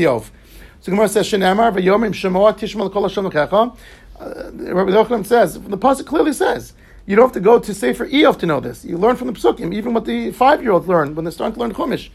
So 0.80 0.90
Gemara 0.90 1.08
says, 1.08 1.26
"Shenamar 1.26 1.72
v'yomim 1.72 2.12
shemoah 2.12 2.58
tishmal 2.58 2.90
kol 2.92 3.02
Hashem 3.02 3.26
l'kecha." 3.26 3.76
Uh, 4.20 4.50
Rabbi 4.52 4.90
Yochanan 4.90 5.24
says, 5.24 5.54
the 5.54 5.78
pasuk 5.78 6.04
clearly 6.04 6.34
says, 6.34 6.74
you 7.10 7.16
don't 7.16 7.24
have 7.24 7.32
to 7.32 7.40
go 7.40 7.58
to 7.58 7.74
Sefer 7.74 8.06
Eov 8.06 8.38
to 8.38 8.46
know 8.46 8.60
this. 8.60 8.84
You 8.84 8.96
learn 8.96 9.16
from 9.16 9.26
the 9.26 9.32
psukim, 9.32 9.74
even 9.74 9.94
what 9.94 10.04
the 10.04 10.30
five-year-olds 10.30 10.86
learn 10.86 11.16
when 11.16 11.24
they're 11.24 11.32
starting 11.32 11.54
to 11.54 11.60
learn 11.60 11.74
Chumash. 11.74 12.08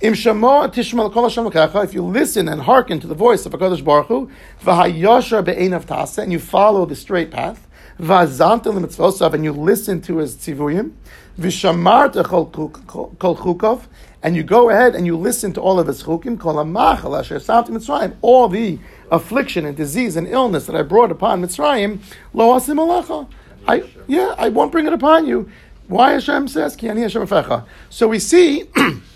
If 0.00 1.94
you 1.94 2.02
listen 2.02 2.48
and 2.48 2.62
hearken 2.62 2.98
to 2.98 3.06
the 3.06 3.14
voice 3.14 3.46
of 3.46 3.52
Hakadosh 3.52 3.84
Baruch 3.84 4.08
Hu, 4.08 4.28
v'hayashar 4.60 5.44
be'enav 5.44 5.84
tasa, 5.86 6.24
and 6.24 6.32
you 6.32 6.40
follow 6.40 6.84
the 6.84 6.96
straight 6.96 7.30
path, 7.30 7.68
v'azanta 8.00 8.74
l'mitzvosav, 8.74 9.34
and 9.34 9.44
you 9.44 9.52
listen 9.52 10.00
to 10.00 10.16
his 10.16 10.34
tzivuyim, 10.34 10.90
v'shamarta 11.38 12.24
kol 12.24 12.50
chukov, 12.50 13.82
and 14.20 14.34
you 14.34 14.42
go 14.42 14.68
ahead 14.68 14.96
and 14.96 15.06
you 15.06 15.16
listen 15.16 15.52
to 15.52 15.60
all 15.60 15.78
of 15.78 15.86
his 15.86 16.02
chukim, 16.02 16.40
kol 16.40 16.56
hamachal 16.56 17.16
asher 17.16 17.38
Mitzrayim, 17.38 18.16
all 18.20 18.48
the 18.48 18.80
affliction 19.12 19.64
and 19.64 19.76
disease 19.76 20.16
and 20.16 20.26
illness 20.26 20.66
that 20.66 20.74
I 20.74 20.82
brought 20.82 21.12
upon 21.12 21.40
Mitzrayim, 21.40 22.00
lo 22.32 22.58
asim 22.58 22.78
alacha. 22.78 23.28
I 23.66 23.84
yeah, 24.06 24.34
I 24.38 24.48
won't 24.48 24.72
bring 24.72 24.86
it 24.86 24.92
upon 24.92 25.26
you. 25.26 25.50
Why 25.86 26.12
Hashem 26.12 26.48
says, 26.48 26.76
Ki 26.76 26.88
ani 26.88 27.02
Hashem 27.02 27.22
afecha. 27.22 27.66
So 27.90 28.08
we 28.08 28.18
see 28.18 28.64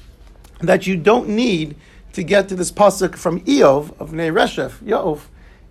that 0.61 0.87
you 0.87 0.97
don't 0.97 1.29
need 1.29 1.77
to 2.13 2.23
get 2.23 2.49
to 2.49 2.55
this 2.55 2.71
pasuk 2.71 3.17
from 3.17 3.41
Eov 3.43 3.99
of 3.99 4.13
Nei 4.13 4.29
Reshef, 4.29 4.83
Yov. 4.83 5.21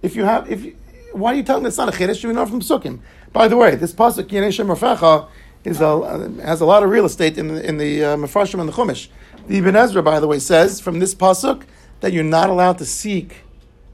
If 0.01 0.15
you 0.15 0.23
have, 0.25 0.49
if 0.51 0.63
you, 0.63 0.75
why 1.11 1.33
are 1.33 1.35
you 1.35 1.43
telling 1.43 1.63
me 1.63 1.67
it's 1.67 1.77
not 1.77 1.89
a 1.89 1.97
chiddush? 1.97 2.23
You 2.23 2.33
know 2.33 2.45
from 2.45 2.61
psukim. 2.61 2.99
By 3.33 3.47
the 3.47 3.57
way, 3.57 3.75
this 3.75 3.93
pasuk 3.93 4.29
Ki 4.29 4.37
ani 4.37 4.47
Hashem 4.47 4.67
afecha 4.67 5.27
is 5.63 5.81
a, 5.81 6.31
has 6.43 6.61
a 6.61 6.65
lot 6.65 6.83
of 6.83 6.89
real 6.89 7.05
estate 7.05 7.37
in 7.37 7.47
the 7.47 7.67
in 7.67 7.77
the 7.77 8.03
uh, 8.03 8.17
Mepharshim 8.17 8.59
and 8.59 8.69
the 8.69 8.73
Chumash. 8.73 9.09
The 9.47 9.57
Ibn 9.59 9.75
Ezra, 9.75 10.03
by 10.03 10.19
the 10.19 10.27
way, 10.27 10.39
says 10.39 10.81
from 10.81 10.99
this 10.99 11.13
pasuk 11.13 11.63
that 11.99 12.13
you're 12.13 12.23
not 12.23 12.49
allowed 12.49 12.77
to 12.79 12.85
seek 12.85 13.37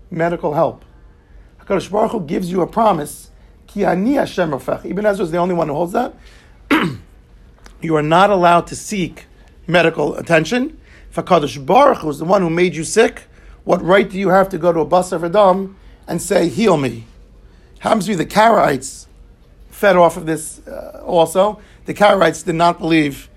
medical 0.09 0.53
help. 0.53 0.83
Hakadosh 1.59 1.91
Baruch 1.91 2.11
Hu 2.11 2.21
gives 2.21 2.51
you 2.51 2.61
a 2.61 2.67
promise. 2.67 3.31
Ki 3.73 3.85
ani 3.85 4.13
Hashem 4.13 4.51
rafech. 4.51 4.85
Ibn 4.85 5.05
Ezra 5.05 5.25
is 5.25 5.31
the 5.31 5.37
only 5.37 5.55
one 5.55 5.67
who 5.67 5.73
holds 5.73 5.93
that. 5.93 6.13
you 7.81 7.95
are 7.95 8.03
not 8.03 8.29
allowed 8.29 8.67
to 8.67 8.75
seek 8.75 9.25
medical 9.65 10.15
attention. 10.15 10.79
If 11.09 11.15
Hakadosh 11.15 11.65
Baruch 11.65 11.99
Hu 11.99 12.09
is 12.09 12.19
the 12.19 12.25
one 12.25 12.43
who 12.43 12.51
made 12.51 12.75
you 12.75 12.83
sick, 12.83 13.23
what 13.63 13.81
right 13.81 14.07
do 14.07 14.19
you 14.19 14.29
have 14.29 14.47
to 14.49 14.59
go 14.59 14.71
to 14.71 14.81
a 14.81 14.85
basar 14.85 15.73
and 16.07 16.21
say, 16.21 16.49
"Heal 16.49 16.77
me"? 16.77 17.07
Happens 17.79 18.05
to 18.05 18.11
be 18.11 18.15
the 18.15 18.27
Karaites 18.27 19.07
fed 19.71 19.95
off 19.95 20.17
of 20.17 20.27
this 20.27 20.65
uh, 20.67 21.01
also. 21.03 21.59
The 21.85 21.95
Karaites 21.95 22.45
did 22.45 22.55
not 22.55 22.77
believe 22.77 23.27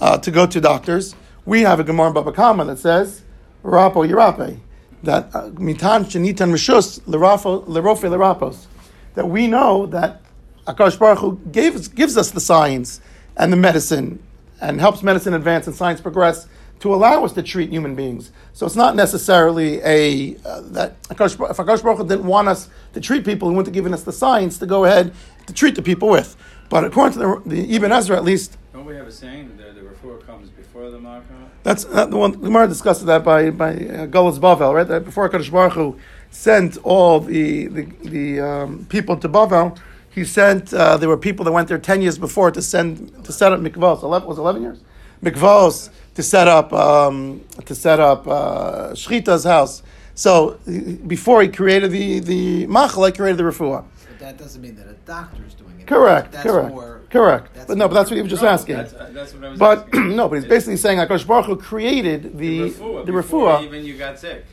uh, 0.00 0.18
to 0.18 0.30
go 0.32 0.44
to 0.44 0.60
doctors. 0.60 1.14
We 1.46 1.62
have 1.62 1.78
a 1.78 1.84
Gemara 1.84 2.08
in 2.08 2.14
Baba 2.14 2.32
Kama 2.32 2.64
that 2.64 2.80
says, 2.80 3.22
"Rapo 3.62 4.04
yirape," 4.04 4.58
that 5.04 5.32
uh, 5.32 5.50
mitan 5.50 6.04
shenitan 6.04 6.50
rishus 6.50 7.00
l'rafo 7.06 7.64
l'rofe 7.68 8.10
l'rapos. 8.10 8.66
That 9.14 9.28
we 9.28 9.46
know 9.46 9.86
that 9.86 10.22
Akash 10.66 10.98
Baruch 10.98 11.18
Hu 11.18 11.40
gave 11.50 11.94
gives 11.94 12.16
us 12.16 12.30
the 12.30 12.40
science 12.40 13.00
and 13.36 13.52
the 13.52 13.56
medicine 13.56 14.22
and 14.60 14.80
helps 14.80 15.02
medicine 15.02 15.34
advance 15.34 15.66
and 15.66 15.74
science 15.74 16.00
progress 16.00 16.46
to 16.80 16.94
allow 16.94 17.24
us 17.24 17.32
to 17.32 17.42
treat 17.42 17.70
human 17.70 17.94
beings. 17.94 18.30
So 18.52 18.66
it's 18.66 18.76
not 18.76 18.94
necessarily 18.94 19.80
a 19.82 20.36
uh, 20.44 20.60
that 20.72 21.02
Akash, 21.04 21.34
if 21.50 21.56
Akash 21.56 21.82
Baruch 21.82 21.98
Hu 21.98 22.06
didn't 22.06 22.26
want 22.26 22.48
us 22.48 22.68
to 22.92 23.00
treat 23.00 23.24
people, 23.24 23.48
he 23.48 23.56
wouldn't 23.56 23.68
have 23.68 23.74
given 23.74 23.94
us 23.94 24.02
the 24.04 24.12
science 24.12 24.58
to 24.58 24.66
go 24.66 24.84
ahead 24.84 25.12
to 25.46 25.52
treat 25.52 25.74
the 25.74 25.82
people 25.82 26.08
with. 26.08 26.36
But 26.68 26.84
according 26.84 27.18
to 27.18 27.42
the, 27.44 27.48
the 27.48 27.76
Ibn 27.76 27.92
Ezra, 27.92 28.16
at 28.16 28.24
least 28.24 28.56
Don't 28.72 28.84
we 28.84 28.94
have 28.94 29.06
a 29.06 29.12
saying 29.12 29.56
that 29.56 29.74
the, 29.74 29.80
refuah 29.80 30.24
comes 30.26 30.50
before 30.50 30.90
the 30.90 30.98
marker? 30.98 31.24
that's 31.62 31.84
uh, 31.86 32.06
the 32.06 32.16
one. 32.16 32.32
Gemara 32.32 32.68
discussed 32.68 33.04
that 33.06 33.24
by 33.24 33.50
by 33.50 33.72
uh, 33.72 34.06
Gullus 34.06 34.38
Bavel, 34.38 34.74
right? 34.74 34.86
That 34.86 35.04
before 35.04 35.28
Hakadosh 35.28 35.50
Baruch 35.50 35.72
Hu 35.72 35.98
sent 36.30 36.76
all 36.84 37.20
the 37.20 37.66
the, 37.66 37.82
the 38.04 38.40
um, 38.40 38.86
people 38.88 39.16
to 39.16 39.28
Bavel, 39.28 39.78
he 40.10 40.24
sent. 40.24 40.72
Uh, 40.74 40.96
there 40.96 41.08
were 41.08 41.16
people 41.16 41.44
that 41.44 41.52
went 41.52 41.68
there 41.68 41.78
ten 41.78 42.02
years 42.02 42.18
before 42.18 42.50
to 42.50 42.62
send 42.62 43.24
to 43.24 43.32
set 43.32 43.52
up 43.52 43.60
mikvahs. 43.60 44.02
Eleven 44.02 44.28
was 44.28 44.38
it 44.38 44.42
eleven 44.42 44.62
years. 44.62 44.80
Mikvahs 45.22 45.90
to 46.14 46.22
set 46.22 46.48
up 46.48 46.72
um, 46.72 47.40
to 47.64 47.74
set 47.74 47.98
up 48.00 48.26
uh, 48.26 48.90
Shchita's 48.92 49.44
house. 49.44 49.82
So 50.14 50.58
before 51.06 51.42
he 51.42 51.48
created 51.48 51.90
the 51.92 52.20
the 52.20 52.66
machal, 52.66 53.04
he 53.06 53.12
created 53.12 53.38
the 53.38 53.44
refuah. 53.44 53.84
But 54.08 54.18
that 54.20 54.36
doesn't 54.38 54.60
mean 54.62 54.76
that 54.76 54.86
a 54.88 54.94
doctor 55.06 55.42
is 55.46 55.54
doing 55.54 55.80
it. 55.80 55.86
Correct, 55.86 56.32
That's 56.32 56.44
correct, 56.44 56.68
more- 56.74 57.00
correct. 57.08 57.54
that's 57.54 57.66
but 57.66 57.78
no, 57.78 57.88
but 57.88 57.94
that's 57.94 58.10
what 58.10 58.16
he 58.16 58.22
was 58.22 58.30
just 58.30 58.42
No, 58.42 58.48
asking. 58.48 58.76
That's, 58.76 58.92
uh, 58.92 59.10
that's 59.12 59.32
what 59.32 59.44
I 59.44 59.48
was 59.50 59.58
But 59.58 59.78
asking. 59.86 60.16
no, 60.16 60.28
but 60.28 60.34
he's 60.36 60.44
basically 60.44 60.76
saying 60.76 60.98
Hakadosh 60.98 61.26
Baruch 61.26 61.46
Hu 61.46 61.56
created 61.56 62.36
the 62.36 62.70
refuah, 62.70 63.06
the 63.06 63.12
refuah. 63.12 63.62
Even 63.64 63.84
you 63.86 63.96
got 63.96 64.18
sick. 64.18 64.44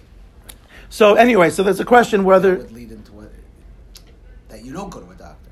So 0.89 1.15
anyway, 1.15 1.49
so 1.49 1.63
there's 1.63 1.79
a 1.79 1.85
question 1.85 2.21
That 2.21 2.27
whether 2.27 2.55
would 2.57 2.71
lead 2.71 2.91
into 2.91 3.11
what 3.11 3.31
that 4.49 4.63
you 4.63 4.73
don't 4.73 4.89
go 4.89 5.01
to 5.01 5.09
a 5.11 5.15
doctor. 5.15 5.51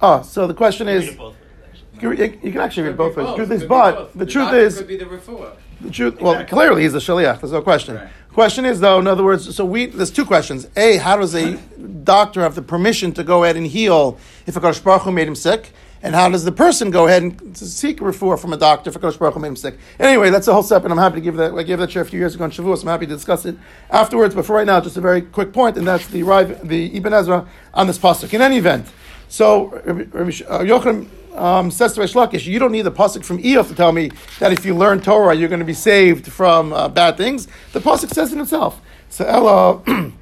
oh, 0.00 0.22
so 0.22 0.46
the 0.46 0.54
question 0.54 0.86
Read 0.86 0.96
is 1.04 1.14
both 1.16 1.34
ways, 1.34 1.82
actually. 1.94 2.16
you, 2.16 2.24
you- 2.24 2.38
you 2.42 2.52
can 2.52 2.60
actually 2.60 2.84
read 2.84 2.96
Could 2.96 2.96
both 2.98 3.16
be 3.16 3.22
ways. 3.22 3.30
The 3.30 3.36
truth 3.36 3.50
is, 3.50 3.64
but 3.64 3.94
both. 3.96 4.12
the 4.14 4.26
truth 4.26 4.44
doctor 4.46 4.58
is 4.58 4.78
could 4.78 4.88
be 4.88 4.96
the 4.96 5.04
refuah. 5.04 5.52
the 5.80 5.90
truth. 5.90 6.20
Well, 6.20 6.44
clearly 6.46 6.82
he's 6.82 6.94
a 6.94 6.98
shaliach. 6.98 7.40
There's 7.40 7.52
no 7.52 7.62
question. 7.62 7.96
Right. 7.96 8.08
Question 8.32 8.64
is 8.64 8.78
though, 8.80 9.00
in 9.00 9.06
other 9.08 9.24
words, 9.24 9.54
so 9.54 9.64
we 9.64 9.86
there's 9.86 10.10
two 10.12 10.24
questions. 10.24 10.68
A, 10.76 10.96
how 10.98 11.16
does 11.16 11.34
a 11.34 11.56
doctor 12.04 12.42
have 12.42 12.54
the 12.54 12.62
permission 12.62 13.12
to 13.12 13.24
go 13.24 13.42
ahead 13.44 13.56
and 13.56 13.66
heal 13.66 14.16
if 14.46 14.56
a 14.56 14.60
Baruch 14.60 15.02
Hu 15.02 15.10
made 15.12 15.26
him 15.26 15.34
sick? 15.34 15.72
And 16.02 16.14
how 16.14 16.28
does 16.28 16.44
the 16.44 16.52
person 16.52 16.90
go 16.90 17.06
ahead 17.06 17.22
and 17.22 17.56
seek 17.56 17.98
refuah 17.98 18.38
from 18.38 18.52
a 18.52 18.56
doctor 18.56 18.92
for 18.92 18.98
a 18.98 19.12
Baruch 19.12 19.34
Hu 19.34 19.40
made 19.40 19.48
him 19.48 19.56
sick? 19.56 19.78
Anyway, 19.98 20.30
that's 20.30 20.46
a 20.46 20.52
whole 20.52 20.62
separate. 20.62 20.92
I'm 20.92 20.98
happy 20.98 21.16
to 21.16 21.20
give 21.20 21.36
that. 21.36 21.52
I 21.52 21.62
gave 21.64 21.78
that 21.80 21.90
share 21.90 22.02
a 22.02 22.06
few 22.06 22.20
years 22.20 22.36
ago 22.36 22.44
in 22.44 22.52
Shavuos. 22.52 22.82
I'm 22.82 22.88
happy 22.88 23.06
to 23.06 23.14
discuss 23.14 23.44
it 23.44 23.56
afterwards. 23.90 24.34
But 24.34 24.46
for 24.46 24.54
right 24.54 24.66
now, 24.66 24.80
just 24.80 24.96
a 24.96 25.00
very 25.00 25.22
quick 25.22 25.52
point, 25.52 25.76
and 25.76 25.86
that's 25.86 26.06
the 26.06 26.22
the 26.62 26.96
Ibn 26.96 27.12
Ezra 27.12 27.48
on 27.74 27.86
this 27.88 27.98
pasuk. 27.98 28.32
In 28.32 28.42
any 28.42 28.58
event, 28.58 28.86
so 29.28 29.70
Rabbi, 29.84 30.30
uh, 30.48 30.60
Yochanan 30.60 31.08
um, 31.38 31.70
says 31.70 31.94
to 31.94 32.00
Reish 32.00 32.14
Lakish, 32.14 32.46
you 32.46 32.58
don't 32.58 32.72
need 32.72 32.82
the 32.82 32.92
pasuk 32.92 33.24
from 33.24 33.38
Eof 33.38 33.68
to 33.68 33.74
tell 33.74 33.92
me 33.92 34.10
that 34.38 34.52
if 34.52 34.64
you 34.64 34.74
learn 34.74 35.00
Torah, 35.00 35.34
you're 35.34 35.48
going 35.48 35.60
to 35.60 35.66
be 35.66 35.74
saved 35.74 36.30
from 36.30 36.72
uh, 36.72 36.88
bad 36.88 37.16
things. 37.16 37.48
The 37.72 37.80
pasuk 37.80 38.12
says 38.12 38.32
it 38.32 38.38
itself. 38.38 38.80
So 39.08 39.24
Ella, 39.24 39.82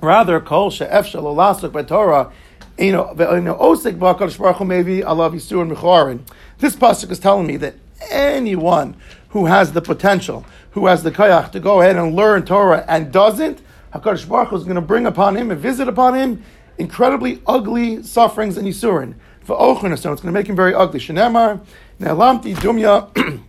rather 0.00 0.40
kol 0.40 0.70
she'ef 0.70 1.06
shelo 1.06 1.34
lasuk 1.34 1.72
by 1.72 1.82
Torah. 1.82 2.32
You 2.80 2.92
know, 2.92 3.12
maybe 3.14 3.26
yisur. 5.02 6.20
This 6.58 6.76
pasuk 6.76 7.10
is 7.10 7.18
telling 7.18 7.46
me 7.46 7.56
that 7.58 7.74
anyone 8.10 8.96
who 9.28 9.44
has 9.46 9.72
the 9.72 9.82
potential, 9.82 10.46
who 10.70 10.86
has 10.86 11.02
the 11.02 11.10
kayach 11.10 11.52
to 11.52 11.60
go 11.60 11.82
ahead 11.82 11.96
and 11.96 12.16
learn 12.16 12.46
Torah 12.46 12.86
and 12.88 13.12
doesn't, 13.12 13.60
Hakadosh 13.92 14.26
Baruch 14.26 14.48
Hu 14.48 14.56
is 14.56 14.64
going 14.64 14.76
to 14.76 14.80
bring 14.80 15.04
upon 15.04 15.36
him 15.36 15.50
and 15.50 15.60
visit 15.60 15.88
upon 15.88 16.14
him 16.14 16.42
incredibly 16.78 17.42
ugly 17.46 18.02
sufferings 18.02 18.56
and 18.56 18.66
yisurin. 18.66 19.14
For 19.42 19.58
ochin 19.58 19.98
so 19.98 20.12
it's 20.12 20.22
going 20.22 20.32
to 20.32 20.38
make 20.38 20.46
him 20.46 20.56
very 20.56 20.74
ugly. 20.74 21.00
Shenemar 21.00 21.60
ne'alamti 21.98 22.54
dumya. 22.54 23.10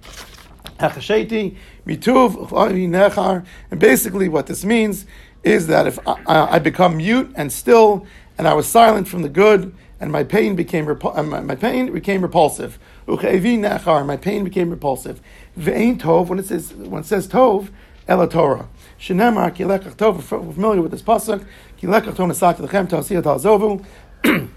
Hachasheti, 0.79 1.55
mituv, 1.87 2.49
nechar. 2.49 3.45
And 3.69 3.79
basically, 3.79 4.27
what 4.27 4.47
this 4.47 4.65
means 4.65 5.05
is 5.43 5.67
that 5.67 5.87
if 5.87 5.99
I, 6.07 6.55
I 6.55 6.59
become 6.59 6.97
mute 6.97 7.31
and 7.35 7.51
still, 7.51 8.05
and 8.41 8.47
I 8.47 8.55
was 8.55 8.65
silent 8.65 9.07
from 9.07 9.21
the 9.21 9.29
good, 9.29 9.71
and 9.99 10.11
my 10.11 10.23
pain 10.23 10.55
became 10.55 10.87
repu- 10.87 11.15
uh, 11.15 11.21
my, 11.21 11.41
my 11.41 11.53
pain 11.53 11.93
became 11.93 12.23
repulsive. 12.23 12.79
My 13.05 13.15
pain 13.15 14.43
became 14.43 14.71
repulsive. 14.71 15.21
Ve'ein 15.59 15.99
tov, 15.99 16.27
when 16.27 16.39
it 16.39 16.47
says 16.47 16.73
when 16.73 17.01
it 17.01 17.05
says 17.05 17.27
tov, 17.27 17.69
ela 18.07 18.27
Torah. 18.27 18.67
Shenemar 18.99 19.53
ki 19.53 19.65
lekach 19.65 19.95
tov. 19.95 20.15
We're 20.15 20.53
familiar 20.53 20.81
with 20.81 20.89
this 20.89 21.03
pasuk. 21.03 21.45
Ki 21.77 21.85
lekach 21.85 22.15
tov 22.15 22.31
nesati 22.31 22.67
lechem 22.67 22.89
ta'asiyat 22.89 23.25
ha'zovu. 23.25 23.85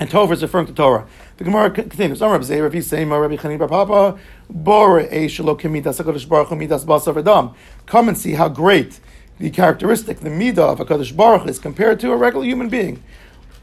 And 0.00 0.08
Tov 0.08 0.30
is 0.30 0.42
referring 0.42 0.66
to 0.66 0.72
Torah. 0.72 1.08
The 1.38 1.42
Gemara 1.42 1.72
continues. 1.72 2.22
Amar 2.22 2.38
Rabbi 2.38 2.60
Rabbi 2.60 2.76
Seima, 2.76 3.20
Rabbi 3.20 3.34
Chanin 3.34 3.58
Bar 3.58 3.66
Papa, 3.66 4.16
Bore 4.48 5.02
Eishelo 5.08 5.60
Kemidas 5.60 6.00
HaKadosh 6.00 6.28
Baruch 6.28 6.50
Hu 6.50 6.54
Midas 6.54 6.84
Basar. 6.84 7.56
Come 7.86 8.08
and 8.08 8.16
see 8.16 8.34
how 8.34 8.48
great 8.48 9.00
the 9.38 9.50
characteristic, 9.50 10.20
the 10.20 10.30
midah 10.30 10.72
of 10.72 10.78
HaKadosh 10.78 11.16
Baruch 11.16 11.42
Hu 11.42 11.48
is 11.48 11.58
compared 11.58 12.00
to 12.00 12.12
a 12.12 12.16
regular 12.16 12.44
human 12.44 12.68
being. 12.68 13.02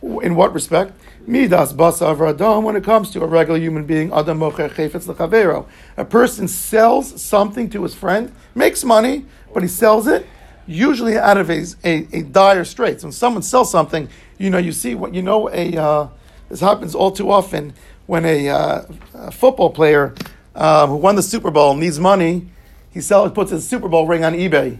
In 0.01 0.35
what 0.35 0.53
respect? 0.53 0.93
Midas 1.27 1.73
Basar 1.73 2.29
Adam, 2.29 2.63
when 2.63 2.75
it 2.75 2.83
comes 2.83 3.09
to 3.11 3.23
a 3.23 3.27
regular 3.27 3.59
human 3.59 3.85
being, 3.85 4.13
Adam 4.13 4.39
Mocher 4.39 4.69
Chefetz 4.69 5.07
Lechavero. 5.07 5.65
A 5.97 6.05
person 6.05 6.47
sells 6.47 7.19
something 7.21 7.69
to 7.71 7.83
his 7.83 7.95
friend, 7.95 8.31
makes 8.53 8.83
money, 8.83 9.25
but 9.53 9.63
he 9.63 9.69
sells 9.69 10.05
it 10.05 10.27
usually 10.67 11.17
out 11.17 11.37
of 11.37 11.49
a, 11.49 11.63
a, 11.83 12.07
a 12.13 12.21
dire 12.23 12.63
straits. 12.63 13.03
When 13.03 13.11
someone 13.11 13.43
sells 13.43 13.71
something, 13.71 14.09
you 14.37 14.49
know, 14.49 14.57
you 14.57 14.71
see 14.71 14.95
what, 14.95 15.13
you 15.13 15.21
know, 15.21 15.49
a, 15.51 15.75
uh, 15.75 16.07
this 16.49 16.59
happens 16.59 16.95
all 16.95 17.11
too 17.11 17.31
often 17.31 17.73
when 18.05 18.25
a, 18.25 18.49
uh, 18.49 18.81
a 19.13 19.31
football 19.31 19.71
player 19.71 20.13
um, 20.55 20.89
who 20.91 20.95
won 20.97 21.15
the 21.15 21.23
Super 21.23 21.51
Bowl 21.51 21.75
needs 21.75 21.99
money. 21.99 22.47
He 22.91 23.01
sells, 23.01 23.31
puts 23.31 23.51
his 23.51 23.67
Super 23.67 23.89
Bowl 23.89 24.07
ring 24.07 24.23
on 24.23 24.33
eBay. 24.33 24.79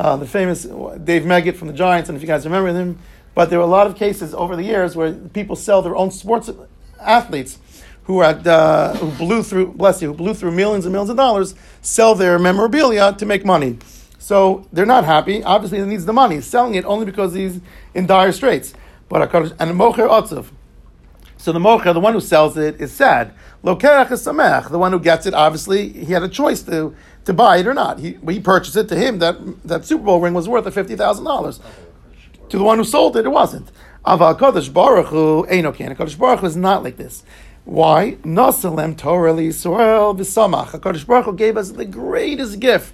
Uh, 0.00 0.16
the 0.16 0.26
famous 0.26 0.62
Dave 0.62 1.24
Meggett 1.24 1.56
from 1.56 1.68
the 1.68 1.74
Giants, 1.74 2.08
and 2.08 2.16
if 2.16 2.22
you 2.22 2.26
guys 2.26 2.46
remember 2.46 2.72
him, 2.72 2.98
but 3.34 3.50
there 3.50 3.58
were 3.58 3.66
a 3.66 3.68
lot 3.68 3.86
of 3.86 3.96
cases 3.96 4.32
over 4.32 4.56
the 4.56 4.62
years 4.62 4.96
where 4.96 5.12
people 5.12 5.54
sell 5.54 5.82
their 5.82 5.94
own 5.94 6.10
sports 6.10 6.48
athletes 6.98 7.58
who 8.04 8.22
had 8.22 8.46
uh, 8.46 8.94
who 8.94 9.10
blew 9.22 9.42
through, 9.42 9.72
bless 9.72 10.00
you, 10.00 10.08
who 10.08 10.14
blew 10.14 10.32
through 10.32 10.52
millions 10.52 10.86
and 10.86 10.92
millions 10.94 11.10
of 11.10 11.18
dollars, 11.18 11.54
sell 11.82 12.14
their 12.14 12.38
memorabilia 12.38 13.12
to 13.18 13.26
make 13.26 13.44
money. 13.44 13.76
So 14.18 14.66
they're 14.72 14.86
not 14.86 15.04
happy. 15.04 15.44
Obviously, 15.44 15.80
he 15.80 15.84
needs 15.84 16.06
the 16.06 16.14
money. 16.14 16.36
He's 16.36 16.46
selling 16.46 16.76
it 16.76 16.86
only 16.86 17.04
because 17.04 17.34
he's 17.34 17.60
in 17.92 18.06
dire 18.06 18.32
straits. 18.32 18.72
But 19.10 19.34
and 19.34 19.78
mocher 19.78 20.08
otzav. 20.08 20.46
So 21.40 21.52
the 21.52 21.58
mocher, 21.58 21.94
the 21.94 22.00
one 22.00 22.12
who 22.12 22.20
sells 22.20 22.58
it, 22.58 22.82
is 22.82 22.92
sad. 22.92 23.32
Lokerach 23.64 24.10
is 24.12 24.22
samech. 24.22 24.70
The 24.70 24.78
one 24.78 24.92
who 24.92 25.00
gets 25.00 25.24
it, 25.24 25.32
obviously, 25.32 25.88
he 25.88 26.12
had 26.12 26.22
a 26.22 26.28
choice 26.28 26.60
to, 26.64 26.94
to 27.24 27.32
buy 27.32 27.56
it 27.56 27.66
or 27.66 27.72
not. 27.72 27.98
He, 27.98 28.18
he 28.28 28.40
purchased 28.40 28.76
it 28.76 28.88
to 28.88 28.94
him. 28.94 29.20
That 29.20 29.38
that 29.66 29.86
Super 29.86 30.04
Bowl 30.04 30.20
ring 30.20 30.34
was 30.34 30.50
worth 30.50 30.66
a 30.66 30.70
fifty 30.70 30.96
thousand 30.96 31.24
dollars. 31.24 31.58
To 32.50 32.58
the 32.58 32.62
one 32.62 32.76
who 32.76 32.84
sold 32.84 33.16
it, 33.16 33.24
it 33.24 33.30
wasn't. 33.30 33.72
Aval 34.04 34.38
Kodesh 34.38 34.70
Baruch 34.70 35.06
Hu 35.06 35.46
Eino 35.46 35.74
Ken. 35.74 35.96
Kodesh 35.96 36.18
Baruch 36.18 36.40
Hu 36.40 36.46
is 36.46 36.56
not 36.56 36.82
like 36.84 36.98
this. 36.98 37.24
Why? 37.64 38.18
Nasalem 38.22 38.98
Torah 38.98 39.32
Yisrael 39.32 40.14
v'samach. 40.18 40.78
Kodesh 40.78 41.06
Baruch 41.06 41.24
Hu 41.24 41.32
gave 41.34 41.56
us 41.56 41.70
the 41.70 41.86
greatest 41.86 42.60
gift, 42.60 42.92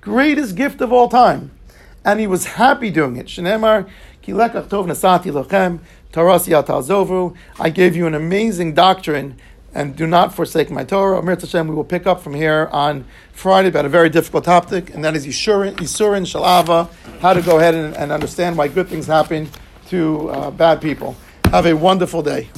greatest 0.00 0.56
gift 0.56 0.80
of 0.80 0.94
all 0.94 1.10
time, 1.10 1.50
and 2.06 2.20
he 2.20 2.26
was 2.26 2.46
happy 2.46 2.90
doing 2.90 3.16
it. 3.16 3.26
Shneimar 3.26 3.86
Kilekach 4.22 4.68
Tov 4.68 4.86
Nasati 4.86 5.30
Lochem 5.30 5.80
Taras. 6.12 6.48
I 7.60 7.70
gave 7.70 7.96
you 7.96 8.06
an 8.06 8.14
amazing 8.14 8.74
doctrine 8.74 9.36
and 9.76 9.94
do 9.94 10.06
not 10.06 10.34
forsake 10.34 10.70
my 10.70 10.84
Torah. 10.84 11.18
Amir 11.18 11.36
Hashem, 11.36 11.68
we 11.68 11.74
will 11.74 11.84
pick 11.84 12.06
up 12.06 12.22
from 12.22 12.34
here 12.34 12.68
on 12.72 13.04
Friday 13.32 13.68
about 13.68 13.84
a 13.84 13.90
very 13.90 14.08
difficult 14.08 14.44
topic, 14.44 14.94
and 14.94 15.04
that 15.04 15.14
is 15.14 15.26
Yisurin, 15.26 15.76
Yisurin 15.76 16.22
Shalava, 16.22 16.88
how 17.20 17.34
to 17.34 17.42
go 17.42 17.58
ahead 17.58 17.74
and, 17.74 17.94
and 17.94 18.10
understand 18.10 18.56
why 18.56 18.68
good 18.68 18.88
things 18.88 19.06
happen 19.06 19.48
to 19.88 20.30
uh, 20.30 20.50
bad 20.50 20.80
people. 20.80 21.14
Have 21.50 21.66
a 21.66 21.74
wonderful 21.74 22.22
day. 22.22 22.48